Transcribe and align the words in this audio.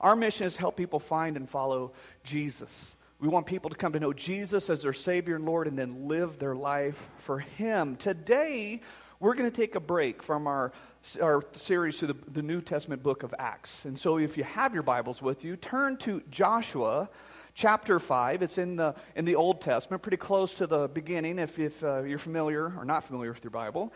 Our 0.00 0.14
mission 0.14 0.46
is 0.46 0.56
help 0.56 0.76
people 0.76 1.00
find 1.00 1.36
and 1.36 1.48
follow 1.48 1.92
Jesus. 2.22 2.94
We 3.20 3.26
want 3.26 3.46
people 3.46 3.68
to 3.68 3.76
come 3.76 3.92
to 3.94 4.00
know 4.00 4.12
Jesus 4.12 4.70
as 4.70 4.82
their 4.82 4.92
Savior 4.92 5.34
and 5.34 5.44
Lord 5.44 5.66
and 5.66 5.76
then 5.76 6.06
live 6.06 6.38
their 6.38 6.54
life 6.54 6.98
for 7.18 7.40
Him. 7.40 7.96
Today, 7.96 8.80
we're 9.18 9.34
going 9.34 9.50
to 9.50 9.56
take 9.56 9.74
a 9.74 9.80
break 9.80 10.22
from 10.22 10.46
our, 10.46 10.72
our 11.20 11.42
series 11.52 11.98
to 11.98 12.06
the, 12.06 12.14
the 12.32 12.42
New 12.42 12.60
Testament 12.60 13.02
book 13.02 13.24
of 13.24 13.34
Acts. 13.40 13.86
And 13.86 13.98
so, 13.98 14.18
if 14.18 14.36
you 14.36 14.44
have 14.44 14.72
your 14.72 14.84
Bibles 14.84 15.20
with 15.20 15.44
you, 15.44 15.56
turn 15.56 15.96
to 15.98 16.22
Joshua 16.30 17.10
chapter 17.54 17.98
5. 17.98 18.42
It's 18.42 18.56
in 18.56 18.76
the, 18.76 18.94
in 19.16 19.24
the 19.24 19.34
Old 19.34 19.60
Testament, 19.60 20.00
pretty 20.00 20.16
close 20.16 20.54
to 20.54 20.68
the 20.68 20.86
beginning 20.86 21.40
if, 21.40 21.58
if 21.58 21.82
uh, 21.82 22.04
you're 22.04 22.18
familiar 22.18 22.72
or 22.78 22.84
not 22.84 23.02
familiar 23.02 23.32
with 23.32 23.42
your 23.42 23.50
Bible. 23.50 23.92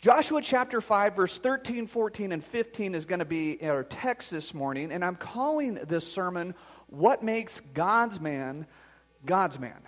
Joshua 0.00 0.40
chapter 0.40 0.80
5, 0.80 1.16
verse 1.16 1.38
13, 1.38 1.88
14, 1.88 2.30
and 2.30 2.44
15 2.44 2.94
is 2.94 3.04
going 3.04 3.18
to 3.18 3.24
be 3.24 3.58
our 3.64 3.82
text 3.82 4.30
this 4.30 4.54
morning, 4.54 4.92
and 4.92 5.04
I'm 5.04 5.16
calling 5.16 5.74
this 5.88 6.06
sermon, 6.06 6.54
What 6.86 7.24
Makes 7.24 7.58
God's 7.74 8.20
Man 8.20 8.68
God's 9.26 9.58
Man? 9.58 9.80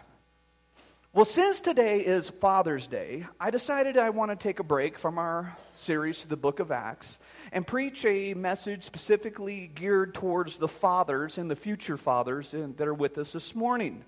Well, 1.13 1.25
since 1.25 1.61
today 1.61 2.01
is 2.01 2.29
Father's 2.29 2.89
Day, 2.89 3.25
I 3.39 3.51
decided 3.51 3.97
I 3.97 4.11
want 4.11 4.33
to 4.33 4.37
take 4.37 4.59
a 4.59 4.65
break 4.65 4.99
from 4.99 5.17
our 5.17 5.57
series 5.77 6.23
to 6.23 6.29
the 6.29 6.37
book 6.37 6.59
of 6.59 6.73
Acts 6.73 7.21
and 7.53 7.65
preach 7.65 8.05
a 8.05 8.35
message 8.35 8.83
specifically 8.83 9.71
geared 9.73 10.15
towards 10.15 10.59
the 10.59 10.67
fathers 10.67 11.39
and 11.39 11.49
the 11.49 11.55
future 11.55 11.97
fathers 11.97 12.51
that 12.51 12.89
are 12.89 12.95
with 12.95 13.17
us 13.17 13.31
this 13.31 13.55
morning. 13.55 14.05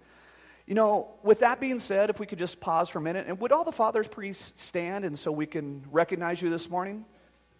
You 0.67 0.75
know, 0.75 1.09
with 1.23 1.41
that 1.41 1.61
being 1.61 1.81
said, 1.81 2.09
if 2.11 2.21
we 2.21 2.27
could 2.27 2.39
just 2.39 2.61
pause 2.61 2.89
for 2.89 2.99
a 2.99 3.03
minute, 3.03 3.27
and 3.27 3.41
would 3.41 3.51
all 3.53 3.65
the 3.65 3.73
fathers 3.73 4.07
please 4.07 4.53
stand 4.57 5.05
and 5.05 5.19
so 5.19 5.33
we 5.33 5.47
can 5.47 5.83
recognize 5.91 6.41
you 6.41 6.51
this 6.51 6.71
morning? 6.71 7.05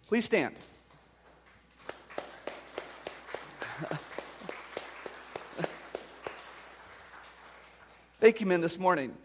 Please 0.07 0.23
stand. 0.25 0.55
Thank 8.21 8.39
you, 8.39 8.45
men, 8.45 8.61
this 8.61 8.79
morning. 8.79 9.17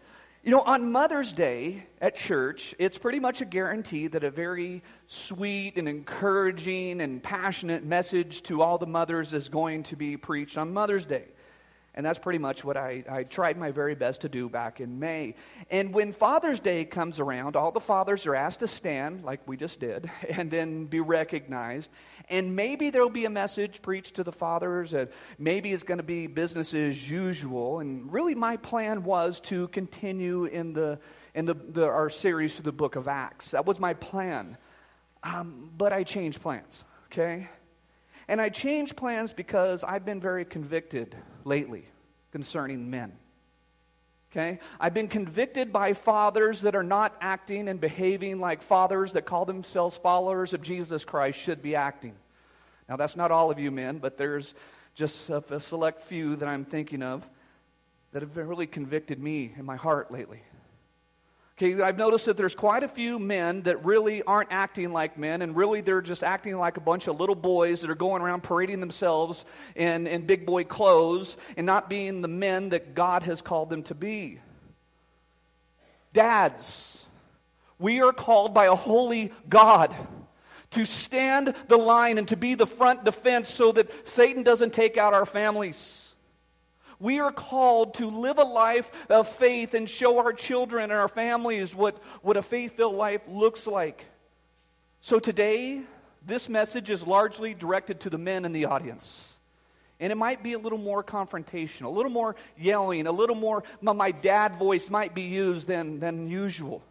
You 0.43 0.51
know, 0.51 0.61
on 0.61 0.91
Mother's 0.91 1.31
Day 1.31 1.85
at 2.01 2.17
church, 2.17 2.75
it's 2.79 2.97
pretty 2.97 3.19
much 3.19 3.39
a 3.39 3.45
guarantee 3.45 4.07
that 4.07 4.25
a 4.25 4.31
very 4.31 4.83
sweet 5.07 5.77
and 5.77 5.87
encouraging 5.87 6.99
and 6.99 7.23
passionate 7.23 7.83
message 7.85 8.43
to 8.43 8.61
all 8.61 8.77
the 8.77 8.87
mothers 8.87 9.33
is 9.33 9.47
going 9.47 9.83
to 9.83 9.95
be 9.95 10.17
preached 10.17 10.57
on 10.57 10.73
Mother's 10.73 11.05
Day. 11.05 11.25
And 11.95 12.05
that's 12.05 12.19
pretty 12.19 12.39
much 12.39 12.63
what 12.63 12.77
I, 12.77 13.03
I 13.09 13.23
tried 13.23 13.57
my 13.57 13.71
very 13.71 13.95
best 13.95 14.21
to 14.21 14.29
do 14.29 14.47
back 14.47 14.79
in 14.79 14.99
May. 14.99 15.35
And 15.69 15.93
when 15.93 16.13
Father's 16.13 16.59
Day 16.59 16.85
comes 16.85 17.19
around, 17.19 17.55
all 17.55 17.71
the 17.71 17.79
fathers 17.79 18.25
are 18.25 18.35
asked 18.35 18.59
to 18.59 18.67
stand, 18.67 19.23
like 19.23 19.45
we 19.47 19.57
just 19.57 19.79
did, 19.79 20.09
and 20.29 20.51
then 20.51 20.85
be 20.85 20.99
recognized. 20.99 21.91
And 22.29 22.55
maybe 22.55 22.91
there'll 22.91 23.09
be 23.09 23.25
a 23.25 23.29
message 23.29 23.81
preached 23.81 24.15
to 24.15 24.23
the 24.23 24.31
fathers, 24.31 24.93
and 24.93 25.09
maybe 25.39 25.73
it's 25.73 25.83
going 25.83 25.97
to 25.97 26.03
be 26.03 26.27
business 26.27 26.73
as 26.73 27.09
usual. 27.09 27.79
And 27.79 28.11
really, 28.13 28.35
my 28.35 28.57
plan 28.57 29.03
was 29.03 29.39
to 29.41 29.67
continue 29.69 30.45
in, 30.45 30.73
the, 30.73 30.99
in 31.33 31.45
the, 31.45 31.55
the 31.55 31.85
our 31.85 32.09
series 32.09 32.55
through 32.55 32.65
the 32.65 32.71
book 32.71 32.95
of 32.95 33.07
Acts. 33.07 33.51
That 33.51 33.65
was 33.65 33.79
my 33.79 33.95
plan. 33.95 34.57
Um, 35.23 35.71
but 35.77 35.91
I 35.91 36.03
changed 36.03 36.41
plans, 36.41 36.85
okay? 37.07 37.49
And 38.29 38.39
I 38.39 38.49
changed 38.49 38.95
plans 38.95 39.33
because 39.33 39.83
I've 39.83 40.05
been 40.05 40.21
very 40.21 40.45
convicted 40.45 41.15
lately 41.45 41.85
concerning 42.31 42.91
men. 42.91 43.11
Okay? 44.31 44.59
I've 44.79 44.93
been 44.93 45.07
convicted 45.07 45.73
by 45.73 45.93
fathers 45.93 46.61
that 46.61 46.75
are 46.75 46.83
not 46.83 47.15
acting 47.21 47.67
and 47.67 47.81
behaving 47.81 48.39
like 48.39 48.61
fathers 48.61 49.13
that 49.13 49.25
call 49.25 49.45
themselves 49.45 49.97
followers 49.97 50.53
of 50.53 50.61
Jesus 50.61 51.03
Christ 51.03 51.39
should 51.39 51.63
be 51.63 51.75
acting. 51.75 52.13
Now, 52.87 52.97
that's 52.97 53.15
not 53.15 53.31
all 53.31 53.49
of 53.49 53.57
you 53.57 53.71
men, 53.71 53.97
but 53.97 54.15
there's 54.15 54.53
just 54.93 55.31
a, 55.31 55.59
select 55.59 56.03
few 56.03 56.35
that 56.35 56.47
I'm 56.47 56.65
thinking 56.65 57.01
of 57.01 57.27
that 58.11 58.21
have 58.21 58.37
really 58.37 58.67
convicted 58.67 59.19
me 59.19 59.55
in 59.57 59.65
my 59.65 59.75
heart 59.75 60.11
lately. 60.11 60.43
Okay, 61.61 61.81
I've 61.81 61.97
noticed 61.97 62.27
that 62.27 62.37
there's 62.37 62.55
quite 62.55 62.83
a 62.83 62.87
few 62.87 63.19
men 63.19 63.63
that 63.63 63.83
really 63.83 64.23
aren't 64.23 64.49
acting 64.49 64.93
like 64.93 65.17
men, 65.17 65.41
and 65.41 65.57
really 65.57 65.81
they're 65.81 65.99
just 65.99 66.23
acting 66.23 66.57
like 66.57 66.77
a 66.77 66.79
bunch 66.79 67.09
of 67.09 67.19
little 67.19 67.35
boys 67.35 67.81
that 67.81 67.89
are 67.89 67.95
going 67.95 68.21
around 68.21 68.43
parading 68.43 68.79
themselves 68.79 69.43
in, 69.75 70.07
in 70.07 70.25
big 70.25 70.45
boy 70.45 70.63
clothes 70.63 71.35
and 71.57 71.65
not 71.65 71.89
being 71.89 72.21
the 72.21 72.29
men 72.29 72.69
that 72.69 72.95
God 72.95 73.23
has 73.23 73.41
called 73.41 73.69
them 73.69 73.83
to 73.83 73.93
be. 73.93 74.39
Dads, 76.13 77.05
we 77.77 78.01
are 78.01 78.13
called 78.13 78.53
by 78.53 78.67
a 78.67 78.75
holy 78.75 79.33
God 79.49 79.93
to 80.71 80.85
stand 80.85 81.53
the 81.67 81.77
line 81.77 82.17
and 82.17 82.29
to 82.29 82.37
be 82.37 82.55
the 82.55 82.67
front 82.67 83.03
defense 83.03 83.49
so 83.49 83.73
that 83.73 84.07
Satan 84.07 84.43
doesn't 84.43 84.71
take 84.71 84.95
out 84.95 85.13
our 85.13 85.25
families. 85.25 86.08
We 86.99 87.19
are 87.19 87.31
called 87.31 87.93
to 87.95 88.09
live 88.09 88.39
a 88.39 88.43
life 88.43 88.91
of 89.09 89.27
faith 89.27 89.73
and 89.73 89.89
show 89.89 90.17
our 90.19 90.33
children 90.33 90.91
and 90.91 90.99
our 90.99 91.07
families 91.07 91.73
what, 91.73 91.97
what 92.21 92.35
a 92.35 92.41
faith 92.41 92.75
filled 92.75 92.95
life 92.95 93.21
looks 93.27 93.65
like. 93.65 94.05
So 94.99 95.17
today, 95.19 95.81
this 96.25 96.49
message 96.49 96.89
is 96.89 97.07
largely 97.07 97.53
directed 97.53 98.01
to 98.01 98.09
the 98.09 98.17
men 98.17 98.43
in 98.43 98.51
the 98.51 98.65
audience. 98.65 99.39
And 100.01 100.11
it 100.11 100.15
might 100.15 100.43
be 100.43 100.53
a 100.53 100.59
little 100.59 100.77
more 100.77 101.03
confrontational, 101.03 101.85
a 101.85 101.89
little 101.89 102.11
more 102.11 102.35
yelling, 102.57 103.07
a 103.07 103.11
little 103.11 103.35
more, 103.35 103.63
my 103.81 104.11
dad 104.11 104.57
voice 104.57 104.89
might 104.89 105.13
be 105.13 105.23
used 105.23 105.67
than, 105.67 105.99
than 105.99 106.27
usual. 106.27 106.81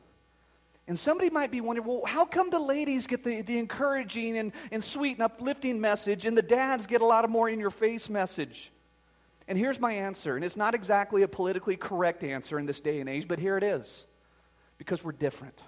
And 0.87 0.99
somebody 0.99 1.29
might 1.29 1.51
be 1.51 1.61
wondering, 1.61 1.87
well, 1.87 2.03
how 2.07 2.25
come 2.25 2.49
the 2.49 2.59
ladies 2.59 3.07
get 3.07 3.23
the, 3.23 3.43
the 3.43 3.59
encouraging 3.59 4.39
and, 4.39 4.53
and 4.73 4.83
sweet 4.83 5.19
and 5.19 5.23
uplifting 5.23 5.79
message 5.81 6.25
and 6.25 6.37
the 6.37 6.43
dads 6.43 6.87
get 6.87 7.03
a 7.03 7.05
lot 7.05 7.25
of 7.25 7.31
more 7.31 7.49
in 7.51 7.61
your 7.61 7.71
face 7.71 8.09
message? 8.09 8.71
And 9.49 9.57
here's 9.57 9.81
my 9.81 9.93
answer, 9.93 10.37
and 10.37 10.45
it's 10.45 10.59
not 10.59 10.75
exactly 10.75 11.23
a 11.23 11.29
politically 11.29 11.77
correct 11.77 12.23
answer 12.23 12.59
in 12.59 12.67
this 12.67 12.81
day 12.81 13.01
and 13.01 13.09
age, 13.09 13.27
but 13.27 13.39
here 13.39 13.57
it 13.57 13.65
is 13.65 14.05
because 14.77 15.03
we're 15.03 15.13
different. 15.13 15.59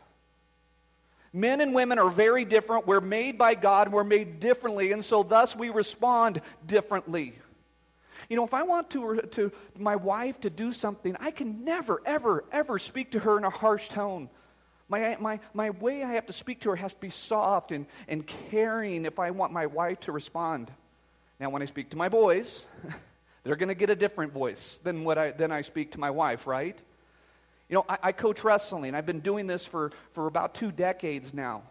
Men 1.33 1.63
and 1.63 1.75
women 1.75 1.99
are 1.99 2.11
very 2.11 2.45
different. 2.45 2.87
We're 2.87 3.01
made 3.01 3.39
by 3.39 3.55
God, 3.55 3.87
and 3.87 3.95
we're 3.95 4.05
made 4.05 4.39
differently, 4.39 4.93
and 4.93 5.03
so 5.03 5.23
thus 5.23 5.57
we 5.57 5.71
respond 5.71 6.43
differently. 6.67 7.39
You 8.29 8.37
know, 8.37 8.45
if 8.45 8.53
I 8.53 8.65
want 8.65 8.91
to, 8.91 9.23
to 9.33 9.51
my 9.79 9.97
wife 9.97 10.41
to 10.43 10.51
do 10.51 10.73
something, 10.73 11.17
I 11.19 11.31
can 11.31 11.65
never, 11.65 12.03
ever, 12.05 12.45
ever 12.53 12.79
speak 12.79 13.13
to 13.13 13.19
her 13.19 13.39
in 13.39 13.45
a 13.45 13.51
harsh 13.51 13.89
tone. 13.89 14.29
My, 14.89 15.17
my, 15.21 15.41
my 15.55 15.71
way 15.71 16.03
I 16.03 16.13
have 16.13 16.27
to 16.27 16.33
speak 16.35 16.61
to 16.61 16.71
her 16.71 16.77
has 16.77 16.93
to 16.95 17.01
be 17.01 17.11
soft 17.11 17.73
and, 17.73 17.87
and 18.09 18.27
caring 18.27 19.07
if 19.07 19.19
I 19.19 19.31
want 19.31 19.53
my 19.53 19.67
wife 19.67 20.01
to 20.01 20.13
respond. 20.13 20.71
Now, 21.39 21.49
when 21.49 21.63
I 21.63 21.65
speak 21.65 21.91
to 21.91 21.97
my 21.97 22.09
boys, 22.09 22.67
They're 23.43 23.57
going 23.57 23.69
to 23.69 23.75
get 23.75 23.91
a 23.91 23.97
different 23.97 24.33
voice 24.33 24.79
than 24.83 25.05
what 25.05 25.19
I, 25.19 25.31
than 25.31 25.51
I 25.51 25.63
speak 25.63 25.93
to 25.93 26.01
my 26.01 26.11
wife, 26.11 26.47
right? 26.47 26.81
You 27.69 27.77
know, 27.77 27.85
I, 27.89 27.99
I 28.03 28.13
coach 28.13 28.45
wrestling. 28.45 28.95
I've 28.95 29.07
been 29.07 29.21
doing 29.21 29.47
this 29.47 29.65
for, 29.65 29.93
for 30.13 30.27
about 30.27 30.55
two 30.55 30.73
decades 30.73 31.33
now. 31.33 31.63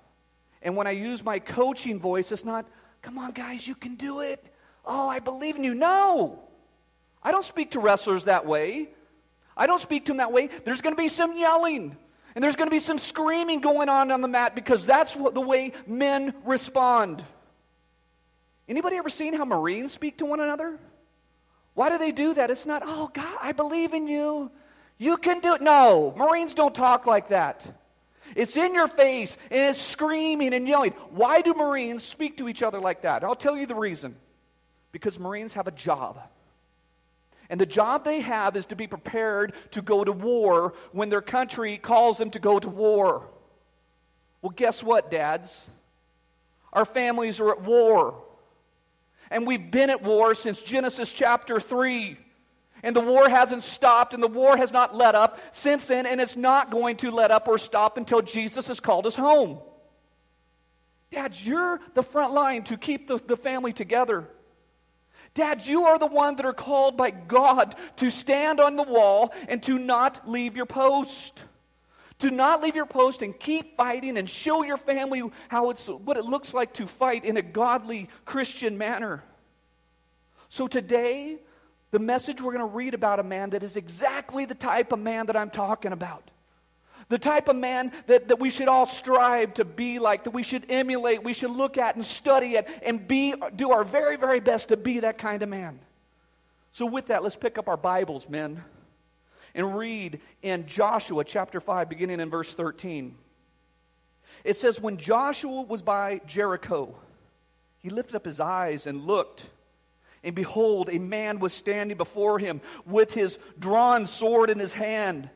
And 0.61 0.75
when 0.75 0.87
I 0.87 0.91
use 0.91 1.23
my 1.23 1.39
coaching 1.39 1.99
voice, 1.99 2.31
it's 2.31 2.45
not, 2.45 2.65
come 3.01 3.17
on, 3.17 3.31
guys, 3.31 3.67
you 3.67 3.75
can 3.75 3.95
do 3.95 4.21
it. 4.21 4.43
Oh, 4.85 5.07
I 5.07 5.19
believe 5.19 5.55
in 5.55 5.63
you. 5.63 5.75
No. 5.75 6.39
I 7.21 7.31
don't 7.31 7.45
speak 7.45 7.71
to 7.71 7.79
wrestlers 7.79 8.23
that 8.23 8.45
way. 8.45 8.89
I 9.55 9.67
don't 9.67 9.81
speak 9.81 10.05
to 10.05 10.11
them 10.11 10.17
that 10.17 10.31
way. 10.31 10.49
There's 10.65 10.81
going 10.81 10.95
to 10.95 11.01
be 11.01 11.09
some 11.09 11.37
yelling. 11.37 11.95
And 12.33 12.43
there's 12.43 12.55
going 12.55 12.69
to 12.69 12.71
be 12.73 12.79
some 12.79 12.97
screaming 12.99 13.59
going 13.59 13.89
on 13.89 14.11
on 14.11 14.21
the 14.21 14.27
mat 14.27 14.55
because 14.55 14.85
that's 14.85 15.15
what, 15.15 15.33
the 15.33 15.41
way 15.41 15.73
men 15.85 16.33
respond. 16.45 17.23
Anybody 18.67 18.97
ever 18.97 19.09
seen 19.09 19.33
how 19.33 19.45
Marines 19.45 19.91
speak 19.91 20.19
to 20.19 20.25
one 20.25 20.39
another? 20.39 20.79
Why 21.79 21.87
do 21.87 21.97
they 21.97 22.11
do 22.11 22.33
that? 22.33 22.51
It's 22.51 22.65
not, 22.65 22.83
oh, 22.85 23.09
God, 23.13 23.37
I 23.41 23.53
believe 23.53 23.93
in 23.93 24.05
you. 24.05 24.51
You 24.97 25.15
can 25.15 25.39
do 25.39 25.53
it. 25.53 25.61
No, 25.61 26.13
Marines 26.17 26.53
don't 26.53 26.75
talk 26.75 27.07
like 27.07 27.29
that. 27.29 27.65
It's 28.35 28.57
in 28.57 28.75
your 28.75 28.89
face 28.89 29.37
and 29.49 29.69
it's 29.69 29.81
screaming 29.81 30.53
and 30.53 30.67
yelling. 30.67 30.91
Why 31.11 31.39
do 31.39 31.53
Marines 31.53 32.03
speak 32.03 32.35
to 32.39 32.49
each 32.49 32.63
other 32.63 32.81
like 32.81 33.03
that? 33.03 33.23
I'll 33.23 33.33
tell 33.33 33.55
you 33.55 33.65
the 33.65 33.75
reason. 33.75 34.17
Because 34.91 35.17
Marines 35.17 35.53
have 35.53 35.67
a 35.67 35.71
job. 35.71 36.19
And 37.49 37.61
the 37.61 37.65
job 37.65 38.03
they 38.03 38.19
have 38.19 38.57
is 38.57 38.65
to 38.65 38.75
be 38.75 38.85
prepared 38.85 39.53
to 39.71 39.81
go 39.81 40.03
to 40.03 40.11
war 40.11 40.73
when 40.91 41.07
their 41.07 41.21
country 41.21 41.77
calls 41.77 42.17
them 42.17 42.31
to 42.31 42.39
go 42.39 42.59
to 42.59 42.67
war. 42.69 43.25
Well, 44.41 44.51
guess 44.53 44.83
what, 44.83 45.09
dads? 45.09 45.69
Our 46.73 46.83
families 46.83 47.39
are 47.39 47.51
at 47.51 47.61
war. 47.61 48.21
And 49.29 49.45
we've 49.45 49.71
been 49.71 49.89
at 49.89 50.01
war 50.01 50.33
since 50.33 50.59
Genesis 50.59 51.11
chapter 51.11 51.59
3. 51.59 52.17
And 52.81 52.95
the 52.95 53.01
war 53.01 53.27
hasn't 53.29 53.63
stopped, 53.63 54.13
and 54.13 54.23
the 54.23 54.27
war 54.27 54.55
has 54.55 54.71
not 54.71 54.95
let 54.95 55.13
up 55.13 55.39
since 55.51 55.87
then, 55.87 56.05
and 56.05 56.21
it's 56.21 56.37
not 56.37 56.71
going 56.71 56.95
to 56.97 57.11
let 57.11 57.29
up 57.29 57.47
or 57.47 57.57
stop 57.57 57.97
until 57.97 58.21
Jesus 58.21 58.67
has 58.67 58.79
called 58.79 59.05
us 59.05 59.17
home. 59.17 59.59
Dad, 61.11 61.35
you're 61.41 61.79
the 61.95 62.03
front 62.03 62.33
line 62.33 62.63
to 62.65 62.77
keep 62.77 63.07
the, 63.07 63.17
the 63.17 63.35
family 63.35 63.73
together. 63.73 64.29
Dad, 65.33 65.65
you 65.65 65.85
are 65.85 65.99
the 65.99 66.07
one 66.07 66.35
that 66.37 66.45
are 66.45 66.53
called 66.53 66.97
by 66.97 67.11
God 67.11 67.75
to 67.97 68.09
stand 68.09 68.59
on 68.59 68.75
the 68.75 68.83
wall 68.83 69.33
and 69.47 69.61
to 69.63 69.77
not 69.77 70.29
leave 70.29 70.55
your 70.55 70.65
post. 70.65 71.43
To 72.19 72.31
not 72.31 72.61
leave 72.61 72.75
your 72.75 72.85
post 72.85 73.21
and 73.21 73.37
keep 73.37 73.77
fighting 73.77 74.17
and 74.17 74.29
show 74.29 74.63
your 74.63 74.77
family 74.77 75.23
how 75.47 75.69
it's, 75.69 75.87
what 75.87 76.17
it 76.17 76.25
looks 76.25 76.53
like 76.53 76.73
to 76.73 76.85
fight 76.87 77.23
in 77.23 77.37
a 77.37 77.41
godly 77.41 78.09
Christian 78.25 78.77
manner. 78.77 79.23
So 80.49 80.67
today, 80.67 81.37
the 81.91 81.99
message 81.99 82.41
we're 82.41 82.51
going 82.51 82.67
to 82.67 82.75
read 82.75 82.93
about 82.93 83.19
a 83.19 83.23
man 83.23 83.51
that 83.51 83.63
is 83.63 83.77
exactly 83.77 84.45
the 84.45 84.55
type 84.55 84.91
of 84.91 84.99
man 84.99 85.27
that 85.27 85.37
I'm 85.37 85.49
talking 85.49 85.91
about. 85.91 86.29
The 87.07 87.17
type 87.17 87.47
of 87.47 87.55
man 87.55 87.91
that, 88.05 88.27
that 88.27 88.39
we 88.39 88.51
should 88.51 88.67
all 88.67 88.85
strive 88.85 89.55
to 89.55 89.65
be 89.65 89.97
like, 89.97 90.25
that 90.25 90.31
we 90.31 90.43
should 90.43 90.65
emulate, 90.69 91.23
we 91.23 91.33
should 91.33 91.49
look 91.51 91.77
at 91.77 91.95
and 91.95 92.05
study 92.05 92.55
it 92.55 92.67
and 92.83 93.07
be, 93.07 93.33
do 93.55 93.71
our 93.71 93.83
very, 93.83 94.15
very 94.15 94.39
best 94.39 94.69
to 94.69 94.77
be 94.77 94.99
that 94.99 95.17
kind 95.17 95.41
of 95.41 95.49
man. 95.49 95.79
So, 96.71 96.85
with 96.85 97.07
that, 97.07 97.23
let's 97.23 97.35
pick 97.35 97.57
up 97.57 97.67
our 97.67 97.77
Bibles, 97.77 98.29
men, 98.29 98.63
and 99.59 99.77
read 99.77 100.21
in 100.41 100.65
Joshua 100.67 101.25
chapter 101.25 101.59
5, 101.59 101.89
beginning 101.89 102.21
in 102.21 102.29
verse 102.29 102.53
13. 102.53 103.13
It 104.45 104.55
says, 104.55 104.79
When 104.79 104.95
Joshua 104.95 105.63
was 105.63 105.81
by 105.81 106.21
Jericho, 106.25 106.95
he 107.79 107.89
lifted 107.89 108.15
up 108.15 108.25
his 108.25 108.39
eyes 108.39 108.87
and 108.87 109.05
looked. 109.05 109.45
And 110.23 110.33
behold, 110.33 110.89
a 110.89 110.97
man 110.97 111.39
was 111.39 111.51
standing 111.51 111.97
before 111.97 112.39
him 112.39 112.61
with 112.85 113.13
his 113.13 113.37
drawn 113.59 114.05
sword 114.05 114.49
in 114.49 114.59
his 114.59 114.71
hand. 114.71 115.29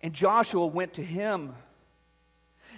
And 0.00 0.14
Joshua 0.14 0.66
went 0.66 0.94
to 0.94 1.04
him. 1.04 1.54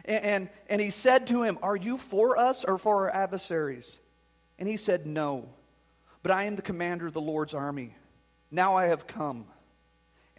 And, 0.05 0.25
and, 0.25 0.49
and, 0.69 0.81
he 0.81 0.91
said 0.91 1.29
to 1.29 1.45
him, 1.45 1.59
Are 1.63 1.77
you 1.77 1.99
for 1.99 2.37
us 2.37 2.65
or 2.65 2.79
for 2.79 3.05
our 3.05 3.15
adversaries? 3.15 3.97
And 4.59 4.69
he 4.69 4.77
said, 4.77 5.07
No, 5.07 5.49
but 6.25 6.33
I 6.33 6.45
am 6.45 6.57
the 6.57 6.63
commander 6.63 7.07
of 7.07 7.13
the 7.13 7.21
Lord's 7.21 7.55
army. 7.55 7.95
Now 8.51 8.77
I 8.77 8.87
have 8.87 9.07
come. 9.07 9.47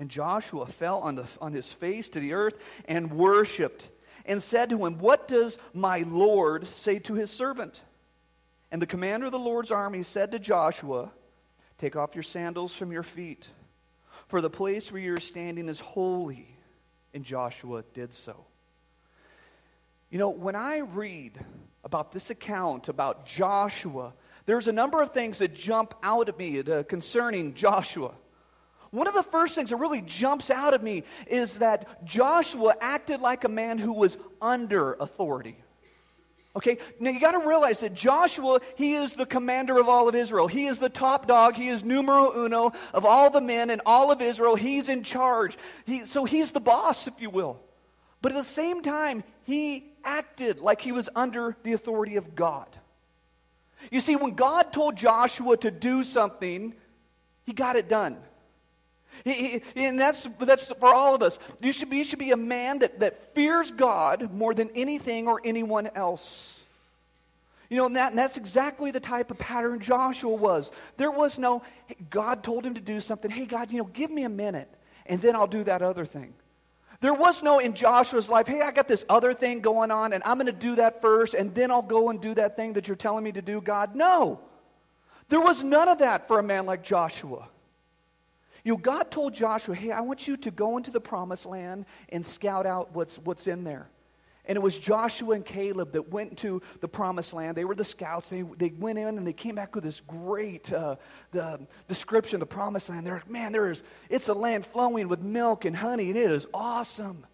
And 0.02 0.10
Joshua 0.10 0.66
fell 0.66 0.98
on, 1.02 1.14
the, 1.14 1.26
on 1.40 1.54
his 1.54 1.72
face 1.72 2.10
to 2.10 2.20
the 2.20 2.34
earth 2.34 2.56
and 2.86 3.14
worshiped 3.14 3.88
and 4.26 4.42
said 4.42 4.72
to 4.72 4.84
him, 4.84 4.98
What 4.98 5.28
does 5.28 5.60
my 5.76 6.00
Lord 6.08 6.68
say 6.74 6.98
to 6.98 7.14
his 7.14 7.30
servant? 7.30 7.80
And 8.72 8.82
the 8.82 8.88
commander 8.88 9.28
of 9.28 9.32
the 9.32 9.38
Lord's 9.38 9.70
army 9.70 10.02
said 10.02 10.32
to 10.32 10.40
Joshua, 10.40 11.12
Take 11.78 11.96
off 11.96 12.16
your 12.16 12.24
sandals 12.24 12.74
from 12.74 12.92
your 12.92 13.04
feet, 13.04 13.48
for 14.28 14.42
the 14.42 14.50
place 14.50 14.92
where 14.92 15.04
you're 15.04 15.20
standing 15.20 15.70
is 15.70 15.80
holy 15.80 16.48
and 17.14 17.24
Joshua 17.24 17.84
did 17.94 18.16
so. 18.16 18.36
You 20.10 20.18
know, 20.18 20.30
when 20.30 20.56
I 20.56 20.80
read 20.80 21.38
about 21.84 22.12
this 22.12 22.32
account 22.32 22.90
about 22.90 23.28
Joshua, 23.28 24.14
there's 24.48 24.68
a 24.68 24.74
number 24.74 25.00
of 25.04 25.12
things 25.12 25.38
that 25.38 25.54
jump 25.54 25.94
out 26.02 26.28
at 26.28 26.40
me 26.40 26.64
concerning 26.90 27.54
Joshua. 27.54 28.14
One 28.92 29.08
of 29.08 29.14
the 29.14 29.24
first 29.24 29.56
things 29.56 29.70
that 29.70 29.78
really 29.78 30.02
jumps 30.02 30.50
out 30.50 30.74
at 30.74 30.84
me 30.84 31.04
is 31.28 31.60
that 31.60 32.06
Joshua 32.06 32.76
acted 32.82 33.22
like 33.22 33.46
a 33.46 33.50
man 33.50 33.78
who 33.78 33.94
was 33.94 34.18
under 34.42 34.94
authority. 34.94 35.58
Okay, 36.54 36.80
now 37.00 37.12
you 37.12 37.20
got 37.22 37.32
to 37.32 37.48
realize 37.48 37.78
that 37.78 37.94
Joshua, 37.94 38.60
he 38.76 38.96
is 38.96 39.14
the 39.14 39.26
commander 39.26 39.80
of 39.80 39.88
all 39.88 40.10
of 40.10 40.16
Israel. 40.16 40.48
He 40.48 40.66
is 40.66 40.80
the 40.80 40.90
top 40.90 41.26
dog. 41.26 41.56
He 41.56 41.70
is 41.70 41.82
numero 41.82 42.38
uno 42.38 42.74
of 42.94 43.06
all 43.06 43.30
the 43.30 43.40
men 43.40 43.70
in 43.70 43.82
all 43.86 44.12
of 44.12 44.22
Israel. 44.22 44.56
He's 44.56 44.90
in 44.90 45.04
charge. 45.04 45.58
He, 45.86 46.04
so 46.04 46.26
he's 46.26 46.52
the 46.52 46.60
boss, 46.60 47.08
if 47.08 47.14
you 47.20 47.30
will. 47.30 47.62
But 48.22 48.34
at 48.34 48.36
the 48.36 48.44
same 48.44 48.82
time, 48.82 49.24
he 49.46 49.86
acted 50.04 50.60
like 50.60 50.82
he 50.82 50.92
was 50.92 51.08
under 51.16 51.56
the 51.64 51.72
authority 51.72 52.18
of 52.18 52.36
God. 52.36 52.68
You 53.90 54.02
see, 54.02 54.18
when 54.18 54.36
God 54.36 54.74
told 54.74 54.98
Joshua 54.98 55.56
to 55.58 55.72
do 55.72 56.04
something, 56.04 56.74
he 57.46 57.54
got 57.54 57.78
it 57.78 57.88
done. 57.88 58.18
He, 59.24 59.62
he, 59.74 59.86
and 59.86 60.00
that's, 60.00 60.28
that's 60.40 60.72
for 60.74 60.94
all 60.94 61.16
of 61.16 61.22
us. 61.22 61.40
You 61.62 61.72
should 61.72 61.90
be, 61.90 61.98
you 61.98 62.04
should 62.04 62.20
be 62.20 62.32
a 62.32 62.38
man 62.38 62.80
that, 62.80 63.00
that 63.02 63.36
fears 63.36 63.72
God 63.72 64.34
more 64.34 64.54
than 64.54 64.70
anything 64.76 65.28
or 65.28 65.42
anyone 65.44 65.88
else. 65.96 66.60
You 67.70 67.78
know, 67.78 67.86
and, 67.86 67.96
that, 67.96 68.10
and 68.12 68.20
that's 68.20 68.36
exactly 68.36 68.92
the 68.92 69.00
type 69.00 69.32
of 69.32 69.38
pattern 69.38 69.80
Joshua 69.80 70.34
was. 70.34 70.72
There 70.98 71.12
was 71.12 71.40
no, 71.40 71.62
God 72.10 72.44
told 72.44 72.66
him 72.66 72.74
to 72.74 72.82
do 72.82 73.00
something. 73.00 73.32
Hey, 73.32 73.46
God, 73.46 73.72
you 73.72 73.78
know, 73.78 73.86
give 73.86 74.12
me 74.12 74.24
a 74.24 74.30
minute, 74.30 74.70
and 75.06 75.22
then 75.22 75.38
I'll 75.38 75.48
do 75.48 75.64
that 75.64 75.82
other 75.82 76.04
thing. 76.04 76.34
There 77.00 77.14
was 77.14 77.42
no 77.42 77.60
in 77.60 77.74
Joshua's 77.74 78.30
life, 78.30 78.48
hey, 78.48 78.62
I 78.62 78.72
got 78.72 78.88
this 78.88 79.06
other 79.10 79.34
thing 79.34 79.62
going 79.62 79.90
on, 79.90 80.14
and 80.14 80.22
I'm 80.26 80.36
going 80.36 80.48
to 80.48 80.52
do 80.52 80.76
that 80.76 81.02
first, 81.02 81.34
and 81.34 81.56
then 81.56 81.72
I'll 81.72 81.82
go 81.82 82.10
and 82.10 82.22
do 82.22 82.34
that 82.36 82.56
thing 82.56 82.74
that 82.74 82.88
you're 82.88 82.98
telling 82.98 83.24
me 83.24 83.32
to 83.32 83.42
do, 83.42 83.62
God. 83.62 83.96
No. 83.96 84.40
There 85.30 85.40
was 85.40 85.64
none 85.64 85.88
of 85.88 86.00
that 86.00 86.28
for 86.28 86.40
a 86.40 86.44
man 86.44 86.66
like 86.66 86.84
Joshua. 86.84 87.48
You 88.64 88.74
know, 88.74 88.78
God 88.78 89.10
told 89.12 89.34
Joshua, 89.34 89.76
hey, 89.76 89.92
I 89.92 90.02
want 90.02 90.28
you 90.28 90.38
to 90.38 90.52
go 90.52 90.78
into 90.78 90.92
the 90.92 91.02
promised 91.02 91.46
land 91.46 91.86
and 92.10 92.26
scout 92.26 92.66
out 92.66 92.94
what's, 92.94 93.18
what's 93.18 93.48
in 93.48 93.64
there. 93.64 93.90
And 94.46 94.56
it 94.56 94.62
was 94.62 94.76
Joshua 94.76 95.36
and 95.36 95.46
Caleb 95.46 95.94
that 95.94 96.10
went 96.10 96.40
to 96.40 96.62
the 96.80 96.88
promised 96.88 97.34
land. 97.34 97.56
They 97.56 97.64
were 97.64 97.76
the 97.76 97.84
scouts. 97.84 98.30
They, 98.30 98.42
they 98.42 98.70
went 98.70 98.98
in 98.98 99.18
and 99.18 99.26
they 99.26 99.34
came 99.34 99.56
back 99.56 99.76
with 99.76 99.84
this 99.84 100.02
great 100.02 100.74
uh, 100.74 100.96
the 101.32 101.60
description 101.88 102.38
of 102.38 102.40
the 102.42 102.54
promised 102.54 102.90
land. 102.90 103.06
They're 103.06 103.16
like, 103.16 103.30
man, 103.30 103.52
there 103.52 103.72
is, 103.72 103.84
it's 104.10 104.30
a 104.30 104.34
land 104.34 104.66
flowing 104.66 105.08
with 105.08 105.22
milk 105.22 105.66
and 105.66 105.76
honey, 105.76 106.10
and 106.10 106.18
it 106.18 106.32
is 106.32 106.48
awesome. 106.54 107.26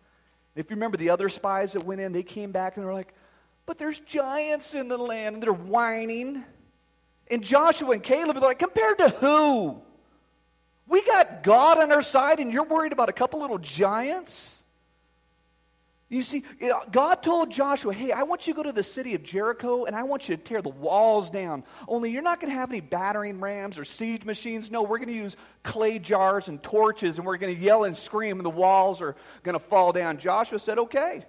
If 0.56 0.69
you 0.69 0.75
remember 0.75 0.97
the 0.97 1.09
other 1.12 1.30
spies 1.30 1.73
that 1.73 1.85
went 1.85 2.01
in, 2.01 2.12
they 2.12 2.23
came 2.23 2.51
back 2.51 2.75
and 2.75 2.85
they're 2.85 2.94
like, 2.94 3.13
but 3.65 3.77
there's 3.77 4.00
giants 4.00 4.73
in 4.75 4.88
the 4.88 4.97
land, 4.97 5.35
and 5.35 5.44
they're 5.44 5.53
whining. 5.53 6.44
And 7.31 7.44
Joshua 7.44 7.91
and 7.91 8.03
Caleb 8.03 8.38
are 8.38 8.41
like, 8.41 8.59
compared 8.59 8.97
to 9.00 9.09
who? 9.09 9.81
We 10.88 11.04
got 11.04 11.44
God 11.44 11.80
on 11.80 11.92
our 11.92 12.01
side, 12.01 12.39
and 12.39 12.51
you're 12.51 12.63
worried 12.63 12.94
about 12.94 13.10
a 13.10 13.13
couple 13.13 13.42
little 13.42 13.57
giants? 13.57 14.57
You 16.10 16.22
see, 16.22 16.44
God 16.92 17.16
told 17.16 17.51
Joshua, 17.51 17.94
hey, 17.94 18.13
I 18.13 18.24
want 18.24 18.48
you 18.48 18.54
to 18.54 18.57
go 18.57 18.63
to 18.63 18.72
the 18.72 18.81
city 18.81 19.13
of 19.13 19.24
Jericho 19.24 19.84
and 19.84 19.94
I 19.94 20.04
want 20.04 20.30
you 20.30 20.38
to 20.38 20.42
tear 20.42 20.62
the 20.62 20.69
walls 20.69 21.30
down. 21.30 21.66
Only 21.86 22.12
you're 22.12 22.22
not 22.22 22.39
going 22.39 22.50
to 22.50 22.57
have 22.57 22.72
any 22.72 22.80
battering 22.80 23.42
rams 23.42 23.78
or 23.78 23.84
siege 23.84 24.24
machines. 24.24 24.72
No, 24.72 24.84
we're 24.84 25.00
going 25.00 25.10
to 25.10 25.13
use 25.13 25.36
clay 25.63 26.00
jars 26.00 26.48
and 26.48 26.63
torches 26.63 27.18
and 27.18 27.28
we're 27.28 27.36
going 27.36 27.54
to 27.54 27.62
yell 27.62 27.83
and 27.83 27.95
scream 27.98 28.38
and 28.38 28.45
the 28.45 28.50
walls 28.50 29.01
are 29.01 29.18
going 29.44 29.60
to 29.60 29.60
fall 29.60 29.92
down. 29.92 30.18
Joshua 30.18 30.60
said, 30.60 30.80
okay. 30.80 31.25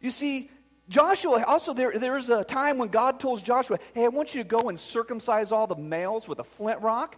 You 0.00 0.12
see, 0.12 0.50
Joshua, 0.88 1.42
also, 1.44 1.74
there, 1.74 1.98
there 1.98 2.12
was 2.12 2.30
a 2.30 2.44
time 2.44 2.78
when 2.78 2.90
God 2.90 3.18
told 3.18 3.44
Joshua, 3.44 3.80
hey, 3.92 4.04
I 4.04 4.08
want 4.08 4.36
you 4.36 4.42
to 4.44 4.48
go 4.48 4.68
and 4.68 4.78
circumcise 4.78 5.50
all 5.50 5.66
the 5.66 5.74
males 5.74 6.28
with 6.28 6.38
a 6.38 6.44
flint 6.44 6.80
rock. 6.80 7.16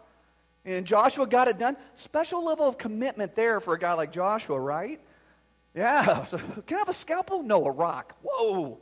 And 0.64 0.86
Joshua 0.86 1.26
got 1.26 1.48
it 1.48 1.58
done. 1.58 1.76
Special 1.96 2.44
level 2.44 2.68
of 2.68 2.76
commitment 2.76 3.34
there 3.34 3.60
for 3.60 3.74
a 3.74 3.78
guy 3.78 3.94
like 3.94 4.12
Joshua, 4.12 4.58
right? 4.60 5.00
Yeah. 5.74 6.24
So, 6.26 6.38
can 6.38 6.76
I 6.76 6.78
have 6.80 6.88
a 6.88 6.94
scalpel? 6.94 7.42
No, 7.42 7.64
a 7.64 7.70
rock. 7.70 8.14
Whoa. 8.22 8.78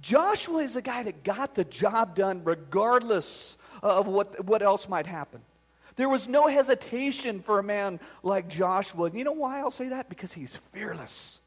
Joshua 0.00 0.58
is 0.58 0.74
the 0.74 0.82
guy 0.82 1.02
that 1.02 1.24
got 1.24 1.54
the 1.54 1.64
job 1.64 2.14
done 2.14 2.42
regardless 2.44 3.56
of 3.82 4.06
what, 4.06 4.44
what 4.44 4.62
else 4.62 4.88
might 4.88 5.06
happen. 5.06 5.40
There 5.96 6.08
was 6.08 6.28
no 6.28 6.46
hesitation 6.46 7.42
for 7.42 7.58
a 7.58 7.62
man 7.62 8.00
like 8.22 8.48
Joshua. 8.48 9.06
And 9.06 9.18
you 9.18 9.24
know 9.24 9.32
why 9.32 9.60
I'll 9.60 9.70
say 9.70 9.90
that? 9.90 10.08
Because 10.08 10.32
he's 10.32 10.56
fearless. 10.72 11.40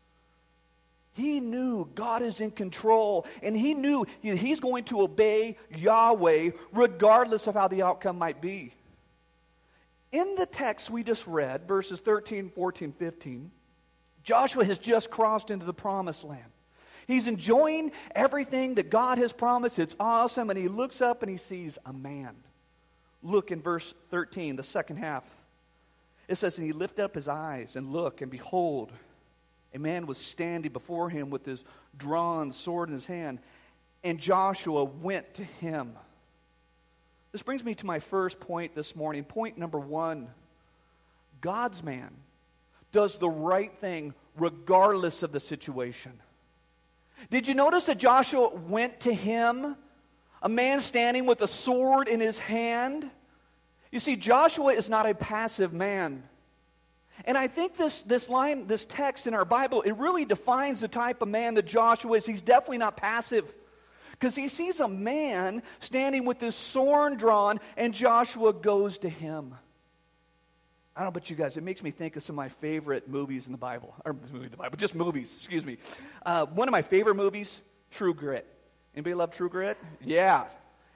He 1.13 1.39
knew 1.39 1.89
God 1.93 2.23
is 2.23 2.39
in 2.39 2.51
control, 2.51 3.27
and 3.43 3.55
he 3.55 3.75
knew 3.75 4.05
he's 4.21 4.59
going 4.59 4.83
to 4.85 5.01
obey 5.01 5.57
Yahweh 5.75 6.51
regardless 6.71 7.45
of 7.47 7.53
how 7.53 7.67
the 7.67 7.83
outcome 7.83 8.17
might 8.17 8.41
be. 8.41 8.73
In 10.13 10.35
the 10.35 10.45
text 10.45 10.91
we 10.91 11.03
just 11.03 11.25
read, 11.25 11.67
verses 11.67 11.99
13, 11.99 12.51
14, 12.51 12.93
15, 12.93 13.51
Joshua 14.23 14.63
has 14.63 14.77
just 14.77 15.09
crossed 15.09 15.49
into 15.49 15.65
the 15.65 15.73
promised 15.73 16.23
land. 16.23 16.45
He's 17.07 17.27
enjoying 17.27 17.91
everything 18.13 18.75
that 18.75 18.91
God 18.91 19.17
has 19.17 19.33
promised. 19.33 19.79
It's 19.79 19.95
awesome. 19.99 20.51
And 20.51 20.57
he 20.57 20.67
looks 20.67 21.01
up 21.01 21.23
and 21.23 21.31
he 21.31 21.37
sees 21.37 21.79
a 21.85 21.91
man. 21.91 22.35
Look 23.23 23.51
in 23.51 23.59
verse 23.59 23.93
13, 24.11 24.55
the 24.55 24.63
second 24.63 24.97
half. 24.97 25.23
It 26.27 26.35
says, 26.35 26.57
And 26.57 26.67
he 26.67 26.73
lifted 26.73 27.03
up 27.03 27.15
his 27.15 27.27
eyes 27.27 27.75
and 27.75 27.91
looked, 27.91 28.21
and 28.21 28.29
behold, 28.29 28.91
a 29.73 29.79
man 29.79 30.05
was 30.05 30.19
standing 30.19 30.71
before 30.71 31.09
him 31.09 31.31
with 31.31 31.43
his 31.43 31.65
drawn 31.97 32.51
sword 32.51 32.89
in 32.89 32.93
his 32.93 33.07
hand. 33.07 33.39
And 34.03 34.19
Joshua 34.19 34.83
went 34.83 35.33
to 35.33 35.43
him 35.43 35.93
this 37.33 37.41
brings 37.41 37.63
me 37.63 37.73
to 37.75 37.85
my 37.85 37.99
first 37.99 38.39
point 38.39 38.75
this 38.75 38.95
morning. 38.95 39.23
Point 39.25 39.57
number 39.57 39.79
one 39.79 40.29
God's 41.41 41.83
man 41.83 42.11
does 42.93 43.17
the 43.17 43.29
right 43.29 43.73
thing 43.79 44.13
regardless 44.37 45.23
of 45.23 45.31
the 45.31 45.39
situation. 45.39 46.13
Did 47.29 47.47
you 47.47 47.55
notice 47.55 47.85
that 47.85 47.97
Joshua 47.97 48.53
went 48.53 49.01
to 49.01 49.13
him, 49.13 49.75
a 50.41 50.49
man 50.49 50.79
standing 50.79 51.25
with 51.25 51.41
a 51.41 51.47
sword 51.47 52.07
in 52.07 52.19
his 52.19 52.37
hand? 52.37 53.09
You 53.91 53.99
see, 53.99 54.15
Joshua 54.15 54.73
is 54.73 54.89
not 54.89 55.09
a 55.09 55.13
passive 55.13 55.73
man. 55.73 56.23
And 57.25 57.37
I 57.37 57.47
think 57.47 57.77
this, 57.77 58.01
this 58.03 58.29
line, 58.29 58.67
this 58.67 58.85
text 58.85 59.27
in 59.27 59.33
our 59.33 59.45
Bible, 59.45 59.81
it 59.83 59.93
really 59.93 60.25
defines 60.25 60.81
the 60.81 60.87
type 60.87 61.21
of 61.21 61.27
man 61.27 61.55
that 61.55 61.65
Joshua 61.65 62.13
is. 62.13 62.25
He's 62.25 62.41
definitely 62.41 62.79
not 62.79 62.97
passive 62.97 63.45
because 64.23 64.37
he 64.37 64.47
sees 64.47 64.79
a 64.79 64.87
man 64.87 65.61
standing 65.79 66.23
with 66.23 66.39
his 66.39 66.55
sword 66.55 67.17
drawn, 67.17 67.59
and 67.75 67.93
Joshua 67.93 68.53
goes 68.53 68.97
to 68.99 69.09
him. 69.09 69.53
I 70.95 71.01
don't 71.01 71.07
know 71.07 71.09
about 71.09 71.29
you 71.29 71.35
guys, 71.35 71.57
it 71.57 71.63
makes 71.63 71.83
me 71.83 71.91
think 71.91 72.15
of 72.15 72.23
some 72.23 72.35
of 72.35 72.37
my 72.37 72.47
favorite 72.47 73.09
movies 73.09 73.47
in 73.47 73.51
the 73.51 73.57
Bible, 73.57 73.93
or 74.05 74.15
movie 74.31 74.47
the 74.47 74.55
Bible, 74.55 74.77
just 74.77 74.95
movies, 74.95 75.29
excuse 75.35 75.65
me. 75.65 75.77
Uh, 76.25 76.45
one 76.45 76.69
of 76.69 76.71
my 76.71 76.83
favorite 76.83 77.15
movies, 77.15 77.61
True 77.91 78.13
Grit. 78.13 78.47
Anybody 78.95 79.13
love 79.13 79.31
True 79.31 79.49
Grit? 79.49 79.77
Yeah. 80.01 80.45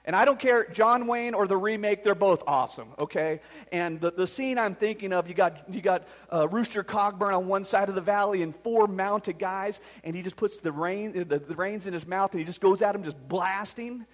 And 0.08 0.16
I 0.16 0.24
don't 0.24 0.38
care, 0.38 0.66
John 0.72 1.06
Wayne 1.06 1.34
or 1.34 1.46
the 1.46 1.58
remake, 1.58 2.02
they're 2.02 2.14
both 2.14 2.42
awesome, 2.46 2.88
okay? 2.98 3.42
And 3.70 4.00
the, 4.00 4.10
the 4.10 4.26
scene 4.26 4.56
I'm 4.56 4.74
thinking 4.74 5.12
of, 5.12 5.28
you 5.28 5.34
got, 5.34 5.70
you 5.70 5.82
got 5.82 6.08
uh, 6.32 6.48
Rooster 6.48 6.82
Cogburn 6.82 7.36
on 7.36 7.46
one 7.46 7.62
side 7.62 7.90
of 7.90 7.94
the 7.94 8.00
valley 8.00 8.40
and 8.40 8.56
four 8.56 8.86
mounted 8.86 9.38
guys, 9.38 9.80
and 10.04 10.16
he 10.16 10.22
just 10.22 10.36
puts 10.36 10.60
the, 10.60 10.72
rein, 10.72 11.12
the, 11.12 11.38
the 11.38 11.54
reins 11.54 11.86
in 11.86 11.92
his 11.92 12.06
mouth 12.06 12.32
and 12.32 12.38
he 12.38 12.46
just 12.46 12.62
goes 12.62 12.80
at 12.80 12.94
him 12.94 13.04
just 13.04 13.18
blasting. 13.28 14.06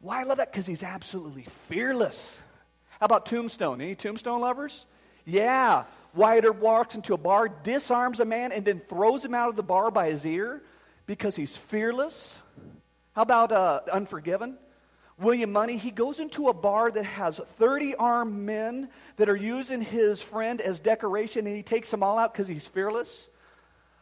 Why 0.00 0.22
I 0.22 0.24
love 0.24 0.38
that? 0.38 0.52
Because 0.52 0.64
he's 0.64 0.82
absolutely 0.82 1.46
fearless. 1.68 2.40
How 2.98 3.04
about 3.04 3.26
Tombstone? 3.26 3.82
Any 3.82 3.96
Tombstone 3.96 4.40
lovers? 4.40 4.86
Yeah. 5.26 5.84
Wyatt 6.14 6.56
walks 6.56 6.94
into 6.94 7.12
a 7.12 7.18
bar, 7.18 7.50
disarms 7.62 8.20
a 8.20 8.24
man, 8.24 8.52
and 8.52 8.64
then 8.64 8.80
throws 8.88 9.22
him 9.22 9.34
out 9.34 9.50
of 9.50 9.56
the 9.56 9.62
bar 9.62 9.90
by 9.90 10.08
his 10.08 10.24
ear 10.24 10.62
because 11.04 11.36
he's 11.36 11.54
fearless. 11.54 12.38
How 13.12 13.20
about 13.20 13.52
uh, 13.52 13.80
Unforgiven? 13.92 14.56
William 15.20 15.52
Munny, 15.52 15.76
he 15.76 15.90
goes 15.90 16.18
into 16.18 16.48
a 16.48 16.54
bar 16.54 16.90
that 16.90 17.04
has 17.04 17.40
30 17.58 17.94
armed 17.96 18.34
men 18.34 18.88
that 19.16 19.28
are 19.28 19.36
using 19.36 19.82
his 19.82 20.22
friend 20.22 20.62
as 20.62 20.80
decoration, 20.80 21.46
and 21.46 21.54
he 21.54 21.62
takes 21.62 21.90
them 21.90 22.02
all 22.02 22.18
out 22.18 22.32
because 22.32 22.48
he's 22.48 22.66
fearless. 22.66 23.28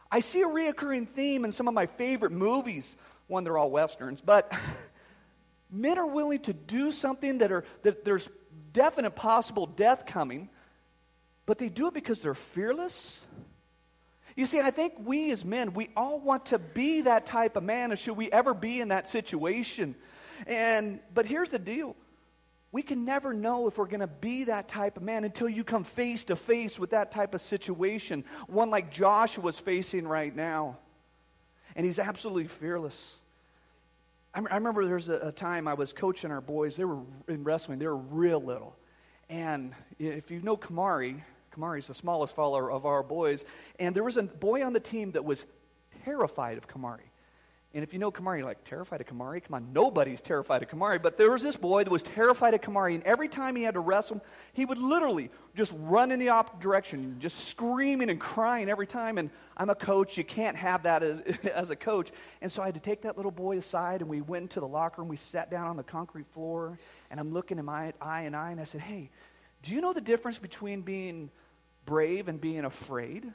I 0.09 0.21
see 0.21 0.41
a 0.41 0.47
reoccurring 0.47 1.09
theme 1.09 1.43
in 1.43 1.51
some 1.51 1.67
of 1.67 1.73
my 1.73 1.87
favorite 1.87 2.31
movies. 2.31 2.95
One, 3.27 3.43
they're 3.43 3.57
all 3.57 3.69
westerns, 3.69 4.21
but 4.21 4.51
men 5.69 5.99
are 5.99 6.07
willing 6.07 6.39
to 6.39 6.53
do 6.53 6.91
something 6.93 7.39
that, 7.39 7.51
are, 7.51 7.65
that 7.83 8.05
there's 8.05 8.29
definite 8.71 9.11
possible 9.11 9.65
death 9.65 10.05
coming, 10.05 10.49
but 11.45 11.57
they 11.57 11.67
do 11.67 11.87
it 11.87 11.93
because 11.93 12.19
they're 12.21 12.33
fearless. 12.33 13.21
You 14.37 14.45
see, 14.45 14.61
I 14.61 14.71
think 14.71 14.93
we 14.99 15.31
as 15.31 15.43
men, 15.43 15.73
we 15.73 15.89
all 15.97 16.17
want 16.17 16.45
to 16.47 16.59
be 16.59 17.01
that 17.01 17.25
type 17.25 17.57
of 17.57 17.63
man, 17.63 17.91
and 17.91 17.99
should 17.99 18.15
we 18.15 18.31
ever 18.31 18.53
be 18.53 18.79
in 18.79 18.87
that 18.87 19.09
situation? 19.09 19.95
And 20.47 20.99
but 21.13 21.25
here's 21.25 21.49
the 21.49 21.59
deal. 21.59 21.95
We 22.71 22.83
can 22.83 23.03
never 23.03 23.33
know 23.33 23.67
if 23.67 23.77
we're 23.77 23.87
going 23.87 24.01
to 24.01 24.07
be 24.07 24.43
that 24.45 24.67
type 24.67 24.97
of 24.97 25.03
man 25.03 25.23
until 25.23 25.49
you 25.49 25.63
come 25.63 25.83
face 25.83 26.25
to 26.25 26.35
face 26.35 26.77
with 26.77 26.91
that 26.91 27.11
type 27.11 27.33
of 27.33 27.41
situation, 27.41 28.23
one 28.47 28.69
like 28.69 28.91
Joshua's 28.91 29.57
facing 29.57 30.07
right 30.07 30.35
now. 30.35 30.77
And 31.75 31.83
he's 31.85 31.97
absolutely 31.97 32.47
fearless. 32.47 33.15
I, 34.33 34.39
remember 34.39 34.85
there 34.85 34.95
was 34.95 35.09
a, 35.09 35.31
time 35.31 35.67
I 35.67 35.73
was 35.73 35.93
coaching 35.93 36.29
our 36.29 36.41
boys. 36.41 36.75
They 36.75 36.85
were 36.85 36.99
in 37.27 37.43
wrestling, 37.43 37.79
they 37.79 37.87
were 37.87 37.97
real 37.97 38.41
little. 38.41 38.75
And 39.29 39.73
if 39.97 40.29
you 40.29 40.41
know 40.41 40.57
Kamari, 40.57 41.21
Kamari's 41.55 41.87
the 41.87 41.93
smallest 41.93 42.35
follower 42.35 42.71
of 42.71 42.85
our 42.85 43.01
boys. 43.01 43.45
And 43.79 43.95
there 43.95 44.03
was 44.03 44.17
a 44.17 44.23
boy 44.23 44.63
on 44.63 44.73
the 44.73 44.79
team 44.79 45.11
that 45.11 45.25
was 45.25 45.45
terrified 46.03 46.57
of 46.57 46.67
Kamari. 46.67 47.08
And 47.71 47.83
if 47.83 47.93
you 47.93 47.99
know 47.99 48.11
Kamari, 48.11 48.39
you're 48.39 48.47
like, 48.47 48.63
terrified 48.63 48.99
of 48.99 49.05
Kamari? 49.05 49.43
Come 49.43 49.53
on, 49.53 49.71
nobody's 49.71 50.21
terrified 50.21 50.63
of 50.63 50.69
Kamari. 50.69 50.99
But 50.99 51.19
there 51.19 51.29
was 51.29 51.43
this 51.43 51.55
boy 51.55 51.83
that 51.83 51.91
was 51.91 52.01
terrified 52.01 52.55
of 52.55 52.61
Kamari, 52.61 52.95
and 52.95 53.03
every 53.03 53.27
time 53.27 53.55
he 53.55 53.61
had 53.61 53.75
to 53.75 53.79
wrestle, 53.79 54.23
he 54.53 54.65
would 54.65 54.79
literally 54.79 55.29
just 55.55 55.71
run 55.75 56.11
in 56.11 56.17
the 56.17 56.29
opposite 56.29 56.59
direction, 56.61 57.17
just 57.19 57.47
screaming 57.47 58.09
and 58.09 58.19
crying 58.19 58.69
every 58.69 58.87
time. 58.87 59.19
And 59.19 59.29
I'm 59.55 59.69
a 59.69 59.75
coach, 59.75 60.17
you 60.17 60.23
can't 60.23 60.57
have 60.57 60.81
that 60.83 61.03
as, 61.03 61.19
as 61.53 61.69
a 61.69 61.75
coach. 61.75 62.09
And 62.41 62.51
so 62.51 62.63
I 62.63 62.65
had 62.65 62.73
to 62.73 62.79
take 62.79 63.03
that 63.03 63.17
little 63.17 63.31
boy 63.31 63.59
aside, 63.59 64.01
and 64.01 64.09
we 64.09 64.21
went 64.21 64.43
into 64.43 64.59
the 64.59 64.67
locker 64.67 65.03
room. 65.03 65.09
We 65.09 65.17
sat 65.17 65.51
down 65.51 65.67
on 65.67 65.77
the 65.77 65.83
concrete 65.83 66.25
floor, 66.33 66.79
and 67.11 67.19
I'm 67.19 67.33
looking 67.33 67.59
in 67.59 67.65
my 67.65 67.93
eye 68.01 68.21
and 68.21 68.35
eye, 68.35 68.49
and 68.49 68.59
I 68.59 68.63
said, 68.63 68.81
hey, 68.81 69.11
do 69.61 69.75
you 69.75 69.81
know 69.81 69.93
the 69.93 70.01
difference 70.01 70.39
between 70.39 70.81
being 70.81 71.29
brave 71.85 72.29
and 72.29 72.41
being 72.41 72.65
afraid? 72.65 73.31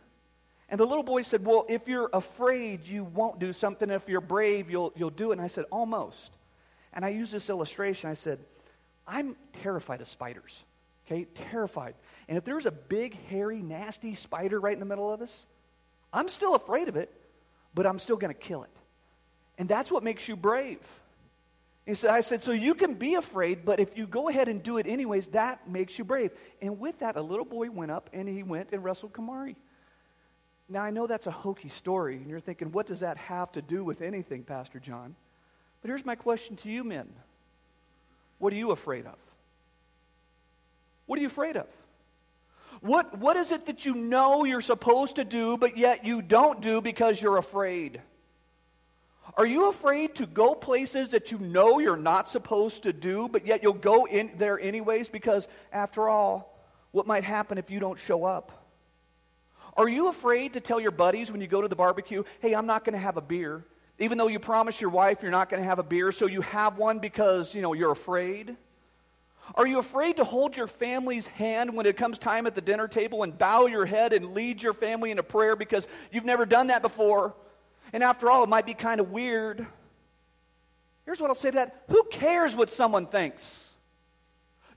And 0.68 0.80
the 0.80 0.86
little 0.86 1.02
boy 1.02 1.22
said, 1.22 1.44
Well, 1.44 1.66
if 1.68 1.88
you're 1.88 2.10
afraid, 2.12 2.86
you 2.86 3.04
won't 3.04 3.38
do 3.38 3.52
something. 3.52 3.90
If 3.90 4.08
you're 4.08 4.20
brave, 4.20 4.70
you'll, 4.70 4.92
you'll 4.96 5.10
do 5.10 5.30
it. 5.30 5.34
And 5.34 5.42
I 5.42 5.46
said, 5.46 5.66
Almost. 5.70 6.32
And 6.92 7.04
I 7.04 7.08
used 7.08 7.32
this 7.32 7.50
illustration. 7.50 8.10
I 8.10 8.14
said, 8.14 8.38
I'm 9.06 9.36
terrified 9.62 10.00
of 10.00 10.08
spiders. 10.08 10.62
Okay? 11.06 11.24
Terrified. 11.50 11.94
And 12.28 12.38
if 12.38 12.44
there's 12.44 12.66
a 12.66 12.70
big, 12.70 13.16
hairy, 13.28 13.60
nasty 13.60 14.14
spider 14.14 14.58
right 14.58 14.72
in 14.72 14.80
the 14.80 14.86
middle 14.86 15.12
of 15.12 15.20
us, 15.20 15.46
I'm 16.12 16.28
still 16.28 16.54
afraid 16.54 16.88
of 16.88 16.96
it, 16.96 17.12
but 17.74 17.86
I'm 17.86 17.98
still 17.98 18.16
going 18.16 18.32
to 18.32 18.38
kill 18.38 18.62
it. 18.62 18.70
And 19.58 19.68
that's 19.68 19.90
what 19.90 20.02
makes 20.02 20.28
you 20.28 20.36
brave. 20.36 20.78
He 21.84 21.94
said, 21.94 22.10
I 22.10 22.22
said, 22.22 22.42
so 22.42 22.52
you 22.52 22.74
can 22.74 22.94
be 22.94 23.14
afraid, 23.14 23.64
but 23.64 23.78
if 23.78 23.98
you 23.98 24.06
go 24.06 24.30
ahead 24.30 24.48
and 24.48 24.62
do 24.62 24.78
it 24.78 24.86
anyways, 24.86 25.28
that 25.28 25.68
makes 25.68 25.98
you 25.98 26.04
brave. 26.04 26.30
And 26.62 26.80
with 26.80 27.00
that, 27.00 27.16
a 27.16 27.20
little 27.20 27.44
boy 27.44 27.70
went 27.70 27.90
up 27.90 28.08
and 28.14 28.26
he 28.26 28.42
went 28.42 28.70
and 28.72 28.82
wrestled 28.82 29.12
Kamari. 29.12 29.56
Now, 30.68 30.82
I 30.82 30.90
know 30.90 31.06
that's 31.06 31.26
a 31.26 31.30
hokey 31.30 31.68
story, 31.68 32.16
and 32.16 32.28
you're 32.28 32.40
thinking, 32.40 32.72
what 32.72 32.86
does 32.86 33.00
that 33.00 33.18
have 33.18 33.52
to 33.52 33.62
do 33.62 33.84
with 33.84 34.00
anything, 34.00 34.44
Pastor 34.44 34.78
John? 34.78 35.14
But 35.82 35.88
here's 35.88 36.06
my 36.06 36.14
question 36.14 36.56
to 36.56 36.70
you, 36.70 36.84
men 36.84 37.08
What 38.38 38.52
are 38.52 38.56
you 38.56 38.70
afraid 38.70 39.06
of? 39.06 39.16
What 41.06 41.18
are 41.18 41.22
you 41.22 41.28
afraid 41.28 41.56
of? 41.56 41.66
What, 42.80 43.18
what 43.18 43.36
is 43.36 43.52
it 43.52 43.66
that 43.66 43.84
you 43.84 43.94
know 43.94 44.44
you're 44.44 44.60
supposed 44.60 45.16
to 45.16 45.24
do, 45.24 45.56
but 45.56 45.76
yet 45.76 46.04
you 46.04 46.22
don't 46.22 46.60
do 46.60 46.80
because 46.80 47.20
you're 47.20 47.36
afraid? 47.36 48.00
Are 49.36 49.46
you 49.46 49.68
afraid 49.68 50.14
to 50.16 50.26
go 50.26 50.54
places 50.54 51.10
that 51.10 51.32
you 51.32 51.38
know 51.38 51.78
you're 51.78 51.96
not 51.96 52.28
supposed 52.28 52.84
to 52.84 52.92
do, 52.92 53.28
but 53.28 53.46
yet 53.46 53.62
you'll 53.62 53.72
go 53.72 54.06
in 54.06 54.32
there 54.38 54.58
anyways 54.60 55.08
because, 55.08 55.48
after 55.72 56.08
all, 56.08 56.58
what 56.92 57.06
might 57.06 57.24
happen 57.24 57.58
if 57.58 57.70
you 57.70 57.80
don't 57.80 57.98
show 57.98 58.24
up? 58.24 58.63
Are 59.76 59.88
you 59.88 60.08
afraid 60.08 60.52
to 60.52 60.60
tell 60.60 60.80
your 60.80 60.90
buddies 60.90 61.30
when 61.32 61.40
you 61.40 61.46
go 61.46 61.60
to 61.60 61.68
the 61.68 61.76
barbecue, 61.76 62.22
hey, 62.40 62.54
I'm 62.54 62.66
not 62.66 62.84
going 62.84 62.94
to 62.94 62.98
have 62.98 63.16
a 63.16 63.20
beer? 63.20 63.64
Even 63.98 64.18
though 64.18 64.28
you 64.28 64.38
promised 64.38 64.80
your 64.80 64.90
wife 64.90 65.22
you're 65.22 65.30
not 65.30 65.48
going 65.48 65.62
to 65.62 65.68
have 65.68 65.78
a 65.78 65.84
beer, 65.84 66.12
so 66.12 66.26
you 66.26 66.40
have 66.42 66.78
one 66.78 66.98
because, 66.98 67.54
you 67.54 67.62
know, 67.62 67.72
you're 67.72 67.92
afraid? 67.92 68.56
Are 69.54 69.66
you 69.66 69.78
afraid 69.78 70.16
to 70.16 70.24
hold 70.24 70.56
your 70.56 70.66
family's 70.66 71.26
hand 71.26 71.74
when 71.74 71.86
it 71.86 71.96
comes 71.96 72.18
time 72.18 72.46
at 72.46 72.54
the 72.54 72.60
dinner 72.60 72.88
table 72.88 73.22
and 73.22 73.36
bow 73.36 73.66
your 73.66 73.84
head 73.84 74.12
and 74.12 74.34
lead 74.34 74.62
your 74.62 74.72
family 74.72 75.10
into 75.10 75.22
prayer 75.22 75.54
because 75.54 75.86
you've 76.10 76.24
never 76.24 76.46
done 76.46 76.68
that 76.68 76.82
before? 76.82 77.34
And 77.92 78.02
after 78.02 78.30
all, 78.30 78.42
it 78.42 78.48
might 78.48 78.66
be 78.66 78.74
kind 78.74 79.00
of 79.00 79.10
weird. 79.10 79.66
Here's 81.04 81.20
what 81.20 81.28
I'll 81.28 81.36
say 81.36 81.50
to 81.50 81.56
that 81.56 81.84
Who 81.88 82.04
cares 82.10 82.56
what 82.56 82.70
someone 82.70 83.06
thinks? 83.06 83.68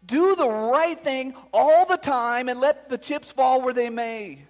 Do 0.06 0.36
the 0.36 0.48
right 0.48 1.00
thing 1.00 1.34
all 1.54 1.86
the 1.86 1.98
time 1.98 2.50
and 2.50 2.60
let 2.60 2.90
the 2.90 2.98
chips 2.98 3.32
fall 3.32 3.62
where 3.62 3.74
they 3.74 3.90
may. 3.90 4.46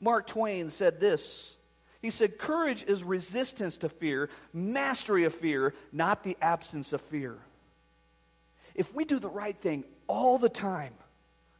Mark 0.00 0.26
Twain 0.26 0.70
said 0.70 1.00
this. 1.00 1.54
He 2.02 2.10
said, 2.10 2.38
Courage 2.38 2.84
is 2.84 3.02
resistance 3.02 3.78
to 3.78 3.88
fear, 3.88 4.28
mastery 4.52 5.24
of 5.24 5.34
fear, 5.34 5.74
not 5.92 6.22
the 6.22 6.36
absence 6.40 6.92
of 6.92 7.00
fear. 7.00 7.36
If 8.74 8.94
we 8.94 9.04
do 9.04 9.18
the 9.18 9.28
right 9.28 9.56
thing 9.56 9.84
all 10.06 10.38
the 10.38 10.48
time, 10.48 10.92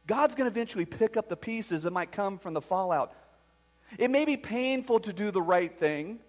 God's 0.05 0.35
going 0.35 0.49
to 0.49 0.53
eventually 0.53 0.85
pick 0.85 1.17
up 1.17 1.27
the 1.27 1.35
pieces 1.35 1.83
that 1.83 1.91
might 1.91 2.11
come 2.11 2.37
from 2.37 2.53
the 2.53 2.61
fallout. 2.61 3.13
It 3.97 4.11
may 4.11 4.25
be 4.25 4.37
painful 4.37 5.01
to 5.01 5.13
do 5.13 5.31
the 5.31 5.41
right 5.41 5.77
thing, 5.77 6.19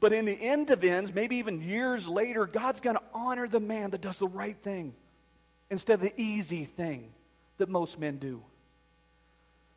but 0.00 0.12
in 0.12 0.24
the 0.24 0.32
end 0.32 0.70
of 0.70 0.82
ends, 0.82 1.12
maybe 1.12 1.36
even 1.36 1.60
years 1.60 2.08
later, 2.08 2.46
God's 2.46 2.80
going 2.80 2.96
to 2.96 3.02
honor 3.12 3.46
the 3.46 3.60
man 3.60 3.90
that 3.90 4.00
does 4.00 4.18
the 4.18 4.28
right 4.28 4.56
thing 4.62 4.94
instead 5.70 5.94
of 5.94 6.00
the 6.00 6.20
easy 6.20 6.64
thing 6.64 7.10
that 7.58 7.68
most 7.68 7.98
men 7.98 8.16
do. 8.18 8.42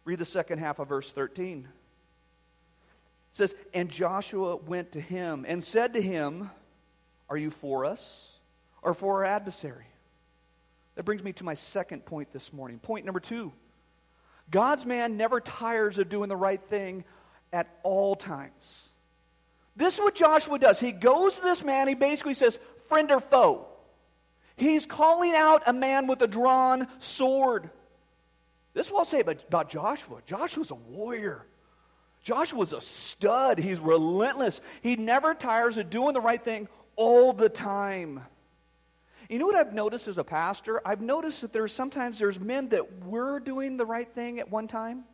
Read 0.05 0.19
the 0.19 0.25
second 0.25 0.59
half 0.59 0.79
of 0.79 0.87
verse 0.87 1.11
13. 1.11 1.67
It 3.31 3.37
says, 3.37 3.55
And 3.73 3.89
Joshua 3.89 4.55
went 4.55 4.93
to 4.93 5.01
him 5.01 5.45
and 5.47 5.63
said 5.63 5.93
to 5.93 6.01
him, 6.01 6.49
Are 7.29 7.37
you 7.37 7.51
for 7.51 7.85
us 7.85 8.31
or 8.81 8.93
for 8.93 9.19
our 9.19 9.25
adversary? 9.25 9.85
That 10.95 11.03
brings 11.03 11.23
me 11.23 11.33
to 11.33 11.43
my 11.43 11.53
second 11.53 12.05
point 12.05 12.33
this 12.33 12.51
morning. 12.51 12.79
Point 12.79 13.05
number 13.05 13.19
two 13.19 13.51
God's 14.49 14.85
man 14.85 15.17
never 15.17 15.39
tires 15.39 15.97
of 15.97 16.09
doing 16.09 16.29
the 16.29 16.35
right 16.35 16.61
thing 16.69 17.05
at 17.53 17.67
all 17.83 18.15
times. 18.15 18.89
This 19.75 19.95
is 19.95 19.99
what 20.01 20.15
Joshua 20.15 20.59
does. 20.59 20.79
He 20.79 20.91
goes 20.91 21.37
to 21.37 21.41
this 21.41 21.63
man, 21.63 21.87
he 21.87 21.95
basically 21.95 22.33
says, 22.33 22.59
Friend 22.89 23.09
or 23.11 23.21
foe? 23.21 23.67
He's 24.57 24.85
calling 24.85 25.33
out 25.33 25.63
a 25.65 25.73
man 25.73 26.07
with 26.07 26.21
a 26.21 26.27
drawn 26.27 26.87
sword. 26.99 27.69
This 28.73 28.87
is 28.87 28.91
what 28.91 28.99
I'll 28.99 29.05
say 29.05 29.21
about, 29.21 29.43
about 29.47 29.69
Joshua. 29.69 30.19
Joshua's 30.27 30.71
a 30.71 30.75
warrior. 30.75 31.45
Joshua's 32.23 32.73
a 32.73 32.81
stud. 32.81 33.57
He's 33.57 33.79
relentless. 33.79 34.61
He 34.81 34.95
never 34.95 35.33
tires 35.33 35.77
of 35.77 35.89
doing 35.89 36.13
the 36.13 36.21
right 36.21 36.43
thing 36.43 36.67
all 36.95 37.33
the 37.33 37.49
time. 37.49 38.21
You 39.29 39.39
know 39.39 39.45
what 39.45 39.55
I've 39.55 39.73
noticed 39.73 40.07
as 40.07 40.17
a 40.17 40.23
pastor? 40.23 40.81
I've 40.85 41.01
noticed 41.01 41.41
that 41.41 41.53
there's 41.53 41.73
sometimes 41.73 42.19
there's 42.19 42.39
men 42.39 42.69
that 42.69 43.05
were 43.05 43.39
doing 43.39 43.77
the 43.77 43.85
right 43.85 44.07
thing 44.13 44.39
at 44.39 44.51
one 44.51 44.67
time. 44.67 45.05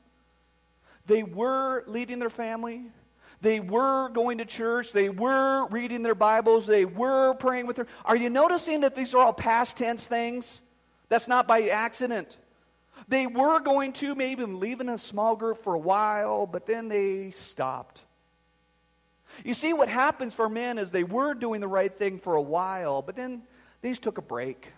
They 1.05 1.23
were 1.23 1.83
leading 1.87 2.19
their 2.19 2.29
family. 2.29 2.81
They 3.41 3.59
were 3.59 4.09
going 4.09 4.39
to 4.39 4.45
church. 4.45 4.91
They 4.91 5.09
were 5.09 5.67
reading 5.67 6.01
their 6.01 6.15
Bibles. 6.15 6.65
They 6.65 6.83
were 6.83 7.35
praying 7.35 7.67
with 7.67 7.75
their. 7.75 7.87
Are 8.03 8.15
you 8.15 8.29
noticing 8.29 8.81
that 8.81 8.95
these 8.95 9.13
are 9.13 9.19
all 9.19 9.33
past 9.33 9.77
tense 9.77 10.07
things? 10.07 10.61
That's 11.09 11.27
not 11.27 11.47
by 11.47 11.67
accident. 11.69 12.35
They 13.07 13.27
were 13.27 13.59
going 13.59 13.93
to 13.93 14.15
maybe 14.15 14.43
leave 14.43 14.81
in 14.81 14.89
a 14.89 14.97
small 14.97 15.35
group 15.35 15.63
for 15.63 15.73
a 15.73 15.79
while, 15.79 16.45
but 16.45 16.65
then 16.65 16.87
they 16.87 17.31
stopped. 17.31 18.01
You 19.43 19.53
see, 19.53 19.73
what 19.73 19.89
happens 19.89 20.33
for 20.33 20.49
men 20.49 20.77
is 20.77 20.89
they 20.89 21.03
were 21.03 21.33
doing 21.33 21.61
the 21.61 21.67
right 21.67 21.95
thing 21.95 22.19
for 22.19 22.35
a 22.35 22.41
while, 22.41 23.01
but 23.01 23.15
then 23.15 23.43
They 23.81 23.89
just 23.89 24.01
took 24.01 24.17
a 24.17 24.23
break. 24.23 24.71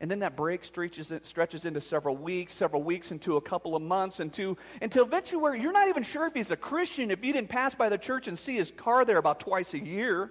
And 0.00 0.10
then 0.10 0.18
that 0.20 0.36
break 0.36 0.64
stretches, 0.64 1.10
stretches 1.22 1.64
into 1.64 1.80
several 1.80 2.16
weeks, 2.16 2.52
several 2.52 2.82
weeks 2.82 3.10
into 3.10 3.36
a 3.36 3.40
couple 3.40 3.74
of 3.74 3.82
months, 3.82 4.20
into, 4.20 4.56
until 4.82 5.04
eventually 5.04 5.60
you're 5.60 5.72
not 5.72 5.88
even 5.88 6.02
sure 6.02 6.26
if 6.26 6.34
he's 6.34 6.50
a 6.50 6.56
Christian 6.56 7.10
if 7.10 7.24
you 7.24 7.32
didn't 7.32 7.48
pass 7.48 7.74
by 7.74 7.88
the 7.88 7.98
church 7.98 8.28
and 8.28 8.38
see 8.38 8.56
his 8.56 8.70
car 8.70 9.04
there 9.04 9.16
about 9.16 9.40
twice 9.40 9.72
a 9.74 9.78
year. 9.78 10.30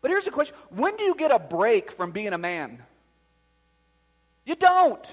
But 0.00 0.12
here's 0.12 0.24
the 0.24 0.30
question 0.30 0.54
when 0.70 0.96
do 0.96 1.02
you 1.02 1.16
get 1.16 1.32
a 1.32 1.38
break 1.38 1.90
from 1.90 2.12
being 2.12 2.32
a 2.32 2.38
man? 2.38 2.82
You 4.48 4.56
don't. 4.56 5.06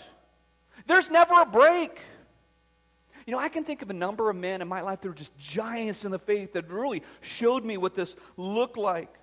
There's 0.88 1.10
never 1.10 1.42
a 1.42 1.46
break. 1.46 2.00
You 3.26 3.34
know, 3.34 3.40
I 3.40 3.50
can 3.50 3.66
think 3.66 3.82
of 3.82 3.90
a 3.90 3.94
number 3.94 4.30
of 4.30 4.38
men 4.38 4.62
in 4.62 4.68
my 4.70 4.80
life 4.80 5.02
that 5.02 5.10
were 5.10 5.14
just 5.14 5.38
giants 5.38 6.06
in 6.06 6.12
the 6.12 6.20
faith 6.20 6.54
that 6.54 6.72
really 6.72 7.04
showed 7.20 7.66
me 7.66 7.76
what 7.76 7.96
this 7.96 8.16
looked 8.38 8.78
like. 8.78 9.14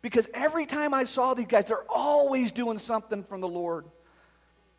Because 0.00 0.28
every 0.32 0.64
time 0.64 0.94
I 0.94 1.04
saw 1.04 1.34
these 1.34 1.48
guys, 1.48 1.64
they're 1.64 1.90
always 1.90 2.52
doing 2.52 2.78
something 2.78 3.24
from 3.24 3.40
the 3.40 3.48
Lord. 3.48 3.86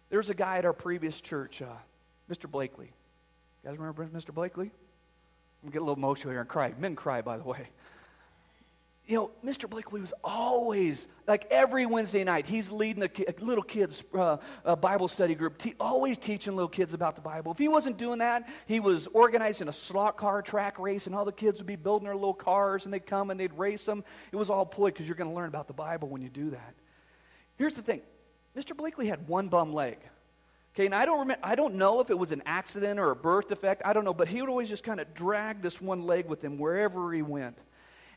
There's 0.10 0.30
a 0.30 0.34
guy 0.34 0.60
at 0.60 0.66
our 0.66 0.72
previous 0.72 1.20
church, 1.20 1.62
uh, 1.62 1.66
Mr. 2.32 2.50
Blakely. 2.50 2.86
You 2.86 3.70
guys 3.70 3.78
remember 3.78 4.06
Mr. 4.06 4.34
Blakely? 4.34 4.72
I'm 5.62 5.72
get 5.72 5.80
a 5.80 5.82
little 5.82 5.98
emotional 5.98 6.32
here 6.32 6.40
and 6.40 6.48
cry. 6.48 6.74
Men 6.80 6.96
cry, 6.96 7.22
by 7.22 7.36
the 7.36 7.44
way 7.44 7.68
you 9.10 9.16
know, 9.16 9.32
Mr. 9.44 9.68
Blakely 9.68 10.00
was 10.00 10.14
always, 10.24 11.08
like 11.28 11.48
every 11.50 11.88
Wednesday 11.88 12.24
night, 12.24 12.46
he's 12.46 12.72
leading 12.72 13.02
a, 13.02 13.10
a 13.28 13.34
little 13.44 13.64
kids' 13.64 14.04
uh, 14.14 14.38
a 14.64 14.76
Bible 14.76 15.08
study 15.08 15.34
group, 15.34 15.58
te- 15.58 15.74
always 15.80 16.20
teaching 16.20 16.56
little 16.56 16.70
kids 16.70 16.94
about 16.94 17.16
the 17.16 17.22
Bible. 17.22 17.52
If 17.52 17.58
he 17.58 17.68
wasn't 17.68 17.98
doing 17.98 18.20
that, 18.20 18.48
he 18.68 18.80
was 18.80 19.08
organizing 19.08 19.68
a 19.68 19.74
slot 19.74 20.16
car 20.16 20.44
track 20.44 20.78
race, 20.78 21.08
and 21.08 21.16
all 21.16 21.26
the 21.26 21.32
kids 21.32 21.58
would 21.58 21.66
be 21.66 21.76
building 21.76 22.06
their 22.06 22.14
little 22.14 22.36
cars, 22.36 22.86
and 22.86 22.94
they'd 22.94 23.08
come 23.08 23.32
and 23.32 23.40
they'd 23.40 23.54
race 23.56 23.84
them. 23.84 24.04
It 24.32 24.36
was 24.36 24.52
all 24.52 24.64
ploy 24.64 24.90
because 24.90 25.08
you're 25.08 25.16
going 25.16 25.32
to 25.32 25.36
learn 25.36 25.48
about 25.48 25.66
the 25.66 25.74
Bible 25.74 26.08
when 26.08 26.22
you 26.22 26.30
do 26.30 26.52
that. 26.52 26.76
Here's 27.58 27.74
the 27.74 27.82
thing 27.82 28.02
Mr. 28.56 28.78
Blakely 28.78 29.08
had 29.08 29.28
one 29.28 29.48
bum 29.48 29.74
leg. 29.74 29.98
Okay, 30.76 30.86
and 30.86 30.94
I 30.94 31.06
don't, 31.06 31.18
remember, 31.22 31.44
I 31.44 31.56
don't 31.56 31.76
know 31.76 32.00
if 32.00 32.12
it 32.12 32.18
was 32.18 32.32
an 32.32 32.44
accident 32.46 33.00
or 33.00 33.10
a 33.10 33.16
birth 33.16 33.48
defect. 33.48 33.82
I 33.86 33.94
don't 33.94 34.06
know, 34.06 34.14
but 34.14 34.28
he 34.28 34.40
would 34.40 34.52
always 34.52 34.70
just 34.70 34.84
kind 34.84 35.00
of 35.00 35.16
drag 35.16 35.64
this 35.64 35.82
one 35.82 36.04
leg 36.04 36.28
with 36.28 36.44
him 36.44 36.60
wherever 36.60 37.12
he 37.12 37.24
went. 37.24 37.58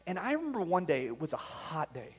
And 0.07 0.19
I 0.19 0.33
remember 0.33 0.61
one 0.61 0.85
day, 0.85 1.07
it 1.07 1.21
was 1.21 1.33
a 1.33 1.39
hot 1.39 1.93
day. 1.95 2.17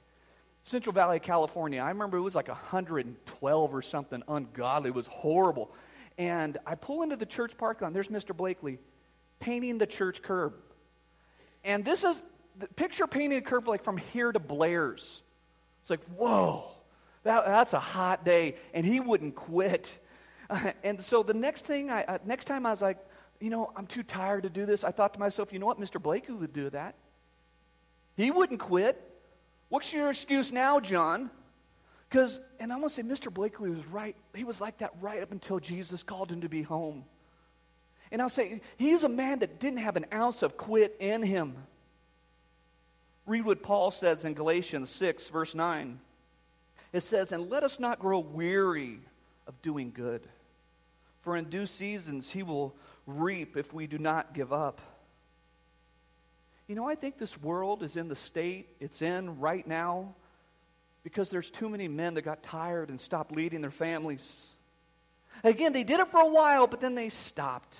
Central 0.64 0.94
Valley, 0.94 1.20
California. 1.20 1.82
I 1.82 1.90
remember 1.90 2.18
it 2.18 2.22
was 2.22 2.36
like 2.36 2.48
112 2.48 3.76
or 3.76 3.82
something 3.82 4.24
ungodly. 4.28 4.90
It 4.90 4.96
was 4.96 5.08
horrible. 5.08 5.72
And 6.18 6.58
I 6.66 6.76
pull 6.76 7.02
into 7.02 7.16
the 7.16 7.26
church 7.26 7.58
parking 7.58 7.86
lot, 7.86 7.94
there's 7.94 8.08
Mr. 8.08 8.36
Blakely 8.36 8.80
painting 9.40 9.78
the 9.78 9.88
church 9.88 10.22
curb. 10.22 10.54
And 11.64 11.84
this 11.84 12.04
is, 12.04 12.24
the 12.58 12.68
picture 12.68 13.08
painting 13.08 13.40
a 13.40 13.42
curb 13.42 13.68
like 13.68 13.84
from 13.84 13.98
here 13.98 14.32
to 14.32 14.40
Blair's. 14.40 15.22
It's 15.82 15.90
like, 15.90 16.04
whoa, 16.16 16.64
that, 17.24 17.46
that's 17.46 17.74
a 17.74 17.80
hot 17.80 18.24
day. 18.24 18.56
And 18.74 18.86
he 18.86 19.00
wouldn't 19.00 19.36
quit. 19.36 19.92
And 20.84 21.04
so 21.04 21.24
the 21.24 21.34
next 21.34 21.66
thing, 21.66 21.90
I, 21.90 22.04
uh, 22.04 22.18
next 22.26 22.46
time 22.46 22.68
I 22.68 22.70
was 22.70 22.82
like, 22.82 23.00
you 23.40 23.50
know, 23.50 23.72
I'm 23.76 23.88
too 23.88 24.04
tired 24.04 24.44
to 24.44 24.50
do 24.50 24.68
this. 24.68 24.84
I 24.84 24.92
thought 24.92 25.14
to 25.16 25.20
myself, 25.20 25.52
you 25.52 25.58
know 25.58 25.66
what, 25.66 25.80
Mr. 25.80 26.00
Blakely 26.00 26.36
would 26.36 26.54
do 26.54 26.70
that. 26.70 26.96
He 28.16 28.32
wouldn't 28.32 28.60
quit. 28.60 29.02
What's 29.70 29.92
your 29.92 30.10
excuse 30.10 30.52
now, 30.52 30.80
John? 30.80 31.30
Because, 32.10 32.40
and 32.60 32.72
I'm 32.72 32.80
going 32.80 32.90
to 32.90 32.96
say, 32.96 33.02
Mr. 33.02 33.34
Blakely 33.34 33.72
was 33.72 33.86
right. 33.88 34.16
He 34.36 34.44
was 34.44 34.62
like 34.62 34.78
that 34.80 34.92
right 35.02 35.24
up 35.24 35.32
until 35.32 35.60
Jesus 35.60 36.04
called 36.04 36.32
him 36.32 36.42
to 36.42 36.50
be 36.50 36.62
home. 36.62 37.06
And 38.12 38.22
I'll 38.22 38.30
say, 38.30 38.62
he's 38.78 39.04
a 39.04 39.10
man 39.10 39.40
that 39.40 39.60
didn't 39.60 39.80
have 39.80 39.96
an 39.96 40.06
ounce 40.14 40.44
of 40.44 40.56
quit 40.56 40.96
in 41.00 41.24
him. 41.24 41.56
Read 43.26 43.46
what 43.46 43.64
Paul 43.64 43.90
says 43.90 44.26
in 44.26 44.36
Galatians 44.36 44.92
6, 44.92 45.30
verse 45.30 45.56
9. 45.56 46.00
It 46.92 47.02
says, 47.02 47.32
And 47.32 47.50
let 47.50 47.64
us 47.64 47.80
not 47.80 47.98
grow 47.98 48.20
weary 48.20 49.00
of 49.48 49.60
doing 49.64 49.92
good, 49.92 50.28
for 51.22 51.36
in 51.36 51.46
due 51.46 51.66
seasons 51.66 52.30
he 52.30 52.44
will 52.44 52.76
reap 53.08 53.58
if 53.58 53.74
we 53.74 53.88
do 53.88 53.98
not 53.98 54.34
give 54.34 54.54
up. 54.54 54.80
You 56.68 56.76
know, 56.76 56.88
I 56.88 56.96
think 56.96 57.18
this 57.18 57.40
world 57.42 57.84
is 57.84 57.98
in 57.98 58.08
the 58.08 58.16
state 58.16 58.70
it's 58.80 59.02
in 59.02 59.40
right 59.40 59.66
now 59.68 60.16
because 61.04 61.30
there's 61.30 61.50
too 61.50 61.70
many 61.70 61.88
men 61.88 62.14
that 62.14 62.22
got 62.22 62.44
tired 62.44 62.90
and 62.90 63.00
stopped 63.00 63.32
leading 63.32 63.62
their 63.62 63.72
families. 63.72 64.48
Again, 65.44 65.74
they 65.74 65.84
did 65.84 66.00
it 66.00 66.08
for 66.10 66.22
a 66.22 66.28
while, 66.28 66.68
but 66.68 66.80
then 66.80 66.96
they 66.96 67.10
stopped. 67.10 67.78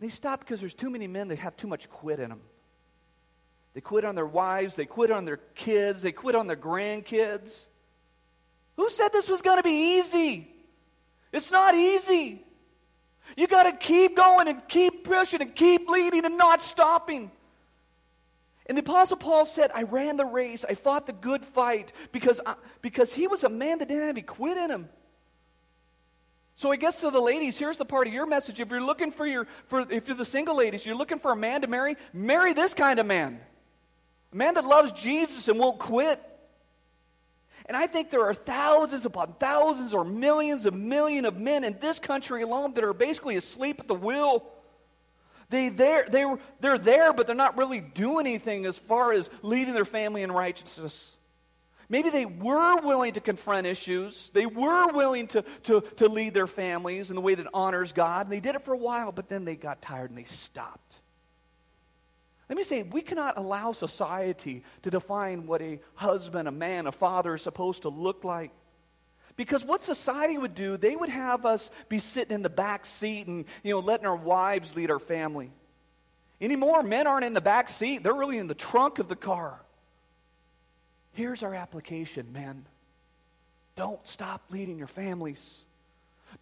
They 0.00 0.10
stopped 0.10 0.46
because 0.46 0.60
there's 0.60 0.74
too 0.74 0.90
many 0.90 1.06
men 1.06 1.28
that 1.28 1.38
have 1.38 1.56
too 1.56 1.66
much 1.66 1.88
quit 1.88 2.20
in 2.20 2.28
them. 2.28 2.40
They 3.74 3.80
quit 3.80 4.04
on 4.04 4.14
their 4.14 4.26
wives, 4.26 4.76
they 4.76 4.86
quit 4.86 5.10
on 5.10 5.24
their 5.24 5.38
kids, 5.54 6.02
they 6.02 6.12
quit 6.12 6.34
on 6.34 6.46
their 6.46 6.56
grandkids. 6.56 7.66
Who 8.76 8.90
said 8.90 9.08
this 9.12 9.28
was 9.28 9.42
going 9.42 9.56
to 9.58 9.62
be 9.62 9.98
easy? 9.98 10.48
It's 11.32 11.50
not 11.50 11.74
easy. 11.74 12.42
You 13.36 13.46
got 13.46 13.64
to 13.64 13.72
keep 13.72 14.16
going 14.16 14.48
and 14.48 14.66
keep 14.68 15.04
pushing 15.04 15.42
and 15.42 15.54
keep 15.54 15.88
leading 15.88 16.24
and 16.24 16.38
not 16.38 16.62
stopping. 16.62 17.30
And 18.68 18.76
the 18.76 18.82
Apostle 18.82 19.16
Paul 19.16 19.46
said, 19.46 19.70
I 19.74 19.84
ran 19.84 20.18
the 20.18 20.26
race, 20.26 20.64
I 20.68 20.74
fought 20.74 21.06
the 21.06 21.14
good 21.14 21.44
fight, 21.44 21.92
because, 22.12 22.40
I, 22.44 22.54
because 22.82 23.14
he 23.14 23.26
was 23.26 23.42
a 23.42 23.48
man 23.48 23.78
that 23.78 23.88
didn't 23.88 24.02
have 24.02 24.10
any 24.10 24.22
quit 24.22 24.58
in 24.58 24.70
him. 24.70 24.88
So 26.56 26.70
I 26.72 26.76
guess 26.76 27.00
to 27.00 27.10
the 27.10 27.20
ladies, 27.20 27.56
here's 27.56 27.76
the 27.76 27.84
part 27.84 28.08
of 28.08 28.12
your 28.12 28.26
message. 28.26 28.60
If 28.60 28.70
you're 28.70 28.82
looking 28.82 29.12
for 29.12 29.26
your, 29.26 29.46
for, 29.68 29.80
if 29.90 30.08
you're 30.08 30.16
the 30.16 30.24
single 30.24 30.56
ladies, 30.56 30.84
you're 30.84 30.96
looking 30.96 31.20
for 31.20 31.32
a 31.32 31.36
man 31.36 31.62
to 31.62 31.68
marry, 31.68 31.96
marry 32.12 32.52
this 32.52 32.74
kind 32.74 32.98
of 32.98 33.06
man. 33.06 33.40
A 34.32 34.36
man 34.36 34.54
that 34.54 34.64
loves 34.64 34.92
Jesus 34.92 35.48
and 35.48 35.58
won't 35.58 35.78
quit. 35.78 36.20
And 37.66 37.76
I 37.76 37.86
think 37.86 38.10
there 38.10 38.24
are 38.24 38.34
thousands 38.34 39.06
upon 39.06 39.34
thousands 39.34 39.94
or 39.94 40.04
millions 40.04 40.66
of 40.66 40.74
million 40.74 41.24
of 41.26 41.36
men 41.36 41.64
in 41.64 41.78
this 41.80 41.98
country 41.98 42.42
alone 42.42 42.74
that 42.74 42.84
are 42.84 42.92
basically 42.92 43.36
asleep 43.36 43.80
at 43.80 43.88
the 43.88 43.94
wheel. 43.94 44.44
They, 45.50 45.70
they're, 45.70 46.04
they 46.10 46.26
they're 46.60 46.78
there, 46.78 47.12
but 47.12 47.26
they're 47.26 47.36
not 47.36 47.56
really 47.56 47.80
doing 47.80 48.26
anything 48.26 48.66
as 48.66 48.78
far 48.78 49.12
as 49.12 49.30
leading 49.42 49.74
their 49.74 49.86
family 49.86 50.22
in 50.22 50.30
righteousness. 50.30 51.10
Maybe 51.88 52.10
they 52.10 52.26
were 52.26 52.80
willing 52.82 53.14
to 53.14 53.20
confront 53.20 53.66
issues. 53.66 54.30
They 54.34 54.44
were 54.44 54.92
willing 54.92 55.26
to, 55.28 55.42
to, 55.64 55.80
to 55.96 56.08
lead 56.08 56.34
their 56.34 56.46
families 56.46 57.08
in 57.08 57.16
the 57.16 57.22
way 57.22 57.34
that 57.34 57.46
honors 57.54 57.92
God. 57.92 58.26
And 58.26 58.32
they 58.32 58.40
did 58.40 58.54
it 58.56 58.64
for 58.64 58.74
a 58.74 58.78
while, 58.78 59.10
but 59.10 59.30
then 59.30 59.46
they 59.46 59.56
got 59.56 59.80
tired 59.80 60.10
and 60.10 60.18
they 60.18 60.24
stopped. 60.24 60.96
Let 62.48 62.56
me 62.56 62.62
say, 62.62 62.82
we 62.82 63.00
cannot 63.00 63.38
allow 63.38 63.72
society 63.72 64.64
to 64.82 64.90
define 64.90 65.46
what 65.46 65.62
a 65.62 65.80
husband, 65.94 66.46
a 66.48 66.52
man, 66.52 66.86
a 66.86 66.92
father 66.92 67.34
is 67.34 67.42
supposed 67.42 67.82
to 67.82 67.88
look 67.88 68.24
like. 68.24 68.50
Because 69.38 69.64
what 69.64 69.84
society 69.84 70.36
would 70.36 70.56
do, 70.56 70.76
they 70.76 70.96
would 70.96 71.08
have 71.08 71.46
us 71.46 71.70
be 71.88 72.00
sitting 72.00 72.34
in 72.34 72.42
the 72.42 72.50
back 72.50 72.84
seat 72.84 73.28
and, 73.28 73.44
you 73.62 73.72
know, 73.72 73.78
letting 73.78 74.04
our 74.04 74.16
wives 74.16 74.74
lead 74.74 74.90
our 74.90 74.98
family. 74.98 75.52
Anymore, 76.40 76.82
men 76.82 77.06
aren't 77.06 77.24
in 77.24 77.34
the 77.34 77.40
back 77.40 77.68
seat, 77.68 78.02
they're 78.02 78.12
really 78.12 78.38
in 78.38 78.48
the 78.48 78.54
trunk 78.54 78.98
of 78.98 79.08
the 79.08 79.14
car. 79.14 79.60
Here's 81.12 81.44
our 81.44 81.54
application, 81.54 82.32
men. 82.32 82.66
Don't 83.76 84.04
stop 84.08 84.42
leading 84.50 84.76
your 84.76 84.88
families. 84.88 85.64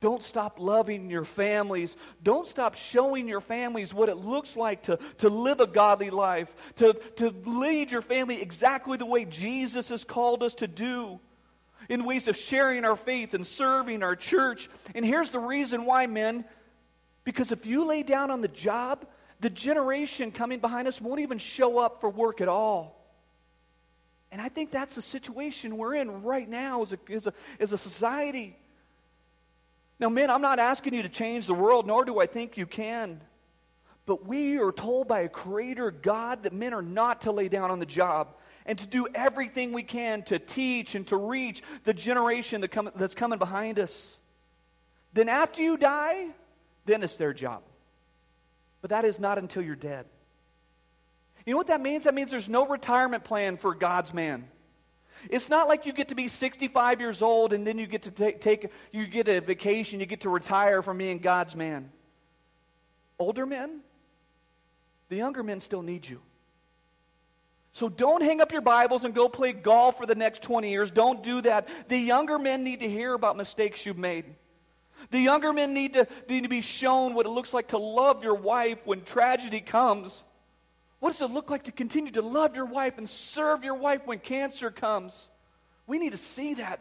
Don't 0.01 0.23
stop 0.23 0.59
loving 0.59 1.11
your 1.11 1.27
families. 1.27 1.95
Don't 2.23 2.49
stop 2.49 2.77
showing 2.77 3.29
your 3.29 3.43
families 3.43 3.93
what 3.93 4.09
it 4.09 4.17
looks 4.17 4.57
like 4.57 4.85
to, 4.85 4.99
to 5.19 5.29
live 5.29 5.61
a 5.61 5.67
godly 5.67 6.09
life, 6.09 6.49
to, 6.77 6.95
to 7.17 7.29
lead 7.45 7.91
your 7.91 8.01
family 8.01 8.41
exactly 8.41 8.97
the 8.97 9.05
way 9.05 9.27
Jesus 9.27 9.91
has 9.91 10.03
called 10.03 10.43
us 10.43 10.55
to 10.57 10.67
do 10.67 11.21
in 11.89 12.05
ways 12.05 12.29
of 12.29 12.37
sharing 12.37 12.85
our 12.85 12.97
faith 12.97 13.35
and 13.35 13.47
serving 13.47 14.03
our 14.03 14.17
church. 14.17 14.69
And 14.95 15.05
here's 15.05 15.31
the 15.31 15.39
reason 15.39 15.85
why, 15.85 16.07
men. 16.07 16.45
Because 17.25 17.53
if 17.53 17.67
you 17.67 17.87
lay 17.87 18.03
down 18.03 18.31
on 18.31 18.41
the 18.41 18.49
job, 18.49 19.07
the 19.41 19.51
generation 19.51 20.31
coming 20.31 20.61
behind 20.61 20.89
us 20.89 21.01
won't 21.01 21.21
even 21.21 21.39
show 21.39 21.79
up 21.79 22.01
for 22.01 22.09
work 22.09 22.41
at 22.41 22.49
all. 22.49 22.97
And 24.33 24.41
I 24.41 24.49
think 24.49 24.71
that's 24.71 24.97
the 24.97 25.03
situation 25.03 25.77
we're 25.77 25.95
in 25.95 26.23
right 26.23 26.49
now 26.49 26.83
as 26.83 26.93
a, 26.93 26.99
as 27.11 27.27
a, 27.27 27.33
as 27.61 27.73
a 27.73 27.79
society. 27.79 28.57
Now, 29.99 30.09
men, 30.09 30.31
I'm 30.31 30.43
not 30.43 30.59
asking 30.59 30.95
you 30.95 31.03
to 31.03 31.09
change 31.09 31.47
the 31.47 31.55
world, 31.55 31.87
nor 31.87 32.05
do 32.05 32.21
I 32.21 32.27
think 32.27 32.57
you 32.57 32.67
can. 32.67 33.21
But 34.05 34.27
we 34.27 34.59
are 34.59 34.73
told 34.73 35.09
by 35.09 35.21
a 35.21 35.29
creator 35.29 35.91
God 35.91 36.45
that 36.45 36.53
men 36.53 36.75
are 36.75 36.83
not 36.83 37.23
to 37.23 37.33
lay 37.33 37.49
down 37.49 37.71
on 37.71 37.79
the 37.79 37.87
job 37.87 38.29
and 38.67 38.79
to 38.79 38.87
do 38.87 39.07
everything 39.15 39.73
we 39.73 39.83
can 39.83 40.23
to 40.25 40.39
teach 40.39 40.95
and 40.95 41.07
to 41.07 41.17
reach 41.17 41.63
the 41.85 41.95
generation 41.95 42.61
that 42.61 42.69
come, 42.69 42.91
that's 42.97 43.15
coming 43.15 43.39
behind 43.39 43.79
us. 43.79 44.21
Then, 45.15 45.29
after 45.31 45.63
you 45.63 45.79
die, 45.79 46.27
then 46.85 47.03
it's 47.03 47.17
their 47.17 47.33
job. 47.33 47.63
But 48.83 48.91
that 48.91 49.05
is 49.05 49.19
not 49.19 49.39
until 49.39 49.63
you're 49.63 49.77
dead. 49.77 50.05
You 51.47 51.53
know 51.53 51.59
what 51.59 51.69
that 51.69 51.81
means? 51.81 52.05
That 52.05 52.15
means 52.15 52.31
there's 52.31 52.49
no 52.49 52.67
retirement 52.67 53.25
plan 53.25 53.57
for 53.57 53.75
God's 53.75 54.13
man. 54.13 54.49
It's 55.31 55.49
not 55.49 55.69
like 55.69 55.87
you 55.87 55.93
get 55.93 56.09
to 56.09 56.15
be 56.15 56.29
65 56.29 57.01
years 57.01 57.23
old 57.23 57.53
and 57.53 57.67
then 57.67 57.79
you 57.79 57.87
get 57.87 58.03
to 58.03 58.11
take, 58.11 58.41
take 58.41 58.71
you 58.93 59.07
get 59.07 59.29
a 59.29 59.41
vacation, 59.41 60.01
you 60.01 60.07
get 60.07 60.23
to 60.23 60.29
retire 60.29 60.83
from 60.83 60.99
being 60.99 61.19
God's 61.19 61.57
man. 61.57 61.91
Older 63.19 63.47
men, 63.47 63.81
the 65.09 65.17
younger 65.17 65.43
men 65.43 65.61
still 65.61 65.83
need 65.83 66.07
you. 66.07 66.21
So 67.77 67.91
don't 67.91 68.23
hang 68.23 68.41
up 68.41 68.53
your 68.53 68.63
Bibles 68.63 69.05
and 69.05 69.15
go 69.15 69.29
play 69.29 69.53
golf 69.53 69.99
for 69.99 70.07
the 70.07 70.15
next 70.15 70.41
20 70.41 70.71
years. 70.71 70.91
Don't 70.91 71.23
do 71.23 71.43
that. 71.43 71.69
The 71.89 71.99
younger 71.99 72.39
men 72.39 72.65
need 72.65 72.81
to 72.81 72.89
hear 72.89 73.13
about 73.13 73.37
mistakes 73.37 73.85
you've 73.85 73.99
made. 73.99 74.25
The 75.11 75.19
younger 75.19 75.53
men 75.53 75.75
need 75.75 75.93
to, 75.93 76.09
need 76.27 76.45
to 76.45 76.49
be 76.49 76.63
shown 76.63 77.13
what 77.13 77.27
it 77.27 77.29
looks 77.29 77.53
like 77.53 77.69
to 77.69 77.79
love 77.79 78.25
your 78.25 78.35
wife 78.35 78.79
when 78.87 79.03
tragedy 79.03 79.61
comes. 79.61 80.25
What 81.01 81.13
does 81.13 81.21
it 81.21 81.31
look 81.31 81.51
like 81.51 81.65
to 81.65 81.71
continue 81.71 82.13
to 82.13 82.23
love 82.23 82.57
your 82.57 82.65
wife 82.65 82.97
and 82.97 83.07
serve 83.07 83.63
your 83.63 83.75
wife 83.75 84.07
when 84.07 84.21
cancer 84.21 84.71
comes? 84.71 85.29
We 85.87 85.99
need 85.99 86.13
to 86.13 86.19
see 86.19 86.55
that. 86.55 86.81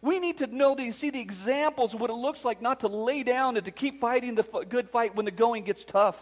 We 0.00 0.20
need 0.20 0.38
to 0.38 0.46
know 0.46 0.76
that 0.76 0.84
you 0.84 0.92
see 0.92 1.10
the 1.10 1.18
examples 1.18 1.94
of 1.94 2.00
what 2.00 2.10
it 2.10 2.14
looks 2.14 2.44
like 2.44 2.62
not 2.62 2.78
to 2.80 2.86
lay 2.86 3.24
down 3.24 3.56
and 3.56 3.64
to 3.64 3.72
keep 3.72 4.00
fighting 4.00 4.36
the 4.36 4.44
good 4.68 4.88
fight 4.90 5.16
when 5.16 5.24
the 5.24 5.32
going 5.32 5.64
gets 5.64 5.84
tough. 5.84 6.16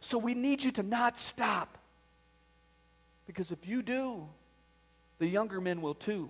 So 0.00 0.18
we 0.18 0.34
need 0.34 0.64
you 0.64 0.72
to 0.72 0.82
not 0.82 1.16
stop. 1.16 1.78
Because 3.26 3.50
if 3.50 3.66
you 3.66 3.82
do, 3.82 4.26
the 5.18 5.26
younger 5.26 5.60
men 5.60 5.80
will 5.80 5.94
too. 5.94 6.28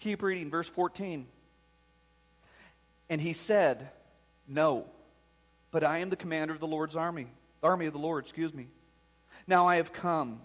Keep 0.00 0.22
reading, 0.22 0.50
verse 0.50 0.68
14. 0.68 1.26
And 3.08 3.20
he 3.20 3.32
said, 3.32 3.88
No, 4.46 4.86
but 5.70 5.84
I 5.84 5.98
am 5.98 6.10
the 6.10 6.16
commander 6.16 6.52
of 6.52 6.60
the 6.60 6.66
Lord's 6.66 6.96
army, 6.96 7.26
army 7.62 7.86
of 7.86 7.92
the 7.92 7.98
Lord, 7.98 8.24
excuse 8.24 8.52
me. 8.52 8.66
Now 9.46 9.66
I 9.66 9.76
have 9.76 9.92
come. 9.92 10.40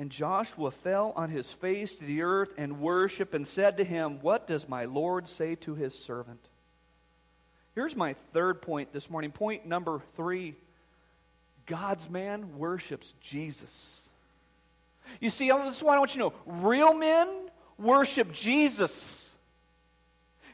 And 0.00 0.10
Joshua 0.10 0.70
fell 0.70 1.12
on 1.16 1.28
his 1.28 1.52
face 1.52 1.96
to 1.96 2.04
the 2.04 2.22
earth 2.22 2.54
and 2.56 2.80
worshiped 2.80 3.34
and 3.34 3.46
said 3.46 3.78
to 3.78 3.84
him, 3.84 4.20
What 4.22 4.46
does 4.46 4.68
my 4.68 4.84
Lord 4.84 5.28
say 5.28 5.56
to 5.56 5.74
his 5.74 5.98
servant? 5.98 6.40
Here's 7.74 7.96
my 7.96 8.14
third 8.32 8.62
point 8.62 8.92
this 8.92 9.10
morning. 9.10 9.32
Point 9.32 9.66
number 9.66 10.00
three 10.16 10.54
God's 11.68 12.10
man 12.10 12.58
worships 12.58 13.14
Jesus. 13.20 14.08
You 15.20 15.30
see, 15.30 15.50
this 15.50 15.76
is 15.76 15.82
why 15.82 15.96
I 15.96 15.98
want 15.98 16.14
you 16.14 16.22
to 16.22 16.28
know 16.30 16.60
real 16.68 16.94
men 16.94 17.28
worship 17.78 18.32
Jesus. 18.32 19.32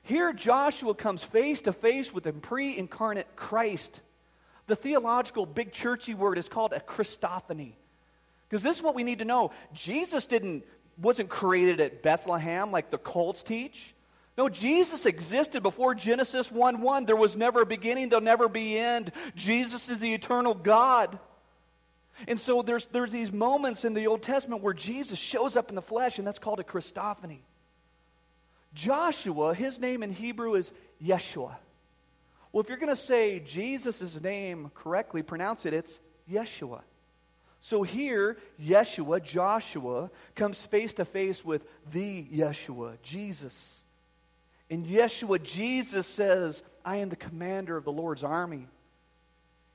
Here, 0.03 0.33
Joshua 0.33 0.95
comes 0.95 1.25
face 1.25 1.63
to 1.63 1.73
face 1.73 2.13
with 2.13 2.27
a 2.27 2.33
pre 2.33 2.77
incarnate 2.77 3.37
Christ. 3.37 4.01
The 4.67 4.77
theological, 4.77 5.47
big 5.47 5.73
churchy 5.73 6.15
word 6.15 6.39
is 6.39 6.49
called 6.49 6.73
a 6.73 6.81
Christophany. 6.81 7.73
Because 8.49 8.63
this 8.63 8.77
is 8.77 8.83
what 8.83 8.95
we 8.95 9.03
need 9.03 9.21
to 9.21 9.25
know. 9.25 9.51
Jesus 9.73 10.27
didn't, 10.27 10.65
wasn't 11.01 11.29
created 11.29 11.81
at 11.81 12.03
Bethlehem 12.03 12.71
like 12.71 12.91
the 12.91 12.99
cults 12.99 13.43
teach. 13.43 13.94
No, 14.37 14.49
Jesus 14.49 15.07
existed 15.07 15.63
before 15.63 15.95
Genesis 15.95 16.51
1 16.51 16.81
1. 16.81 17.05
There 17.05 17.17
was 17.17 17.37
never 17.37 17.63
a 17.63 17.67
beginning, 17.67 18.09
there'll 18.09 18.25
never 18.25 18.49
be 18.49 18.77
an 18.79 18.85
end. 18.85 19.13
Jesus 19.37 19.89
is 19.89 20.01
the 20.01 20.13
eternal 20.13 20.55
God. 20.55 21.19
And 22.29 22.41
so 22.41 22.63
there's, 22.63 22.87
there's 22.87 23.11
these 23.11 23.33
moments 23.33 23.85
in 23.85 23.95
the 23.95 24.07
Old 24.07 24.23
Testament 24.23 24.63
where 24.63 24.75
Jesus 24.75 25.19
shows 25.19 25.57
up 25.57 25.69
in 25.69 25.75
the 25.75 25.83
flesh, 25.83 26.19
and 26.19 26.27
that's 26.27 26.39
called 26.39 26.61
a 26.61 26.65
Christophany. 26.65 27.41
Joshua, 28.75 29.55
his 29.55 29.79
name 29.79 30.03
in 30.03 30.11
Hebrew 30.11 30.55
is 30.55 30.73
Yeshua. 31.03 31.57
Well, 32.53 32.61
if 32.61 32.69
you're 32.69 32.79
going 32.79 32.95
to 32.95 32.97
say 32.97 33.41
Jesus' 33.41 34.21
name 34.21 34.71
correctly, 34.75 35.23
pronounce 35.23 35.67
it, 35.67 35.75
it's 35.75 36.01
Yeshua. 36.31 36.83
So 37.61 37.83
here, 37.83 38.37
Yeshua, 38.61 39.23
Joshua, 39.23 40.11
comes 40.35 40.63
face 40.65 40.95
to 40.95 41.05
face 41.05 41.45
with 41.45 41.65
the 41.93 42.25
Yeshua, 42.25 42.97
Jesus. 43.03 43.84
And 44.75 44.87
Yeshua, 44.87 45.41
Jesus 45.41 46.05
says, 46.05 46.65
I 46.85 46.97
am 46.97 47.09
the 47.09 47.15
commander 47.15 47.77
of 47.77 47.85
the 47.85 47.93
Lord's 47.93 48.25
army. 48.25 48.67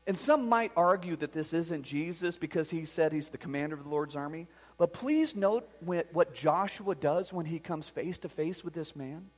And 0.05 0.17
some 0.17 0.49
might 0.49 0.73
argue 0.75 1.15
that 1.15 1.31
this 1.31 1.53
isn't 1.53 1.83
Jesus 1.83 2.35
because 2.35 2.69
he 2.69 2.83
said 2.83 3.13
he's 3.13 3.29
the 3.29 3.37
commander 3.37 3.77
of 3.77 3.85
the 3.85 3.89
Lord's 3.89 4.17
army. 4.17 4.47
But 4.77 4.91
please 4.91 5.37
note 5.37 5.69
what 5.85 6.35
Joshua 6.35 6.95
does 6.95 7.31
when 7.31 7.45
he 7.45 7.59
comes 7.59 7.87
face 7.87 8.17
to 8.17 8.27
face 8.27 8.61
with 8.61 8.73
this 8.73 8.93
man. 8.93 9.29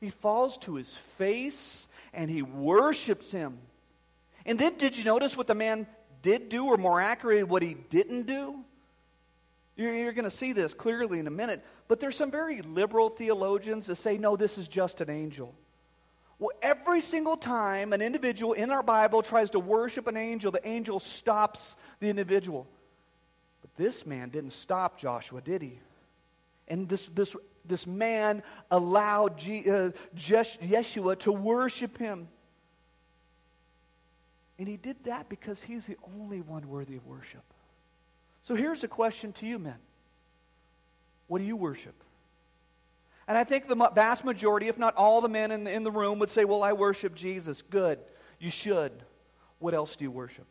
He 0.00 0.10
falls 0.10 0.58
to 0.58 0.74
his 0.74 0.92
face 1.16 1.86
and 2.12 2.28
he 2.28 2.42
worships 2.42 3.30
him. 3.30 3.58
And 4.44 4.58
then, 4.58 4.78
did 4.78 4.96
you 4.96 5.04
notice 5.04 5.36
what 5.36 5.46
the 5.46 5.54
man 5.54 5.86
did 6.22 6.48
do, 6.48 6.64
or 6.64 6.76
more 6.76 7.00
accurately, 7.00 7.44
what 7.44 7.62
he 7.62 7.74
didn't 7.74 8.26
do? 8.26 8.64
You're 9.76 10.12
going 10.12 10.24
to 10.24 10.30
see 10.30 10.52
this 10.52 10.74
clearly 10.74 11.20
in 11.20 11.28
a 11.28 11.30
minute. 11.30 11.64
But 11.88 12.00
there's 12.00 12.16
some 12.16 12.30
very 12.30 12.62
liberal 12.62 13.10
theologians 13.10 13.86
that 13.86 13.96
say, 13.96 14.18
no, 14.18 14.36
this 14.36 14.58
is 14.58 14.68
just 14.68 15.00
an 15.00 15.10
angel. 15.10 15.54
Well, 16.38 16.50
every 16.60 17.00
single 17.00 17.36
time 17.36 17.92
an 17.92 18.02
individual 18.02 18.52
in 18.52 18.70
our 18.70 18.82
Bible 18.82 19.22
tries 19.22 19.50
to 19.50 19.60
worship 19.60 20.06
an 20.06 20.16
angel, 20.16 20.50
the 20.50 20.66
angel 20.66 21.00
stops 21.00 21.76
the 22.00 22.10
individual. 22.10 22.66
But 23.62 23.74
this 23.76 24.04
man 24.04 24.28
didn't 24.28 24.52
stop 24.52 24.98
Joshua, 24.98 25.40
did 25.40 25.62
he? 25.62 25.78
And 26.68 26.88
this, 26.88 27.06
this, 27.14 27.34
this 27.64 27.86
man 27.86 28.42
allowed 28.70 29.38
G, 29.38 29.70
uh, 29.70 29.90
Yeshua 30.16 31.18
to 31.20 31.32
worship 31.32 31.96
him. 31.96 32.28
And 34.58 34.66
he 34.66 34.76
did 34.76 34.96
that 35.04 35.28
because 35.28 35.62
he's 35.62 35.86
the 35.86 35.96
only 36.18 36.40
one 36.40 36.68
worthy 36.68 36.96
of 36.96 37.06
worship. 37.06 37.44
So 38.42 38.54
here's 38.54 38.84
a 38.84 38.88
question 38.88 39.32
to 39.34 39.46
you, 39.46 39.58
men. 39.58 39.76
What 41.28 41.38
do 41.38 41.44
you 41.44 41.56
worship? 41.56 41.94
And 43.28 43.36
I 43.36 43.44
think 43.44 43.66
the 43.66 43.90
vast 43.94 44.24
majority, 44.24 44.68
if 44.68 44.78
not 44.78 44.94
all 44.94 45.20
the 45.20 45.28
men 45.28 45.50
in 45.50 45.64
the, 45.64 45.72
in 45.72 45.82
the 45.82 45.90
room, 45.90 46.18
would 46.20 46.28
say, 46.28 46.44
Well, 46.44 46.62
I 46.62 46.72
worship 46.72 47.14
Jesus. 47.14 47.62
Good. 47.62 47.98
You 48.38 48.50
should. 48.50 48.92
What 49.58 49.74
else 49.74 49.96
do 49.96 50.04
you 50.04 50.10
worship? 50.10 50.46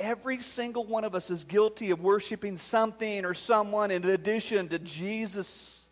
Every 0.00 0.40
single 0.40 0.84
one 0.84 1.04
of 1.04 1.14
us 1.14 1.30
is 1.30 1.44
guilty 1.44 1.90
of 1.90 2.00
worshiping 2.00 2.56
something 2.56 3.24
or 3.24 3.34
someone 3.34 3.90
in 3.90 4.04
addition 4.04 4.68
to 4.68 4.78
Jesus. 4.78 5.82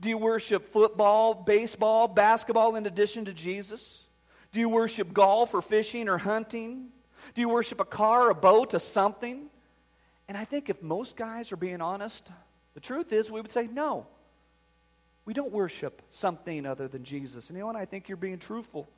Do 0.00 0.08
you 0.08 0.18
worship 0.18 0.72
football, 0.72 1.32
baseball, 1.34 2.08
basketball 2.08 2.76
in 2.76 2.84
addition 2.84 3.24
to 3.26 3.32
Jesus? 3.32 4.00
Do 4.52 4.60
you 4.60 4.68
worship 4.68 5.12
golf 5.12 5.54
or 5.54 5.62
fishing 5.62 6.08
or 6.08 6.18
hunting? 6.18 6.88
Do 7.34 7.40
you 7.40 7.48
worship 7.48 7.80
a 7.80 7.84
car, 7.84 8.30
a 8.30 8.34
boat, 8.34 8.74
a 8.74 8.80
something? 8.80 9.46
And 10.28 10.36
I 10.36 10.44
think 10.44 10.68
if 10.68 10.82
most 10.82 11.16
guys 11.16 11.52
are 11.52 11.56
being 11.56 11.80
honest, 11.80 12.28
the 12.74 12.80
truth 12.80 13.12
is 13.12 13.30
we 13.30 13.40
would 13.40 13.52
say 13.52 13.66
no. 13.66 14.06
We 15.24 15.34
don't 15.34 15.52
worship 15.52 16.02
something 16.10 16.66
other 16.66 16.88
than 16.88 17.04
Jesus. 17.04 17.48
And 17.48 17.56
you 17.56 17.60
know 17.62 17.66
what? 17.66 17.76
I 17.76 17.84
think 17.84 18.08
you're 18.08 18.16
being 18.16 18.38
truthful. 18.38 18.88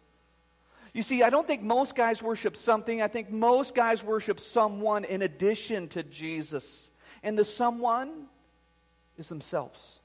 You 0.93 1.03
see, 1.03 1.23
I 1.23 1.31
don't 1.31 1.47
think 1.47 1.63
most 1.63 1.95
guys 1.95 2.23
worship 2.23 2.57
something. 2.57 3.03
I 3.03 3.09
think 3.09 3.31
most 3.31 3.75
guys 3.75 4.03
worship 4.03 4.41
someone 4.41 5.05
in 5.05 5.23
addition 5.23 5.89
to 5.89 6.03
Jesus. 6.03 6.91
And 7.23 7.39
the 7.39 7.45
someone 7.45 8.27
is 9.17 9.29
themselves. 9.29 9.99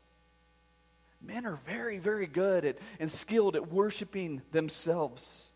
Men 1.21 1.45
are 1.45 1.59
very, 1.65 1.99
very 1.99 2.27
good 2.27 2.65
at, 2.65 2.77
and 2.99 3.09
skilled 3.09 3.55
at 3.55 3.71
worshiping 3.71 4.41
themselves. 4.51 5.51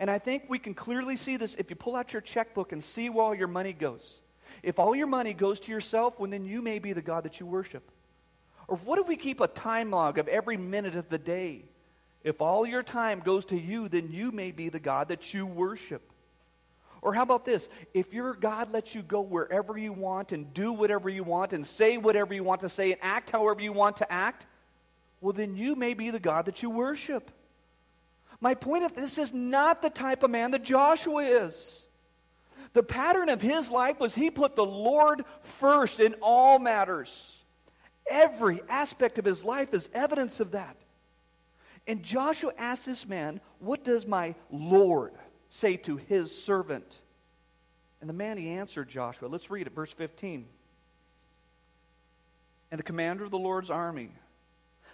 And 0.00 0.10
I 0.10 0.18
think 0.18 0.44
we 0.48 0.58
can 0.58 0.74
clearly 0.74 1.16
see 1.16 1.36
this 1.36 1.54
if 1.54 1.70
you 1.70 1.76
pull 1.76 1.94
out 1.94 2.12
your 2.12 2.22
checkbook 2.22 2.72
and 2.72 2.82
see 2.82 3.08
where 3.08 3.24
all 3.24 3.34
your 3.34 3.48
money 3.48 3.72
goes. 3.72 4.20
If 4.62 4.78
all 4.78 4.94
your 4.94 5.06
money 5.06 5.34
goes 5.34 5.60
to 5.60 5.72
yourself, 5.72 6.18
well, 6.18 6.30
then 6.30 6.44
you 6.44 6.62
may 6.62 6.78
be 6.78 6.92
the 6.92 7.02
God 7.02 7.24
that 7.24 7.40
you 7.40 7.46
worship. 7.46 7.82
Or 8.68 8.76
what 8.76 8.98
if 8.98 9.08
we 9.08 9.16
keep 9.16 9.40
a 9.40 9.48
time 9.48 9.90
log 9.90 10.18
of 10.18 10.28
every 10.28 10.56
minute 10.56 10.94
of 10.94 11.08
the 11.08 11.18
day? 11.18 11.64
If 12.22 12.40
all 12.40 12.64
your 12.64 12.82
time 12.82 13.20
goes 13.20 13.44
to 13.46 13.58
you, 13.58 13.88
then 13.88 14.10
you 14.12 14.30
may 14.30 14.52
be 14.52 14.68
the 14.68 14.78
God 14.78 15.08
that 15.08 15.34
you 15.34 15.44
worship. 15.44 16.02
Or 17.00 17.12
how 17.12 17.22
about 17.22 17.44
this? 17.44 17.68
If 17.92 18.14
your 18.14 18.34
God 18.34 18.72
lets 18.72 18.94
you 18.94 19.02
go 19.02 19.20
wherever 19.20 19.76
you 19.76 19.92
want 19.92 20.30
and 20.30 20.54
do 20.54 20.72
whatever 20.72 21.08
you 21.08 21.24
want 21.24 21.52
and 21.52 21.66
say 21.66 21.98
whatever 21.98 22.32
you 22.32 22.44
want 22.44 22.60
to 22.60 22.68
say 22.68 22.92
and 22.92 23.00
act 23.02 23.30
however 23.30 23.60
you 23.60 23.72
want 23.72 23.96
to 23.96 24.10
act, 24.10 24.46
well, 25.20 25.32
then 25.32 25.56
you 25.56 25.74
may 25.74 25.94
be 25.94 26.10
the 26.10 26.20
God 26.20 26.46
that 26.46 26.62
you 26.62 26.70
worship. 26.70 27.32
My 28.40 28.54
point 28.54 28.84
of 28.84 28.94
this 28.94 29.18
is 29.18 29.32
not 29.32 29.82
the 29.82 29.90
type 29.90 30.22
of 30.22 30.30
man 30.30 30.52
that 30.52 30.62
Joshua 30.62 31.22
is. 31.22 31.81
The 32.72 32.82
pattern 32.82 33.28
of 33.28 33.42
his 33.42 33.70
life 33.70 34.00
was 34.00 34.14
he 34.14 34.30
put 34.30 34.56
the 34.56 34.64
Lord 34.64 35.24
first 35.58 36.00
in 36.00 36.14
all 36.22 36.58
matters. 36.58 37.36
Every 38.10 38.62
aspect 38.68 39.18
of 39.18 39.24
his 39.24 39.44
life 39.44 39.74
is 39.74 39.88
evidence 39.92 40.40
of 40.40 40.52
that. 40.52 40.76
And 41.86 42.02
Joshua 42.02 42.52
asked 42.56 42.86
this 42.86 43.06
man, 43.06 43.40
What 43.58 43.84
does 43.84 44.06
my 44.06 44.34
Lord 44.50 45.12
say 45.50 45.76
to 45.78 45.96
his 45.96 46.36
servant? 46.36 46.98
And 48.00 48.08
the 48.08 48.14
man 48.14 48.38
he 48.38 48.50
answered 48.50 48.88
Joshua. 48.88 49.28
Let's 49.28 49.50
read 49.50 49.66
it, 49.66 49.74
verse 49.74 49.92
15. 49.92 50.46
And 52.70 52.78
the 52.78 52.82
commander 52.82 53.24
of 53.24 53.30
the 53.30 53.38
Lord's 53.38 53.70
army 53.70 54.10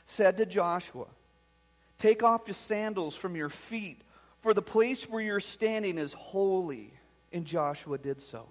said 0.04 0.36
to 0.38 0.46
Joshua, 0.46 1.06
Take 1.98 2.22
off 2.22 2.42
your 2.46 2.54
sandals 2.54 3.14
from 3.14 3.36
your 3.36 3.48
feet, 3.48 4.00
for 4.40 4.52
the 4.52 4.62
place 4.62 5.04
where 5.04 5.22
you're 5.22 5.40
standing 5.40 5.98
is 5.98 6.12
holy. 6.12 6.92
And 7.32 7.44
Joshua 7.44 7.98
did 7.98 8.22
so. 8.22 8.46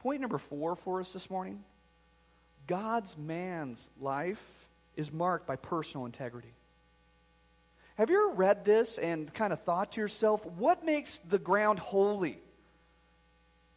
Point 0.00 0.20
number 0.20 0.38
four 0.38 0.76
for 0.76 1.00
us 1.00 1.12
this 1.12 1.30
morning 1.30 1.62
God's 2.66 3.16
man's 3.16 3.90
life 4.00 4.42
is 4.96 5.12
marked 5.12 5.46
by 5.46 5.56
personal 5.56 6.06
integrity. 6.06 6.52
Have 7.96 8.10
you 8.10 8.28
ever 8.28 8.36
read 8.36 8.64
this 8.64 8.98
and 8.98 9.32
kind 9.32 9.52
of 9.52 9.62
thought 9.62 9.92
to 9.92 10.00
yourself, 10.00 10.44
what 10.44 10.84
makes 10.84 11.18
the 11.18 11.38
ground 11.38 11.78
holy? 11.78 12.38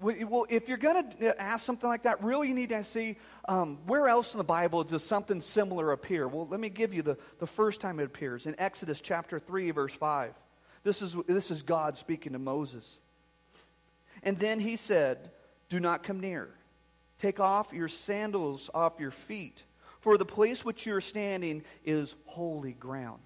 Well, 0.02 0.46
if 0.50 0.70
you're 0.70 0.78
going 0.78 1.12
to 1.20 1.42
ask 1.42 1.66
something 1.66 1.88
like 1.88 2.04
that, 2.04 2.24
really 2.24 2.48
you 2.48 2.54
need 2.54 2.70
to 2.70 2.84
see 2.86 3.18
um, 3.50 3.80
where 3.86 4.08
else 4.08 4.34
in 4.34 4.38
the 4.38 4.46
Bible 4.46 4.84
does 4.86 5.04
something 5.04 5.42
similar 5.42 5.92
appear? 5.92 6.28
Well, 6.28 6.48
let 6.48 6.60
me 6.60 6.70
give 6.70 6.94
you 6.94 7.02
the, 7.02 7.18
the 7.40 7.48
first 7.48 7.82
time 7.82 8.00
it 8.00 8.04
appears 8.04 8.46
in 8.46 8.56
Exodus 8.58 9.02
chapter 9.02 9.40
3, 9.40 9.72
verse 9.72 9.94
5. 9.94 10.34
This 10.84 11.02
is, 11.02 11.16
this 11.28 11.52
is 11.52 11.62
God 11.64 11.98
speaking 11.98 12.32
to 12.32 12.40
Moses. 12.40 13.00
And 14.24 14.38
then 14.40 14.60
he 14.60 14.76
said, 14.76 15.32
Do 15.70 15.80
not 15.80 16.04
come 16.04 16.20
near. 16.20 16.50
Take 17.20 17.40
off 17.40 17.74
your 17.74 17.88
sandals 17.88 18.70
off 18.74 19.00
your 19.00 19.12
feet, 19.12 19.64
for 20.00 20.18
the 20.18 20.26
place 20.26 20.64
which 20.64 20.86
you 20.86 20.96
are 20.96 21.02
standing 21.02 21.64
is 21.84 22.16
holy 22.26 22.74
ground. 22.74 23.22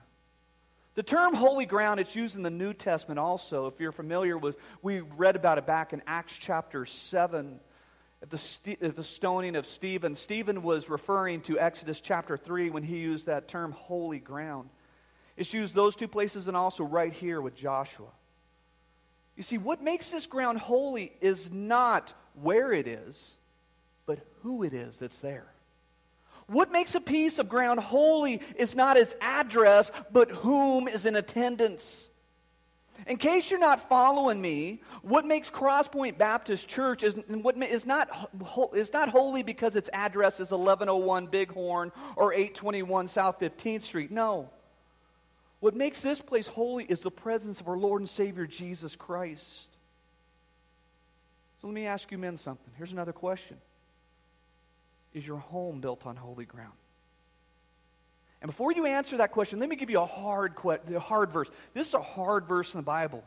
The 0.96 1.04
term 1.04 1.34
holy 1.34 1.66
ground, 1.66 2.00
it's 2.00 2.16
used 2.16 2.36
in 2.36 2.44
the 2.44 2.52
New 2.52 2.74
Testament 2.74 3.20
also. 3.20 3.66
If 3.68 3.80
you're 3.80 3.92
familiar 3.92 4.38
with, 4.38 4.58
we 4.82 5.00
read 5.02 5.36
about 5.36 5.58
it 5.58 5.66
back 5.66 5.92
in 5.94 6.04
Acts 6.06 6.34
chapter 6.40 6.86
7 6.86 7.60
at 8.22 8.30
the, 8.30 8.78
at 8.82 8.96
the 8.96 9.04
stoning 9.04 9.56
of 9.56 9.66
Stephen. 9.66 10.16
Stephen 10.16 10.62
was 10.62 10.90
referring 10.90 11.42
to 11.42 11.60
Exodus 11.60 12.00
chapter 12.00 12.38
3 12.38 12.70
when 12.70 12.84
he 12.84 12.98
used 12.98 13.26
that 13.26 13.48
term 13.48 13.72
holy 13.72 14.20
ground. 14.20 14.70
It's 15.36 15.54
used 15.54 15.74
those 15.74 15.96
two 15.96 16.08
places 16.08 16.48
and 16.48 16.56
also 16.56 16.84
right 16.84 17.12
here 17.12 17.42
with 17.42 17.56
Joshua. 17.56 18.08
You 19.36 19.44
see, 19.44 19.58
what 19.58 19.82
makes 19.82 20.12
this 20.12 20.28
ground 20.28 20.60
holy 20.60 21.12
is 21.22 21.52
not 21.52 22.14
where 22.42 22.72
it 22.72 22.88
is, 22.88 23.38
but 24.06 24.20
who 24.42 24.64
it 24.64 24.74
is 24.74 24.98
that's 25.00 25.22
there. 25.22 25.48
What 26.48 26.72
makes 26.72 26.94
a 26.94 27.02
piece 27.02 27.40
of 27.40 27.50
ground 27.50 27.80
holy 27.80 28.42
is 28.58 28.76
not 28.76 28.98
its 28.98 29.16
address, 29.22 29.92
but 30.12 30.30
whom 30.30 30.88
is 30.88 31.06
in 31.06 31.16
attendance. 31.16 32.10
In 33.08 33.18
case 33.18 33.50
you're 33.50 33.60
not 33.60 33.90
following 33.90 34.42
me, 34.42 34.82
what 35.02 35.26
makes 35.26 35.50
Crosspoint 35.50 36.18
Baptist 36.18 36.68
Church 36.68 37.04
is, 37.04 37.16
not, 37.86 38.10
is 38.74 38.94
not 38.94 39.10
holy 39.10 39.44
because 39.44 39.76
its 39.76 39.90
address 39.94 40.36
is 40.36 40.52
1101 40.52 41.28
Bighorn 41.28 41.92
or 42.16 42.34
821 42.34 43.08
South 43.08 43.40
15th 43.40 43.82
Street. 43.82 44.12
No. 44.12 44.50
What 45.64 45.78
makes 45.78 46.02
this 46.02 46.20
place 46.20 46.46
holy 46.46 46.84
is 46.84 47.00
the 47.00 47.10
presence 47.10 47.62
of 47.62 47.70
our 47.70 47.78
Lord 47.78 48.02
and 48.02 48.10
Savior 48.10 48.46
Jesus 48.46 48.98
Christ. 48.98 49.70
So 51.62 51.68
let 51.68 51.74
me 51.74 51.86
ask 51.86 52.12
you 52.12 52.18
men 52.18 52.36
something. 52.36 52.70
Here's 52.76 52.92
another 52.92 53.14
question 53.14 53.56
is 55.14 55.26
your 55.26 55.38
home 55.38 55.80
built 55.80 56.06
on 56.06 56.18
holy 56.18 56.44
ground? 56.44 56.74
And 58.42 58.52
before 58.52 58.74
you 58.74 58.86
answer 58.88 59.16
that 59.16 59.32
question, 59.32 59.60
let 59.60 59.70
me 59.70 59.78
give 59.78 59.90
you 59.90 60.02
a 60.02 60.06
hard, 60.06 60.56
a 60.94 61.00
hard 61.00 61.32
verse. 61.32 61.50
This 61.74 61.88
is 61.88 61.94
a 61.94 62.02
hard 62.02 62.46
verse 62.46 62.74
in 62.74 62.80
the 62.80 62.84
Bible. 62.84 63.24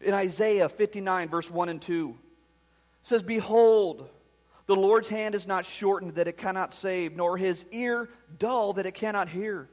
In 0.00 0.14
Isaiah 0.14 0.70
59, 0.70 1.28
verse 1.28 1.50
1 1.50 1.68
and 1.68 1.82
2, 1.82 2.16
it 3.02 3.06
says, 3.06 3.22
Behold, 3.22 4.08
the 4.64 4.74
Lord's 4.74 5.10
hand 5.10 5.34
is 5.34 5.46
not 5.46 5.66
shortened 5.66 6.14
that 6.14 6.28
it 6.28 6.38
cannot 6.38 6.72
save, 6.72 7.14
nor 7.14 7.36
his 7.36 7.66
ear 7.72 8.08
dull 8.38 8.72
that 8.72 8.86
it 8.86 8.94
cannot 8.94 9.28
hear. 9.28 9.68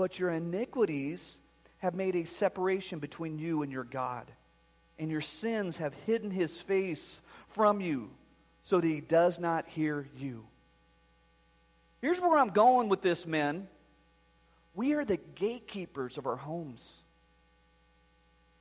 But 0.00 0.18
your 0.18 0.30
iniquities 0.30 1.38
have 1.80 1.94
made 1.94 2.16
a 2.16 2.24
separation 2.24 3.00
between 3.00 3.38
you 3.38 3.60
and 3.60 3.70
your 3.70 3.84
God, 3.84 4.24
and 4.98 5.10
your 5.10 5.20
sins 5.20 5.76
have 5.76 5.92
hidden 6.06 6.30
his 6.30 6.58
face 6.58 7.20
from 7.50 7.82
you 7.82 8.08
so 8.62 8.80
that 8.80 8.86
he 8.86 9.02
does 9.02 9.38
not 9.38 9.68
hear 9.68 10.08
you. 10.16 10.46
Here's 12.00 12.18
where 12.18 12.38
I'm 12.38 12.48
going 12.48 12.88
with 12.88 13.02
this, 13.02 13.26
men. 13.26 13.68
We 14.74 14.94
are 14.94 15.04
the 15.04 15.18
gatekeepers 15.34 16.16
of 16.16 16.26
our 16.26 16.36
homes. 16.36 16.82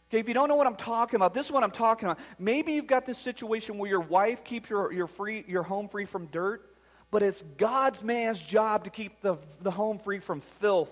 Okay, 0.10 0.20
if 0.20 0.28
you 0.28 0.34
don't 0.34 0.50
know 0.50 0.58
what 0.58 0.68
I'm 0.68 0.76
talking 0.76 1.16
about, 1.16 1.34
this 1.34 1.46
is 1.46 1.54
what 1.54 1.64
I'm 1.64 1.72
talking 1.72 2.10
about. 2.10 2.20
Maybe 2.38 2.74
you've 2.74 2.86
got 2.86 3.06
this 3.06 3.18
situation 3.18 3.78
where 3.78 3.90
your 3.90 4.02
wife 4.02 4.44
keeps 4.44 4.70
your, 4.70 4.92
your, 4.92 5.08
free, 5.08 5.46
your 5.48 5.64
home 5.64 5.88
free 5.88 6.04
from 6.04 6.26
dirt, 6.26 6.70
but 7.12 7.24
it's 7.24 7.44
God's 7.58 8.04
man's 8.04 8.42
job 8.42 8.84
to 8.84 8.90
keep 8.90 9.22
the, 9.22 9.38
the 9.62 9.72
home 9.72 10.00
free 10.00 10.20
from 10.20 10.42
filth. 10.42 10.92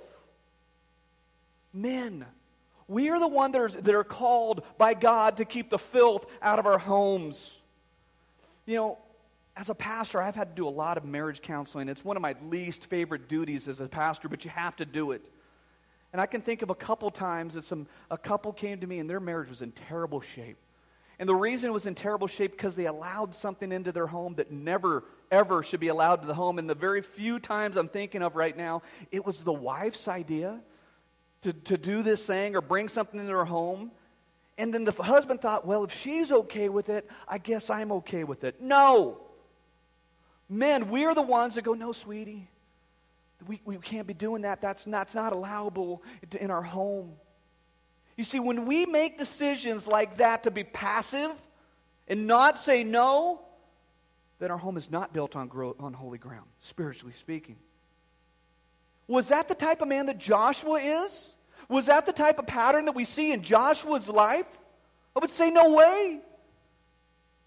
Men, 1.82 2.26
we 2.88 3.10
are 3.10 3.20
the 3.20 3.28
ones 3.28 3.76
that 3.76 3.94
are, 3.94 4.04
called 4.04 4.64
by 4.78 4.94
God 4.94 5.38
to 5.38 5.46
keep 5.46 5.70
the 5.70 5.78
filth 5.78 6.26
out 6.42 6.58
of 6.58 6.66
our 6.66 6.80
homes. 6.80 7.52
You 8.66 8.76
know, 8.76 8.98
as 9.56 9.70
a 9.70 9.76
pastor, 9.76 10.22
I've 10.22 10.36
had 10.36 10.50
to 10.50 10.56
do 10.56 10.68
a 10.68 10.70
lot 10.70 10.98
of 10.98 11.06
marriage 11.06 11.42
counseling. 11.42 11.90
It's 11.90 12.04
one 12.04 12.16
of 12.16 12.22
my 12.22 12.36
least 12.50 12.86
favorite 12.86 13.28
duties 13.28 13.68
as 13.68 13.80
a 13.80 13.88
pastor, 13.88 14.30
but 14.30 14.46
you 14.46 14.52
have 14.52 14.76
to 14.78 14.86
do 14.86 15.12
it. 15.12 15.22
And 16.14 16.22
I 16.22 16.26
can 16.26 16.42
think 16.42 16.62
of 16.62 16.70
a 16.70 16.76
couple 16.76 17.12
times 17.12 17.56
that 17.56 17.64
some 17.64 17.88
a 18.10 18.18
couple 18.18 18.54
came 18.54 18.80
to 18.80 18.88
me 18.88 19.00
and 19.00 19.10
their 19.10 19.20
marriage 19.20 19.50
was 19.50 19.62
in 19.62 19.72
terrible 19.72 20.22
shape. 20.22 20.58
And 21.20 21.28
the 21.28 21.36
reason 21.36 21.70
it 21.70 21.74
was 21.74 21.86
in 21.86 21.96
terrible 21.96 22.28
shape 22.28 22.52
because 22.52 22.76
they 22.76 22.86
allowed 22.86 23.36
something 23.36 23.72
into 23.72 23.92
their 23.92 24.08
home 24.08 24.36
that 24.36 24.52
never 24.52 25.04
ever 25.32 25.64
should 25.64 25.80
be 25.80 25.90
allowed 25.90 26.22
to 26.22 26.28
the 26.28 26.34
home. 26.34 26.60
And 26.60 26.70
the 26.70 26.76
very 26.76 27.02
few 27.02 27.40
times 27.40 27.76
I'm 27.76 27.90
thinking 27.90 28.22
of 28.22 28.36
right 28.36 28.56
now, 28.56 28.84
it 29.12 29.26
was 29.26 29.44
the 29.44 29.54
wife's 29.54 30.08
idea 30.08 30.62
to, 31.44 31.54
to 31.54 31.78
do 31.78 32.04
this 32.04 32.26
thing 32.26 32.56
or 32.56 32.62
bring 32.62 32.88
something 32.90 33.20
into 33.20 33.34
her 33.34 33.46
home 33.46 33.92
and 34.58 34.74
then 34.74 34.84
the 34.84 34.92
husband 34.92 35.42
thought, 35.42 35.66
well, 35.66 35.84
if 35.84 35.94
she's 35.94 36.32
okay 36.32 36.68
with 36.68 36.90
it, 36.90 37.08
I 37.28 37.38
guess 37.38 37.70
I'm 37.70 37.92
okay 37.94 38.24
with 38.24 38.44
it. 38.44 38.60
No. 38.60 39.20
Men, 40.50 40.90
we're 40.90 41.14
the 41.14 41.22
ones 41.22 41.56
that 41.56 41.64
go, 41.64 41.74
no, 41.74 41.92
sweetie, 41.92 42.48
we, 43.46 43.62
we 43.66 43.78
can't 43.78 44.08
be 44.08 44.16
doing 44.16 44.42
that. 44.42 44.62
That's 44.62 44.88
not, 44.88 45.00
that's 45.00 45.16
not 45.16 45.32
allowable 45.32 46.02
in 46.40 46.50
our 46.50 46.64
home. 46.64 47.14
You 48.16 48.24
see, 48.24 48.40
when 48.40 48.66
we 48.66 48.88
make 48.88 49.20
decisions 49.20 49.86
like 49.86 50.18
that 50.18 50.44
to 50.44 50.52
be 50.52 50.64
passive 50.64 51.32
and 52.08 52.26
not 52.26 52.58
say 52.58 52.84
no, 52.84 53.42
then 54.40 54.50
our 54.50 54.58
home 54.58 54.78
is 54.78 54.90
not 54.90 55.14
built 55.14 55.36
on, 55.36 55.52
on 55.80 55.94
holy 55.94 56.18
ground, 56.18 56.48
spiritually 56.62 57.14
speaking. 57.16 57.58
Was 59.08 59.30
that 59.30 59.48
the 59.48 59.56
type 59.56 59.82
of 59.82 59.88
man 59.88 60.08
that 60.08 60.18
Joshua 60.18 60.80
is? 60.80 61.34
Was 61.70 61.88
that 61.88 62.06
the 62.06 62.14
type 62.14 62.40
of 62.40 62.48
pattern 62.48 62.86
that 62.86 62.96
we 62.96 63.06
see 63.06 63.32
in 63.32 63.42
Joshua's 63.42 64.10
life? 64.10 64.46
I 65.16 65.20
would 65.20 65.30
say, 65.30 65.50
no 65.50 65.74
way. 65.74 66.20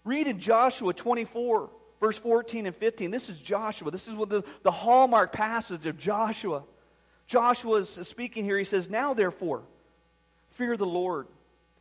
Read 0.03 0.27
in 0.27 0.39
Joshua 0.39 0.93
24, 0.93 1.69
verse 1.99 2.17
14 2.17 2.65
and 2.65 2.75
15. 2.75 3.11
This 3.11 3.29
is 3.29 3.37
Joshua. 3.37 3.91
This 3.91 4.07
is 4.07 4.13
what 4.13 4.29
the, 4.29 4.43
the 4.63 4.71
hallmark 4.71 5.31
passage 5.31 5.85
of 5.85 5.97
Joshua. 5.97 6.63
Joshua 7.27 7.77
is 7.77 7.89
speaking 7.89 8.43
here. 8.43 8.57
He 8.57 8.63
says, 8.63 8.89
Now 8.89 9.13
therefore, 9.13 9.61
fear 10.51 10.75
the 10.75 10.85
Lord 10.85 11.27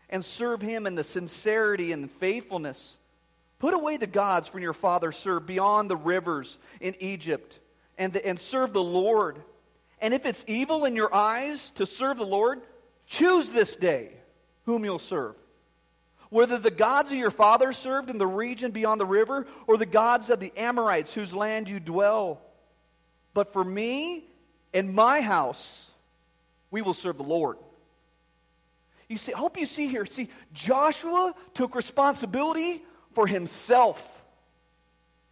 and 0.08 0.24
serve 0.24 0.60
him 0.60 0.86
in 0.86 0.94
the 0.94 1.04
sincerity 1.04 1.92
and 1.92 2.10
faithfulness. 2.10 2.98
Put 3.58 3.74
away 3.74 3.96
the 3.96 4.06
gods 4.06 4.48
from 4.48 4.62
your 4.62 4.72
father 4.72 5.12
served 5.12 5.46
beyond 5.46 5.90
the 5.90 5.96
rivers 5.96 6.58
in 6.80 6.94
Egypt 7.00 7.58
and, 7.98 8.12
the, 8.12 8.24
and 8.26 8.38
serve 8.38 8.72
the 8.72 8.82
Lord. 8.82 9.40
And 10.00 10.14
if 10.14 10.24
it's 10.26 10.44
evil 10.48 10.84
in 10.84 10.96
your 10.96 11.14
eyes 11.14 11.70
to 11.72 11.86
serve 11.86 12.18
the 12.18 12.24
Lord, 12.24 12.60
choose 13.06 13.52
this 13.52 13.76
day 13.76 14.12
whom 14.64 14.84
you'll 14.84 14.98
serve. 14.98 15.34
Whether 16.30 16.58
the 16.58 16.70
gods 16.70 17.10
of 17.10 17.18
your 17.18 17.30
fathers 17.30 17.76
served 17.76 18.08
in 18.08 18.18
the 18.18 18.26
region 18.26 18.70
beyond 18.70 19.00
the 19.00 19.06
river, 19.06 19.46
or 19.66 19.76
the 19.76 19.86
gods 19.86 20.30
of 20.30 20.38
the 20.38 20.52
Amorites 20.56 21.12
whose 21.12 21.34
land 21.34 21.68
you 21.68 21.80
dwell. 21.80 22.40
But 23.34 23.52
for 23.52 23.64
me 23.64 24.24
and 24.72 24.94
my 24.94 25.20
house, 25.20 25.90
we 26.70 26.82
will 26.82 26.94
serve 26.94 27.16
the 27.16 27.24
Lord. 27.24 27.58
You 29.08 29.16
see, 29.16 29.32
I 29.32 29.38
hope 29.38 29.58
you 29.58 29.66
see 29.66 29.88
here. 29.88 30.06
See, 30.06 30.28
Joshua 30.54 31.34
took 31.52 31.74
responsibility 31.74 32.82
for 33.14 33.26
himself. 33.26 34.19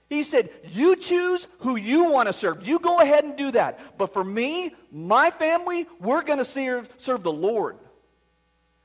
He 0.08 0.22
said, 0.22 0.50
You 0.72 0.96
choose 0.96 1.46
who 1.60 1.76
you 1.76 2.04
want 2.04 2.28
to 2.28 2.32
serve. 2.32 2.66
You 2.66 2.78
go 2.78 3.00
ahead 3.00 3.24
and 3.24 3.36
do 3.36 3.50
that. 3.52 3.98
But 3.98 4.12
for 4.12 4.24
me, 4.24 4.74
my 4.90 5.30
family, 5.30 5.86
we're 6.00 6.22
going 6.22 6.38
to 6.38 6.44
serve, 6.44 6.88
serve 6.96 7.22
the 7.22 7.32
Lord. 7.32 7.76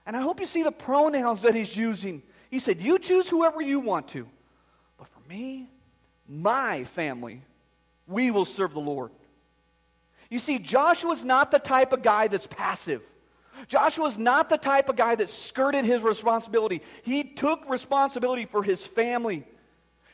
And 0.05 0.17
I 0.17 0.21
hope 0.21 0.39
you 0.39 0.45
see 0.45 0.63
the 0.63 0.71
pronouns 0.71 1.43
that 1.43 1.55
he's 1.55 1.75
using. 1.75 2.21
He 2.51 2.59
said, 2.59 2.81
You 2.81 2.99
choose 2.99 3.29
whoever 3.29 3.61
you 3.61 3.79
want 3.79 4.09
to. 4.09 4.27
But 4.97 5.07
for 5.07 5.21
me, 5.29 5.69
my 6.27 6.83
family, 6.83 7.41
we 8.07 8.31
will 8.31 8.45
serve 8.45 8.73
the 8.73 8.79
Lord. 8.79 9.11
You 10.29 10.39
see, 10.39 10.59
Joshua's 10.59 11.23
not 11.23 11.51
the 11.51 11.59
type 11.59 11.93
of 11.93 12.01
guy 12.01 12.27
that's 12.27 12.47
passive. 12.47 13.01
Joshua's 13.67 14.17
not 14.17 14.49
the 14.49 14.57
type 14.57 14.89
of 14.89 14.95
guy 14.95 15.15
that 15.15 15.29
skirted 15.29 15.85
his 15.85 16.01
responsibility. 16.01 16.81
He 17.03 17.23
took 17.23 17.69
responsibility 17.69 18.45
for 18.45 18.63
his 18.63 18.85
family. 18.85 19.45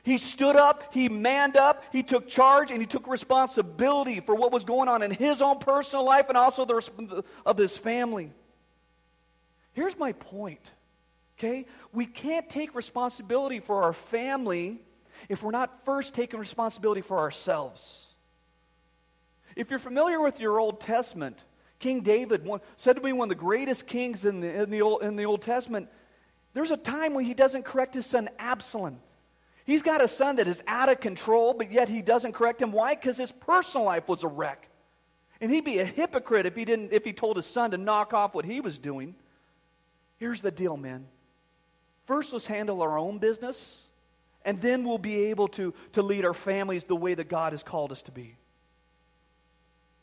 He 0.03 0.17
stood 0.17 0.55
up, 0.55 0.93
he 0.93 1.09
manned 1.09 1.57
up, 1.57 1.83
he 1.91 2.03
took 2.03 2.27
charge, 2.27 2.71
and 2.71 2.79
he 2.79 2.88
took 2.88 3.07
responsibility 3.07 4.21
for 4.21 4.33
what 4.33 4.51
was 4.51 4.63
going 4.63 4.88
on 4.88 5.03
in 5.03 5.12
his 5.12 5.41
own 5.41 5.59
personal 5.59 6.05
life 6.05 6.29
and 6.29 6.38
also 6.38 6.65
the 6.65 7.23
of 7.45 7.57
his 7.57 7.77
family. 7.77 8.31
Here's 9.73 9.97
my 9.97 10.13
point. 10.13 10.71
Okay? 11.38 11.65
We 11.93 12.05
can't 12.05 12.49
take 12.49 12.75
responsibility 12.75 13.59
for 13.59 13.83
our 13.83 13.93
family 13.93 14.79
if 15.27 15.43
we're 15.43 15.51
not 15.51 15.85
first 15.85 16.13
taking 16.13 16.39
responsibility 16.39 17.01
for 17.01 17.17
ourselves. 17.17 18.07
If 19.55 19.69
you're 19.69 19.79
familiar 19.79 20.21
with 20.21 20.39
your 20.39 20.59
Old 20.59 20.79
Testament, 20.79 21.38
King 21.79 22.01
David, 22.01 22.49
said 22.77 22.95
to 22.95 23.01
be 23.01 23.13
one 23.13 23.25
of 23.25 23.38
the 23.38 23.41
greatest 23.41 23.88
kings 23.88 24.25
in 24.25 24.41
the, 24.41 24.63
in 24.63 24.69
the, 24.69 24.81
Old, 24.81 25.01
in 25.01 25.15
the 25.15 25.25
Old 25.25 25.41
Testament, 25.41 25.89
There's 26.53 26.71
a 26.71 26.77
time 26.77 27.13
when 27.13 27.25
he 27.25 27.33
doesn't 27.33 27.63
correct 27.63 27.93
his 27.93 28.05
son 28.05 28.29
Absalom. 28.38 28.99
He's 29.69 29.84
got 29.84 30.01
a 30.01 30.08
son 30.08 30.38
that 30.38 30.47
is 30.47 30.63
out 30.65 30.89
of 30.89 30.99
control, 30.99 31.53
but 31.53 31.71
yet 31.71 31.89
he 31.89 32.01
doesn't 32.01 32.34
correct 32.34 32.60
him. 32.60 32.71
Why? 32.71 32.95
Because 32.95 33.17
his 33.17 33.32
personal 33.32 33.86
life 33.86 34.08
was 34.08 34.23
a 34.23 34.27
wreck. 34.27 34.67
And 35.39 35.51
he'd 35.51 35.63
be 35.63 35.77
a 35.77 35.86
hypocrite 35.86 36.47
if 36.47 36.55
he 36.55 36.65
didn't 36.65 36.91
if 36.91 37.05
he 37.05 37.13
told 37.13 37.36
his 37.36 37.45
son 37.45 37.69
to 37.69 37.77
knock 37.77 38.12
off 38.12 38.34
what 38.34 38.45
he 38.45 38.62
was 38.62 38.79
doing. 38.79 39.13
Here's 40.17 40.41
the 40.41 40.49
deal, 40.49 40.75
men. 40.75 41.05
First, 42.08 42.34
let's 42.34 42.47
handle 42.47 42.82
our 42.82 42.97
own 42.97 43.19
business, 43.19 43.84
and 44.43 44.60
then 44.60 44.86
we'll 44.86 44.97
be 44.97 45.25
able 45.25 45.49
to, 45.49 45.75
to 45.91 46.01
lead 46.01 46.25
our 46.25 46.34
families 46.34 46.84
the 46.86 46.95
way 46.95 47.13
that 47.13 47.29
God 47.29 47.53
has 47.53 47.62
called 47.62 47.91
us 47.91 48.01
to 48.01 48.12
be. 48.12 48.38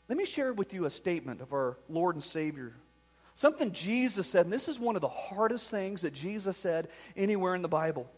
Let 0.07 0.17
me 0.17 0.23
share 0.23 0.53
with 0.53 0.73
you 0.73 0.85
a 0.85 0.89
statement 0.89 1.41
of 1.41 1.51
our 1.51 1.75
Lord 1.89 2.15
and 2.15 2.23
Savior. 2.23 2.71
Something 3.35 3.73
Jesus 3.73 4.29
said, 4.29 4.45
and 4.45 4.53
this 4.53 4.69
is 4.69 4.79
one 4.79 4.95
of 4.95 5.01
the 5.01 5.09
hardest 5.09 5.69
things 5.69 6.03
that 6.03 6.13
Jesus 6.13 6.57
said 6.57 6.87
anywhere 7.17 7.53
in 7.53 7.61
the 7.61 7.67
Bible. 7.67 8.09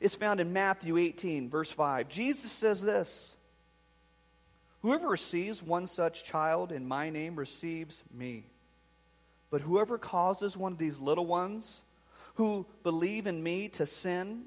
It's 0.00 0.14
found 0.14 0.40
in 0.40 0.52
Matthew 0.52 0.98
18, 0.98 1.48
verse 1.48 1.70
5. 1.70 2.08
Jesus 2.08 2.50
says 2.50 2.82
this 2.82 3.36
Whoever 4.82 5.08
receives 5.08 5.62
one 5.62 5.86
such 5.86 6.24
child 6.24 6.72
in 6.72 6.86
my 6.86 7.10
name 7.10 7.36
receives 7.36 8.02
me. 8.12 8.44
But 9.50 9.60
whoever 9.62 9.98
causes 9.98 10.56
one 10.56 10.72
of 10.72 10.78
these 10.78 10.98
little 10.98 11.26
ones 11.26 11.82
who 12.34 12.66
believe 12.82 13.26
in 13.26 13.42
me 13.42 13.68
to 13.70 13.86
sin, 13.86 14.46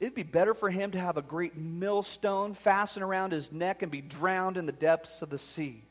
it'd 0.00 0.14
be 0.14 0.22
better 0.22 0.54
for 0.54 0.68
him 0.70 0.90
to 0.92 1.00
have 1.00 1.16
a 1.16 1.22
great 1.22 1.56
millstone 1.56 2.54
fastened 2.54 3.04
around 3.04 3.32
his 3.32 3.52
neck 3.52 3.82
and 3.82 3.92
be 3.92 4.00
drowned 4.00 4.56
in 4.56 4.66
the 4.66 4.72
depths 4.72 5.22
of 5.22 5.30
the 5.30 5.38
sea. 5.38 5.82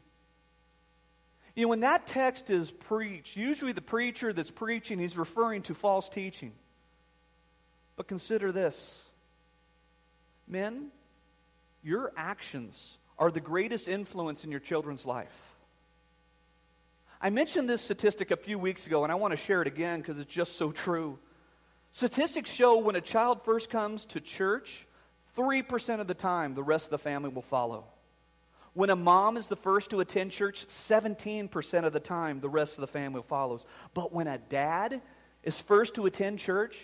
You 1.55 1.63
know, 1.63 1.69
when 1.69 1.81
that 1.81 2.07
text 2.07 2.49
is 2.49 2.71
preached, 2.71 3.35
usually 3.35 3.73
the 3.73 3.81
preacher 3.81 4.31
that's 4.33 4.51
preaching, 4.51 4.99
he's 4.99 5.17
referring 5.17 5.63
to 5.63 5.73
false 5.73 6.09
teaching. 6.09 6.53
But 8.01 8.07
consider 8.07 8.51
this 8.51 8.99
men, 10.47 10.87
your 11.83 12.11
actions 12.17 12.97
are 13.19 13.29
the 13.29 13.39
greatest 13.39 13.87
influence 13.87 14.43
in 14.43 14.49
your 14.49 14.59
children's 14.59 15.05
life. 15.05 15.29
I 17.21 17.29
mentioned 17.29 17.69
this 17.69 17.83
statistic 17.83 18.31
a 18.31 18.37
few 18.37 18.57
weeks 18.57 18.87
ago, 18.87 19.03
and 19.03 19.11
I 19.11 19.15
want 19.17 19.33
to 19.33 19.37
share 19.37 19.61
it 19.61 19.67
again 19.67 19.99
because 19.99 20.17
it's 20.17 20.33
just 20.33 20.57
so 20.57 20.71
true. 20.71 21.19
Statistics 21.91 22.49
show 22.49 22.79
when 22.79 22.95
a 22.95 23.01
child 23.01 23.45
first 23.45 23.69
comes 23.69 24.05
to 24.05 24.19
church, 24.19 24.87
3% 25.37 25.99
of 25.99 26.07
the 26.07 26.15
time 26.15 26.55
the 26.55 26.63
rest 26.63 26.85
of 26.85 26.89
the 26.89 26.97
family 26.97 27.29
will 27.29 27.43
follow. 27.43 27.83
When 28.73 28.89
a 28.89 28.95
mom 28.95 29.37
is 29.37 29.47
the 29.47 29.55
first 29.55 29.91
to 29.91 29.99
attend 29.99 30.31
church, 30.31 30.67
17% 30.67 31.85
of 31.85 31.93
the 31.93 31.99
time 31.99 32.39
the 32.39 32.49
rest 32.49 32.79
of 32.79 32.81
the 32.81 32.87
family 32.87 33.21
follows. 33.29 33.63
But 33.93 34.11
when 34.11 34.25
a 34.25 34.39
dad 34.39 35.03
is 35.43 35.61
first 35.61 35.93
to 35.95 36.07
attend 36.07 36.39
church, 36.39 36.79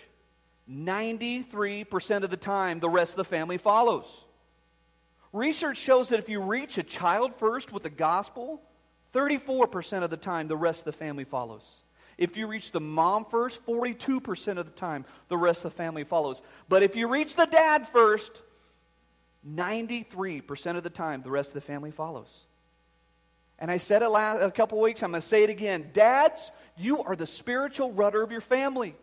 93% 0.70 2.24
of 2.24 2.30
the 2.30 2.36
time 2.36 2.80
the 2.80 2.88
rest 2.88 3.12
of 3.12 3.16
the 3.16 3.24
family 3.24 3.58
follows. 3.58 4.24
Research 5.32 5.78
shows 5.78 6.08
that 6.08 6.18
if 6.18 6.28
you 6.28 6.40
reach 6.40 6.78
a 6.78 6.82
child 6.82 7.34
first 7.36 7.72
with 7.72 7.82
the 7.82 7.90
gospel, 7.90 8.62
34% 9.14 10.02
of 10.02 10.10
the 10.10 10.16
time, 10.16 10.48
the 10.48 10.56
rest 10.56 10.80
of 10.80 10.84
the 10.86 10.92
family 10.92 11.24
follows. 11.24 11.64
If 12.16 12.36
you 12.36 12.46
reach 12.46 12.72
the 12.72 12.80
mom 12.80 13.24
first, 13.26 13.64
42% 13.64 14.58
of 14.58 14.66
the 14.66 14.72
time, 14.72 15.04
the 15.28 15.36
rest 15.36 15.64
of 15.64 15.72
the 15.72 15.76
family 15.76 16.04
follows. 16.04 16.42
But 16.68 16.82
if 16.82 16.96
you 16.96 17.08
reach 17.08 17.36
the 17.36 17.46
dad 17.46 17.88
first, 17.88 18.42
93% 19.48 20.76
of 20.76 20.82
the 20.82 20.90
time, 20.90 21.22
the 21.22 21.30
rest 21.30 21.50
of 21.50 21.54
the 21.54 21.60
family 21.60 21.90
follows. 21.90 22.46
And 23.58 23.70
I 23.70 23.76
said 23.76 24.02
it 24.02 24.08
last, 24.08 24.42
a 24.42 24.50
couple 24.50 24.80
weeks, 24.80 25.02
I'm 25.02 25.10
going 25.10 25.20
to 25.20 25.26
say 25.26 25.44
it 25.44 25.50
again. 25.50 25.90
Dads, 25.92 26.50
you 26.76 27.02
are 27.02 27.16
the 27.16 27.26
spiritual 27.26 27.92
rudder 27.92 28.22
of 28.22 28.32
your 28.32 28.40
family. 28.40 28.94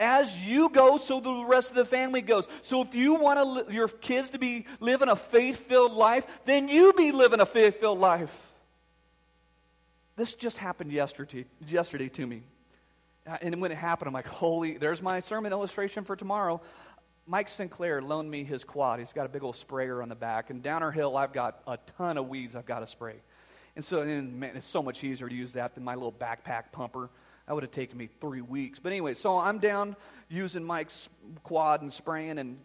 As 0.00 0.36
you 0.36 0.68
go, 0.68 0.98
so 0.98 1.20
the 1.20 1.44
rest 1.44 1.70
of 1.70 1.76
the 1.76 1.84
family 1.84 2.22
goes. 2.22 2.48
So 2.62 2.82
if 2.82 2.94
you 2.94 3.14
want 3.14 3.66
to, 3.68 3.72
your 3.72 3.88
kids 3.88 4.30
to 4.30 4.38
be 4.38 4.66
living 4.80 5.08
a 5.08 5.16
faith-filled 5.16 5.92
life, 5.92 6.26
then 6.44 6.68
you 6.68 6.92
be 6.92 7.12
living 7.12 7.40
a 7.40 7.46
faith-filled 7.46 7.98
life. 7.98 8.34
This 10.16 10.34
just 10.34 10.58
happened 10.58 10.92
yesterday, 10.92 11.46
yesterday 11.66 12.08
to 12.10 12.26
me. 12.26 12.42
Uh, 13.26 13.36
and 13.40 13.60
when 13.60 13.70
it 13.70 13.76
happened, 13.76 14.08
I'm 14.08 14.14
like, 14.14 14.26
holy, 14.26 14.76
there's 14.76 15.00
my 15.00 15.20
sermon 15.20 15.52
illustration 15.52 16.04
for 16.04 16.16
tomorrow. 16.16 16.60
Mike 17.26 17.48
Sinclair 17.48 18.02
loaned 18.02 18.30
me 18.30 18.42
his 18.42 18.64
quad. 18.64 18.98
He's 18.98 19.12
got 19.12 19.26
a 19.26 19.28
big 19.28 19.44
old 19.44 19.54
sprayer 19.54 20.02
on 20.02 20.08
the 20.08 20.16
back. 20.16 20.50
And 20.50 20.62
down 20.62 20.82
our 20.82 20.90
hill, 20.90 21.16
I've 21.16 21.32
got 21.32 21.62
a 21.66 21.78
ton 21.96 22.18
of 22.18 22.28
weeds 22.28 22.56
I've 22.56 22.66
got 22.66 22.80
to 22.80 22.86
spray. 22.86 23.14
And 23.76 23.84
so, 23.84 24.00
and 24.00 24.40
man, 24.40 24.56
it's 24.56 24.66
so 24.66 24.82
much 24.82 25.04
easier 25.04 25.28
to 25.28 25.34
use 25.34 25.52
that 25.52 25.74
than 25.74 25.84
my 25.84 25.94
little 25.94 26.12
backpack 26.12 26.72
pumper. 26.72 27.08
That 27.46 27.54
would 27.54 27.64
have 27.64 27.72
taken 27.72 27.98
me 27.98 28.08
three 28.20 28.40
weeks. 28.40 28.78
But 28.78 28.92
anyway, 28.92 29.14
so 29.14 29.38
I'm 29.38 29.58
down 29.58 29.96
using 30.28 30.64
Mike's 30.64 31.08
quad 31.42 31.82
and 31.82 31.92
spraying, 31.92 32.38
and 32.38 32.58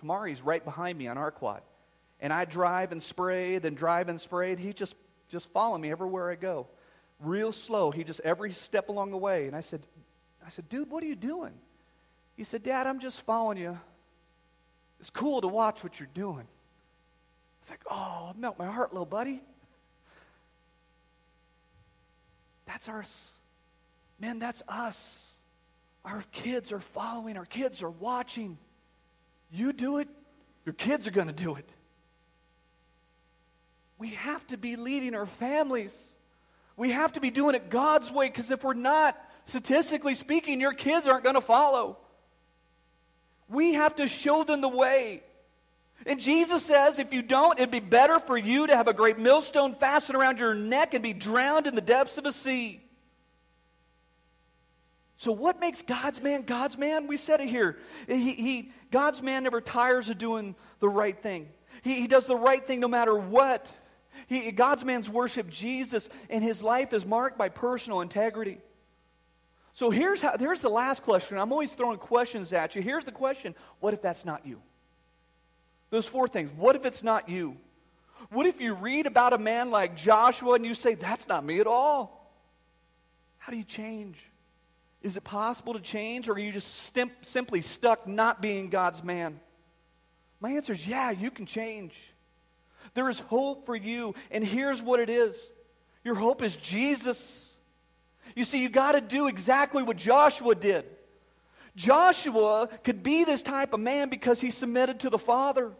Kamari's 0.00 0.42
right 0.42 0.64
behind 0.64 0.98
me 0.98 1.08
on 1.08 1.18
our 1.18 1.30
quad. 1.30 1.62
And 2.20 2.32
I 2.32 2.44
drive 2.44 2.92
and 2.92 3.02
spray, 3.02 3.58
then 3.58 3.74
drive 3.74 4.08
and 4.08 4.20
spray, 4.20 4.56
he 4.56 4.72
just, 4.72 4.94
just 5.28 5.50
follow 5.50 5.76
me 5.76 5.90
everywhere 5.90 6.30
I 6.30 6.36
go 6.36 6.66
real 7.22 7.52
slow. 7.52 7.90
He 7.90 8.04
just 8.04 8.20
every 8.20 8.52
step 8.52 8.88
along 8.88 9.10
the 9.10 9.16
way. 9.16 9.46
And 9.46 9.56
I 9.56 9.60
said, 9.60 9.80
I 10.44 10.50
said, 10.50 10.68
dude, 10.68 10.90
what 10.90 11.02
are 11.02 11.06
you 11.06 11.16
doing? 11.16 11.52
He 12.36 12.44
said, 12.44 12.62
Dad, 12.62 12.86
I'm 12.86 13.00
just 13.00 13.20
following 13.22 13.58
you. 13.58 13.78
It's 15.00 15.10
cool 15.10 15.40
to 15.40 15.48
watch 15.48 15.82
what 15.82 15.98
you're 15.98 16.08
doing. 16.14 16.46
It's 17.60 17.70
like, 17.70 17.80
oh, 17.90 18.32
melt 18.36 18.58
my 18.58 18.66
heart, 18.66 18.92
little 18.92 19.06
buddy. 19.06 19.40
That's 22.66 22.88
our, 22.88 23.04
man, 24.22 24.38
that's 24.38 24.62
us. 24.68 25.36
Our 26.04 26.22
kids 26.30 26.72
are 26.72 26.80
following, 26.80 27.36
our 27.36 27.44
kids 27.44 27.82
are 27.82 27.90
watching. 27.90 28.56
You 29.50 29.72
do 29.72 29.98
it, 29.98 30.08
your 30.64 30.72
kids 30.72 31.06
are 31.06 31.10
going 31.10 31.26
to 31.26 31.32
do 31.32 31.56
it. 31.56 31.68
We 33.98 34.10
have 34.10 34.46
to 34.46 34.56
be 34.56 34.76
leading 34.76 35.14
our 35.14 35.26
families. 35.26 35.94
We 36.76 36.92
have 36.92 37.12
to 37.14 37.20
be 37.20 37.30
doing 37.30 37.54
it 37.54 37.68
God's 37.68 38.10
way 38.10 38.28
because 38.28 38.50
if 38.50 38.64
we're 38.64 38.74
not, 38.74 39.20
statistically 39.44 40.14
speaking, 40.14 40.60
your 40.60 40.72
kids 40.72 41.06
aren't 41.06 41.24
going 41.24 41.34
to 41.34 41.40
follow. 41.40 41.98
We 43.48 43.74
have 43.74 43.96
to 43.96 44.06
show 44.06 44.44
them 44.44 44.60
the 44.60 44.68
way. 44.68 45.22
And 46.06 46.18
Jesus 46.18 46.64
says, 46.64 46.98
if 46.98 47.12
you 47.12 47.22
don't, 47.22 47.58
it'd 47.58 47.70
be 47.70 47.80
better 47.80 48.18
for 48.18 48.36
you 48.36 48.68
to 48.68 48.76
have 48.76 48.88
a 48.88 48.92
great 48.92 49.18
millstone 49.18 49.74
fastened 49.74 50.16
around 50.16 50.38
your 50.38 50.54
neck 50.54 50.94
and 50.94 51.02
be 51.02 51.12
drowned 51.12 51.66
in 51.66 51.74
the 51.74 51.80
depths 51.80 52.18
of 52.18 52.26
a 52.26 52.32
sea. 52.32 52.80
So, 55.22 55.30
what 55.30 55.60
makes 55.60 55.82
God's 55.82 56.20
man 56.20 56.42
God's 56.42 56.76
man? 56.76 57.06
We 57.06 57.16
said 57.16 57.40
it 57.40 57.48
here. 57.48 57.78
He, 58.08 58.32
he, 58.32 58.72
God's 58.90 59.22
man 59.22 59.44
never 59.44 59.60
tires 59.60 60.10
of 60.10 60.18
doing 60.18 60.56
the 60.80 60.88
right 60.88 61.16
thing, 61.16 61.48
he, 61.82 62.00
he 62.00 62.06
does 62.08 62.26
the 62.26 62.34
right 62.34 62.66
thing 62.66 62.80
no 62.80 62.88
matter 62.88 63.14
what. 63.14 63.68
He, 64.26 64.50
God's 64.50 64.84
man's 64.84 65.08
worship 65.08 65.48
Jesus, 65.48 66.10
and 66.28 66.42
his 66.42 66.60
life 66.60 66.92
is 66.92 67.06
marked 67.06 67.38
by 67.38 67.50
personal 67.50 68.00
integrity. 68.00 68.58
So 69.72 69.90
here's, 69.90 70.20
how, 70.20 70.36
here's 70.36 70.58
the 70.58 70.68
last 70.68 71.04
question. 71.04 71.38
I'm 71.38 71.52
always 71.52 71.72
throwing 71.72 71.98
questions 71.98 72.52
at 72.52 72.74
you. 72.74 72.82
Here's 72.82 73.04
the 73.04 73.12
question 73.12 73.54
What 73.78 73.94
if 73.94 74.02
that's 74.02 74.24
not 74.24 74.44
you? 74.44 74.60
Those 75.90 76.08
four 76.08 76.26
things. 76.26 76.50
What 76.56 76.74
if 76.74 76.84
it's 76.84 77.04
not 77.04 77.28
you? 77.28 77.56
What 78.30 78.46
if 78.46 78.60
you 78.60 78.74
read 78.74 79.06
about 79.06 79.34
a 79.34 79.38
man 79.38 79.70
like 79.70 79.96
Joshua 79.96 80.54
and 80.54 80.66
you 80.66 80.74
say, 80.74 80.94
That's 80.94 81.28
not 81.28 81.44
me 81.44 81.60
at 81.60 81.68
all? 81.68 82.28
How 83.38 83.52
do 83.52 83.56
you 83.56 83.64
change? 83.64 84.18
Is 85.02 85.16
it 85.16 85.24
possible 85.24 85.74
to 85.74 85.80
change, 85.80 86.28
or 86.28 86.32
are 86.32 86.38
you 86.38 86.52
just 86.52 86.82
stim- 86.84 87.10
simply 87.22 87.60
stuck 87.60 88.06
not 88.06 88.40
being 88.40 88.70
God's 88.70 89.02
man? 89.02 89.40
My 90.40 90.52
answer 90.52 90.72
is 90.72 90.86
yeah, 90.86 91.10
you 91.10 91.30
can 91.30 91.46
change. 91.46 91.94
There 92.94 93.08
is 93.08 93.18
hope 93.18 93.66
for 93.66 93.76
you. 93.76 94.14
And 94.30 94.44
here's 94.44 94.82
what 94.82 95.00
it 95.00 95.10
is 95.10 95.50
your 96.04 96.14
hope 96.14 96.42
is 96.42 96.56
Jesus. 96.56 97.48
You 98.34 98.44
see, 98.44 98.62
you 98.62 98.68
got 98.68 98.92
to 98.92 99.00
do 99.00 99.26
exactly 99.26 99.82
what 99.82 99.96
Joshua 99.96 100.54
did. 100.54 100.84
Joshua 101.74 102.68
could 102.84 103.02
be 103.02 103.24
this 103.24 103.42
type 103.42 103.72
of 103.72 103.80
man 103.80 104.08
because 104.08 104.40
he 104.40 104.50
submitted 104.50 105.00
to 105.00 105.10
the 105.10 105.18
Father. 105.18 105.72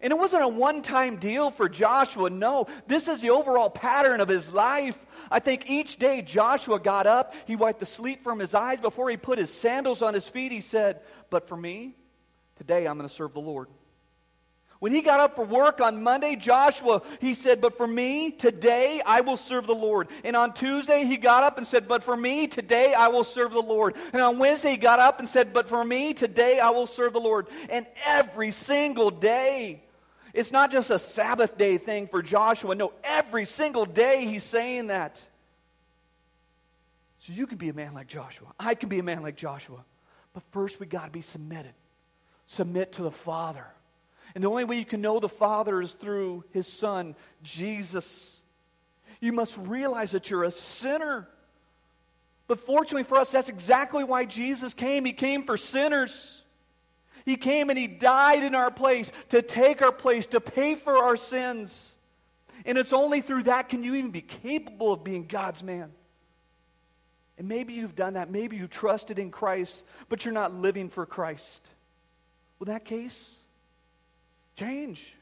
And 0.00 0.12
it 0.12 0.18
wasn't 0.18 0.44
a 0.44 0.48
one 0.48 0.82
time 0.82 1.16
deal 1.16 1.50
for 1.50 1.68
Joshua. 1.68 2.28
No, 2.28 2.66
this 2.86 3.08
is 3.08 3.20
the 3.20 3.30
overall 3.30 3.70
pattern 3.70 4.20
of 4.20 4.28
his 4.28 4.52
life. 4.52 4.98
I 5.30 5.38
think 5.38 5.70
each 5.70 5.98
day 5.98 6.20
Joshua 6.20 6.78
got 6.78 7.06
up, 7.06 7.34
he 7.46 7.56
wiped 7.56 7.80
the 7.80 7.86
sleep 7.86 8.22
from 8.22 8.38
his 8.38 8.54
eyes. 8.54 8.80
Before 8.80 9.08
he 9.08 9.16
put 9.16 9.38
his 9.38 9.52
sandals 9.52 10.02
on 10.02 10.12
his 10.14 10.28
feet, 10.28 10.52
he 10.52 10.60
said, 10.60 11.00
But 11.30 11.48
for 11.48 11.56
me, 11.56 11.96
today 12.56 12.86
I'm 12.86 12.98
going 12.98 13.08
to 13.08 13.14
serve 13.14 13.32
the 13.32 13.40
Lord. 13.40 13.68
When 14.80 14.92
he 14.92 15.00
got 15.00 15.18
up 15.18 15.36
for 15.36 15.46
work 15.46 15.80
on 15.80 16.02
Monday, 16.02 16.36
Joshua, 16.36 17.00
he 17.18 17.32
said, 17.32 17.62
But 17.62 17.78
for 17.78 17.86
me, 17.86 18.30
today 18.30 19.00
I 19.06 19.22
will 19.22 19.38
serve 19.38 19.66
the 19.66 19.74
Lord. 19.74 20.08
And 20.24 20.36
on 20.36 20.52
Tuesday, 20.52 21.06
he 21.06 21.16
got 21.16 21.42
up 21.42 21.56
and 21.56 21.66
said, 21.66 21.88
But 21.88 22.04
for 22.04 22.14
me, 22.14 22.46
today 22.48 22.92
I 22.92 23.08
will 23.08 23.24
serve 23.24 23.52
the 23.52 23.62
Lord. 23.62 23.96
And 24.12 24.20
on 24.20 24.38
Wednesday, 24.38 24.72
he 24.72 24.76
got 24.76 25.00
up 25.00 25.20
and 25.20 25.26
said, 25.26 25.54
But 25.54 25.70
for 25.70 25.82
me, 25.82 26.12
today 26.12 26.60
I 26.60 26.68
will 26.68 26.86
serve 26.86 27.14
the 27.14 27.20
Lord. 27.20 27.46
And 27.70 27.86
every 28.04 28.50
single 28.50 29.10
day, 29.10 29.83
it's 30.34 30.50
not 30.50 30.72
just 30.72 30.90
a 30.90 30.98
Sabbath 30.98 31.56
day 31.56 31.78
thing 31.78 32.08
for 32.08 32.20
Joshua. 32.20 32.74
No, 32.74 32.92
every 33.04 33.44
single 33.44 33.86
day 33.86 34.26
he's 34.26 34.42
saying 34.42 34.88
that. 34.88 35.22
So 37.20 37.32
you 37.32 37.46
can 37.46 37.56
be 37.56 37.68
a 37.68 37.72
man 37.72 37.94
like 37.94 38.08
Joshua. 38.08 38.48
I 38.58 38.74
can 38.74 38.88
be 38.88 38.98
a 38.98 39.02
man 39.02 39.22
like 39.22 39.36
Joshua. 39.36 39.84
But 40.34 40.42
first, 40.50 40.80
we 40.80 40.86
got 40.86 41.06
to 41.06 41.10
be 41.10 41.22
submitted. 41.22 41.72
Submit 42.46 42.92
to 42.94 43.02
the 43.02 43.12
Father. 43.12 43.64
And 44.34 44.42
the 44.42 44.50
only 44.50 44.64
way 44.64 44.76
you 44.76 44.84
can 44.84 45.00
know 45.00 45.20
the 45.20 45.28
Father 45.28 45.80
is 45.80 45.92
through 45.92 46.44
His 46.50 46.66
Son, 46.66 47.14
Jesus. 47.44 48.42
You 49.20 49.32
must 49.32 49.56
realize 49.56 50.10
that 50.10 50.28
you're 50.28 50.42
a 50.42 50.50
sinner. 50.50 51.28
But 52.48 52.58
fortunately 52.58 53.04
for 53.04 53.18
us, 53.18 53.30
that's 53.30 53.48
exactly 53.48 54.02
why 54.02 54.24
Jesus 54.24 54.74
came. 54.74 55.04
He 55.04 55.12
came 55.12 55.44
for 55.44 55.56
sinners. 55.56 56.42
He 57.24 57.36
came 57.36 57.70
and 57.70 57.78
He 57.78 57.86
died 57.86 58.42
in 58.42 58.54
our 58.54 58.70
place 58.70 59.12
to 59.30 59.42
take 59.42 59.82
our 59.82 59.92
place, 59.92 60.26
to 60.26 60.40
pay 60.40 60.74
for 60.74 60.96
our 60.96 61.16
sins. 61.16 61.94
And 62.66 62.78
it's 62.78 62.92
only 62.92 63.20
through 63.20 63.44
that 63.44 63.68
can 63.68 63.82
you 63.82 63.94
even 63.94 64.10
be 64.10 64.20
capable 64.20 64.92
of 64.92 65.04
being 65.04 65.26
God's 65.26 65.62
man. 65.62 65.90
And 67.36 67.48
maybe 67.48 67.72
you've 67.74 67.96
done 67.96 68.14
that. 68.14 68.30
Maybe 68.30 68.56
you 68.56 68.68
trusted 68.68 69.18
in 69.18 69.30
Christ, 69.30 69.84
but 70.08 70.24
you're 70.24 70.34
not 70.34 70.54
living 70.54 70.88
for 70.88 71.04
Christ. 71.04 71.68
Well, 72.58 72.68
in 72.68 72.74
that 72.74 72.84
case, 72.84 73.38
change. 74.56 75.14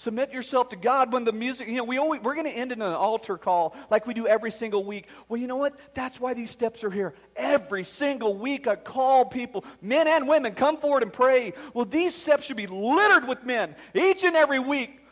Submit 0.00 0.32
yourself 0.32 0.70
to 0.70 0.76
God 0.76 1.12
when 1.12 1.24
the 1.24 1.32
music, 1.32 1.68
you 1.68 1.74
know, 1.74 1.84
we 1.84 1.98
always, 1.98 2.22
we're 2.22 2.32
going 2.32 2.46
to 2.46 2.52
end 2.52 2.72
in 2.72 2.80
an 2.80 2.90
altar 2.90 3.36
call 3.36 3.76
like 3.90 4.06
we 4.06 4.14
do 4.14 4.26
every 4.26 4.50
single 4.50 4.82
week. 4.82 5.08
Well, 5.28 5.38
you 5.38 5.46
know 5.46 5.58
what? 5.58 5.78
That's 5.92 6.18
why 6.18 6.32
these 6.32 6.50
steps 6.50 6.82
are 6.84 6.90
here. 6.90 7.12
Every 7.36 7.84
single 7.84 8.34
week 8.34 8.66
I 8.66 8.76
call 8.76 9.26
people, 9.26 9.62
men 9.82 10.08
and 10.08 10.26
women, 10.26 10.54
come 10.54 10.78
forward 10.78 11.02
and 11.02 11.12
pray. 11.12 11.52
Well, 11.74 11.84
these 11.84 12.14
steps 12.14 12.46
should 12.46 12.56
be 12.56 12.66
littered 12.66 13.28
with 13.28 13.44
men 13.44 13.76
each 13.94 14.24
and 14.24 14.36
every 14.36 14.58
week. 14.58 15.04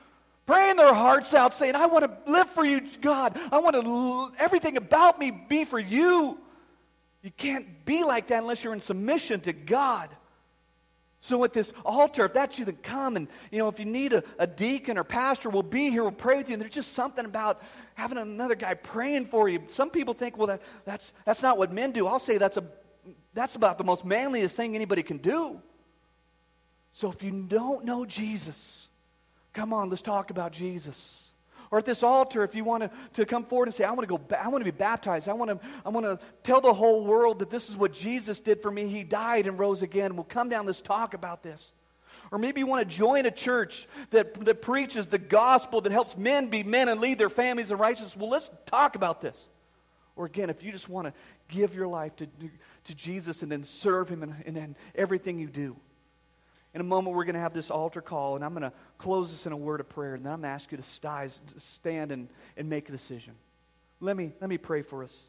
Praying 0.46 0.76
their 0.76 0.94
hearts 0.94 1.34
out, 1.34 1.52
saying, 1.52 1.74
I 1.74 1.84
want 1.84 2.06
to 2.06 2.32
live 2.32 2.48
for 2.48 2.64
you, 2.64 2.80
God. 3.02 3.38
I 3.52 3.58
want 3.58 3.76
to, 3.76 4.42
everything 4.42 4.78
about 4.78 5.18
me 5.18 5.30
be 5.30 5.66
for 5.66 5.78
you. 5.78 6.38
You 7.22 7.30
can't 7.36 7.84
be 7.84 8.04
like 8.04 8.28
that 8.28 8.38
unless 8.38 8.64
you're 8.64 8.72
in 8.72 8.80
submission 8.80 9.40
to 9.40 9.52
God. 9.52 10.08
So 11.20 11.42
at 11.42 11.52
this 11.52 11.72
altar, 11.84 12.26
if 12.26 12.32
that's 12.32 12.58
you, 12.58 12.64
then 12.64 12.78
come 12.82 13.16
and, 13.16 13.26
you 13.50 13.58
know, 13.58 13.68
if 13.68 13.78
you 13.78 13.84
need 13.84 14.12
a, 14.12 14.22
a 14.38 14.46
deacon 14.46 14.96
or 14.96 15.04
pastor, 15.04 15.50
we'll 15.50 15.64
be 15.64 15.90
here, 15.90 16.02
we'll 16.02 16.12
pray 16.12 16.36
with 16.36 16.48
you. 16.48 16.54
And 16.54 16.62
there's 16.62 16.72
just 16.72 16.94
something 16.94 17.24
about 17.24 17.60
having 17.94 18.18
another 18.18 18.54
guy 18.54 18.74
praying 18.74 19.26
for 19.26 19.48
you. 19.48 19.62
Some 19.68 19.90
people 19.90 20.14
think, 20.14 20.38
well, 20.38 20.46
that, 20.46 20.62
that's, 20.84 21.12
that's 21.24 21.42
not 21.42 21.58
what 21.58 21.72
men 21.72 21.90
do. 21.90 22.06
I'll 22.06 22.20
say 22.20 22.38
that's, 22.38 22.56
a, 22.56 22.64
that's 23.34 23.56
about 23.56 23.78
the 23.78 23.84
most 23.84 24.04
manliest 24.04 24.56
thing 24.56 24.76
anybody 24.76 25.02
can 25.02 25.18
do. 25.18 25.60
So 26.92 27.10
if 27.10 27.22
you 27.22 27.46
don't 27.48 27.84
know 27.84 28.04
Jesus, 28.04 28.88
Come 29.58 29.72
on, 29.72 29.90
let's 29.90 30.02
talk 30.02 30.30
about 30.30 30.52
Jesus. 30.52 31.27
Or 31.70 31.78
at 31.78 31.84
this 31.84 32.02
altar, 32.02 32.44
if 32.44 32.54
you 32.54 32.64
want 32.64 32.84
to, 32.84 32.90
to 33.14 33.26
come 33.26 33.44
forward 33.44 33.68
and 33.68 33.74
say, 33.74 33.84
I 33.84 33.90
want 33.90 34.08
to 34.08 34.18
go, 34.18 34.36
I 34.36 34.48
want 34.48 34.60
to 34.64 34.70
be 34.70 34.76
baptized. 34.76 35.28
I 35.28 35.34
want 35.34 35.50
to, 35.50 35.68
I 35.84 35.90
want 35.90 36.06
to 36.06 36.18
tell 36.42 36.60
the 36.60 36.72
whole 36.72 37.04
world 37.04 37.40
that 37.40 37.50
this 37.50 37.68
is 37.68 37.76
what 37.76 37.92
Jesus 37.92 38.40
did 38.40 38.62
for 38.62 38.70
me. 38.70 38.88
He 38.88 39.04
died 39.04 39.46
and 39.46 39.58
rose 39.58 39.82
again. 39.82 40.16
We'll 40.16 40.24
come 40.24 40.48
down, 40.48 40.66
let's 40.66 40.80
talk 40.80 41.14
about 41.14 41.42
this. 41.42 41.72
Or 42.30 42.38
maybe 42.38 42.60
you 42.60 42.66
want 42.66 42.88
to 42.88 42.96
join 42.96 43.26
a 43.26 43.30
church 43.30 43.86
that, 44.10 44.44
that 44.44 44.60
preaches 44.60 45.06
the 45.06 45.18
gospel 45.18 45.80
that 45.80 45.92
helps 45.92 46.16
men 46.16 46.48
be 46.48 46.62
men 46.62 46.88
and 46.88 47.00
lead 47.00 47.18
their 47.18 47.30
families 47.30 47.70
in 47.70 47.78
righteousness. 47.78 48.16
Well, 48.16 48.30
let's 48.30 48.50
talk 48.66 48.96
about 48.96 49.20
this. 49.20 49.36
Or 50.16 50.26
again, 50.26 50.50
if 50.50 50.62
you 50.62 50.72
just 50.72 50.88
want 50.88 51.06
to 51.06 51.12
give 51.48 51.74
your 51.74 51.86
life 51.86 52.16
to, 52.16 52.26
to 52.84 52.94
Jesus 52.94 53.42
and 53.42 53.50
then 53.50 53.64
serve 53.64 54.08
Him 54.08 54.22
in, 54.22 54.56
in 54.56 54.76
everything 54.94 55.38
you 55.38 55.48
do. 55.48 55.76
In 56.78 56.82
a 56.82 56.84
moment, 56.84 57.16
we're 57.16 57.24
going 57.24 57.34
to 57.34 57.40
have 57.40 57.54
this 57.54 57.72
altar 57.72 58.00
call, 58.00 58.36
and 58.36 58.44
I'm 58.44 58.52
going 58.52 58.62
to 58.62 58.72
close 58.98 59.32
this 59.32 59.46
in 59.46 59.52
a 59.52 59.56
word 59.56 59.80
of 59.80 59.88
prayer, 59.88 60.14
and 60.14 60.24
then 60.24 60.32
I'm 60.32 60.42
going 60.42 60.48
to 60.48 60.54
ask 60.54 60.70
you 60.70 60.78
to 60.78 61.60
stand 61.60 62.12
and, 62.12 62.28
and 62.56 62.70
make 62.70 62.88
a 62.88 62.92
decision. 62.92 63.32
Let 63.98 64.16
me, 64.16 64.30
let 64.40 64.48
me 64.48 64.58
pray 64.58 64.82
for 64.82 65.02
us. 65.02 65.24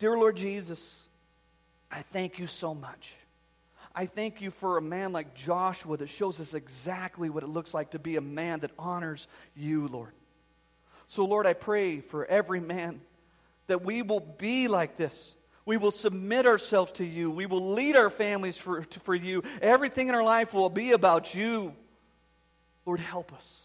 Dear 0.00 0.18
Lord 0.18 0.36
Jesus, 0.36 1.00
I 1.92 2.02
thank 2.02 2.40
you 2.40 2.48
so 2.48 2.74
much. 2.74 3.12
I 3.94 4.06
thank 4.06 4.40
you 4.40 4.50
for 4.50 4.76
a 4.76 4.82
man 4.82 5.12
like 5.12 5.36
Joshua 5.36 5.96
that 5.96 6.08
shows 6.08 6.40
us 6.40 6.54
exactly 6.54 7.30
what 7.30 7.44
it 7.44 7.48
looks 7.50 7.72
like 7.72 7.92
to 7.92 8.00
be 8.00 8.16
a 8.16 8.20
man 8.20 8.58
that 8.58 8.72
honors 8.76 9.28
you, 9.54 9.86
Lord. 9.86 10.10
So, 11.06 11.24
Lord, 11.24 11.46
I 11.46 11.52
pray 11.52 12.00
for 12.00 12.26
every 12.26 12.58
man 12.58 13.00
that 13.68 13.84
we 13.84 14.02
will 14.02 14.18
be 14.18 14.66
like 14.66 14.96
this 14.96 15.34
we 15.66 15.76
will 15.76 15.90
submit 15.90 16.46
ourselves 16.46 16.92
to 16.92 17.04
you. 17.04 17.30
We 17.30 17.46
will 17.46 17.72
lead 17.72 17.96
our 17.96 18.10
families 18.10 18.56
for, 18.56 18.86
for 19.02 19.14
you. 19.14 19.42
Everything 19.62 20.08
in 20.08 20.14
our 20.14 20.22
life 20.22 20.52
will 20.52 20.70
be 20.70 20.92
about 20.92 21.34
you. 21.34 21.74
Lord, 22.84 23.00
help 23.00 23.32
us. 23.32 23.60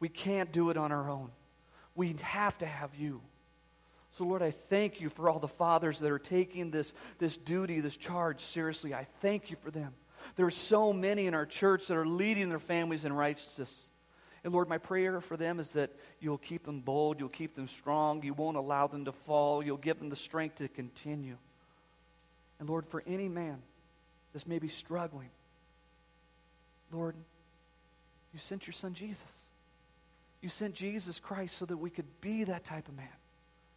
We 0.00 0.08
can't 0.08 0.52
do 0.52 0.70
it 0.70 0.76
on 0.76 0.92
our 0.92 1.08
own. 1.08 1.30
We 1.94 2.16
have 2.20 2.56
to 2.58 2.66
have 2.66 2.94
you. 2.96 3.20
So, 4.16 4.24
Lord, 4.24 4.42
I 4.42 4.50
thank 4.50 5.00
you 5.00 5.10
for 5.10 5.28
all 5.28 5.38
the 5.38 5.46
fathers 5.48 6.00
that 6.00 6.10
are 6.10 6.18
taking 6.18 6.72
this, 6.72 6.92
this 7.18 7.36
duty, 7.36 7.80
this 7.80 7.96
charge 7.96 8.40
seriously. 8.40 8.92
I 8.92 9.06
thank 9.20 9.50
you 9.50 9.56
for 9.62 9.70
them. 9.70 9.94
There 10.34 10.46
are 10.46 10.50
so 10.50 10.92
many 10.92 11.26
in 11.26 11.34
our 11.34 11.46
church 11.46 11.86
that 11.86 11.96
are 11.96 12.06
leading 12.06 12.48
their 12.48 12.58
families 12.58 13.04
in 13.04 13.12
righteousness. 13.12 13.87
And 14.44 14.52
Lord, 14.52 14.68
my 14.68 14.78
prayer 14.78 15.20
for 15.20 15.36
them 15.36 15.58
is 15.58 15.70
that 15.70 15.90
you'll 16.20 16.38
keep 16.38 16.64
them 16.64 16.80
bold, 16.80 17.18
you'll 17.18 17.28
keep 17.28 17.54
them 17.54 17.68
strong, 17.68 18.22
you 18.22 18.34
won't 18.34 18.56
allow 18.56 18.86
them 18.86 19.04
to 19.04 19.12
fall, 19.12 19.62
you'll 19.62 19.76
give 19.76 19.98
them 19.98 20.08
the 20.08 20.16
strength 20.16 20.56
to 20.56 20.68
continue. 20.68 21.36
And 22.60 22.68
Lord, 22.68 22.86
for 22.86 23.02
any 23.06 23.28
man 23.28 23.58
that's 24.32 24.46
maybe 24.46 24.68
struggling, 24.68 25.30
Lord, 26.92 27.14
you 28.32 28.40
sent 28.40 28.66
your 28.66 28.74
son 28.74 28.94
Jesus. 28.94 29.22
You 30.40 30.48
sent 30.48 30.74
Jesus 30.74 31.18
Christ 31.18 31.58
so 31.58 31.64
that 31.64 31.76
we 31.76 31.90
could 31.90 32.06
be 32.20 32.44
that 32.44 32.64
type 32.64 32.88
of 32.88 32.96
man, 32.96 33.06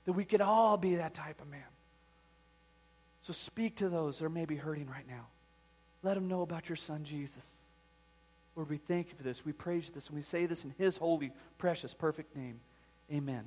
that 0.05 0.14
we 0.14 0.26
could 0.26 0.41
all 0.41 0.78
be 0.78 0.95
that 0.95 1.14
type 1.14 1.41
of 1.41 1.49
man. 1.49 1.62
So 3.24 3.34
speak 3.34 3.78
to 3.78 3.89
those 3.89 4.20
that 4.20 4.26
are 4.26 4.30
maybe 4.30 4.55
hurting 4.55 4.88
right 4.88 5.07
now. 5.07 5.26
Let 6.03 6.16
them 6.16 6.28
know 6.28 6.41
about 6.41 6.70
your 6.70 6.76
son 6.76 7.03
Jesus. 7.03 7.43
Lord, 8.56 8.70
we 8.70 8.78
thank 8.78 9.10
you 9.10 9.16
for 9.16 9.24
this. 9.24 9.45
We 9.45 9.54
praise 9.54 9.89
this, 9.89 10.08
and 10.08 10.16
we 10.16 10.22
say 10.22 10.45
this 10.45 10.64
in 10.64 10.74
his 10.78 10.97
holy, 10.97 11.32
precious, 11.58 11.93
perfect 11.93 12.36
name. 12.36 12.60
Amen. 13.12 13.45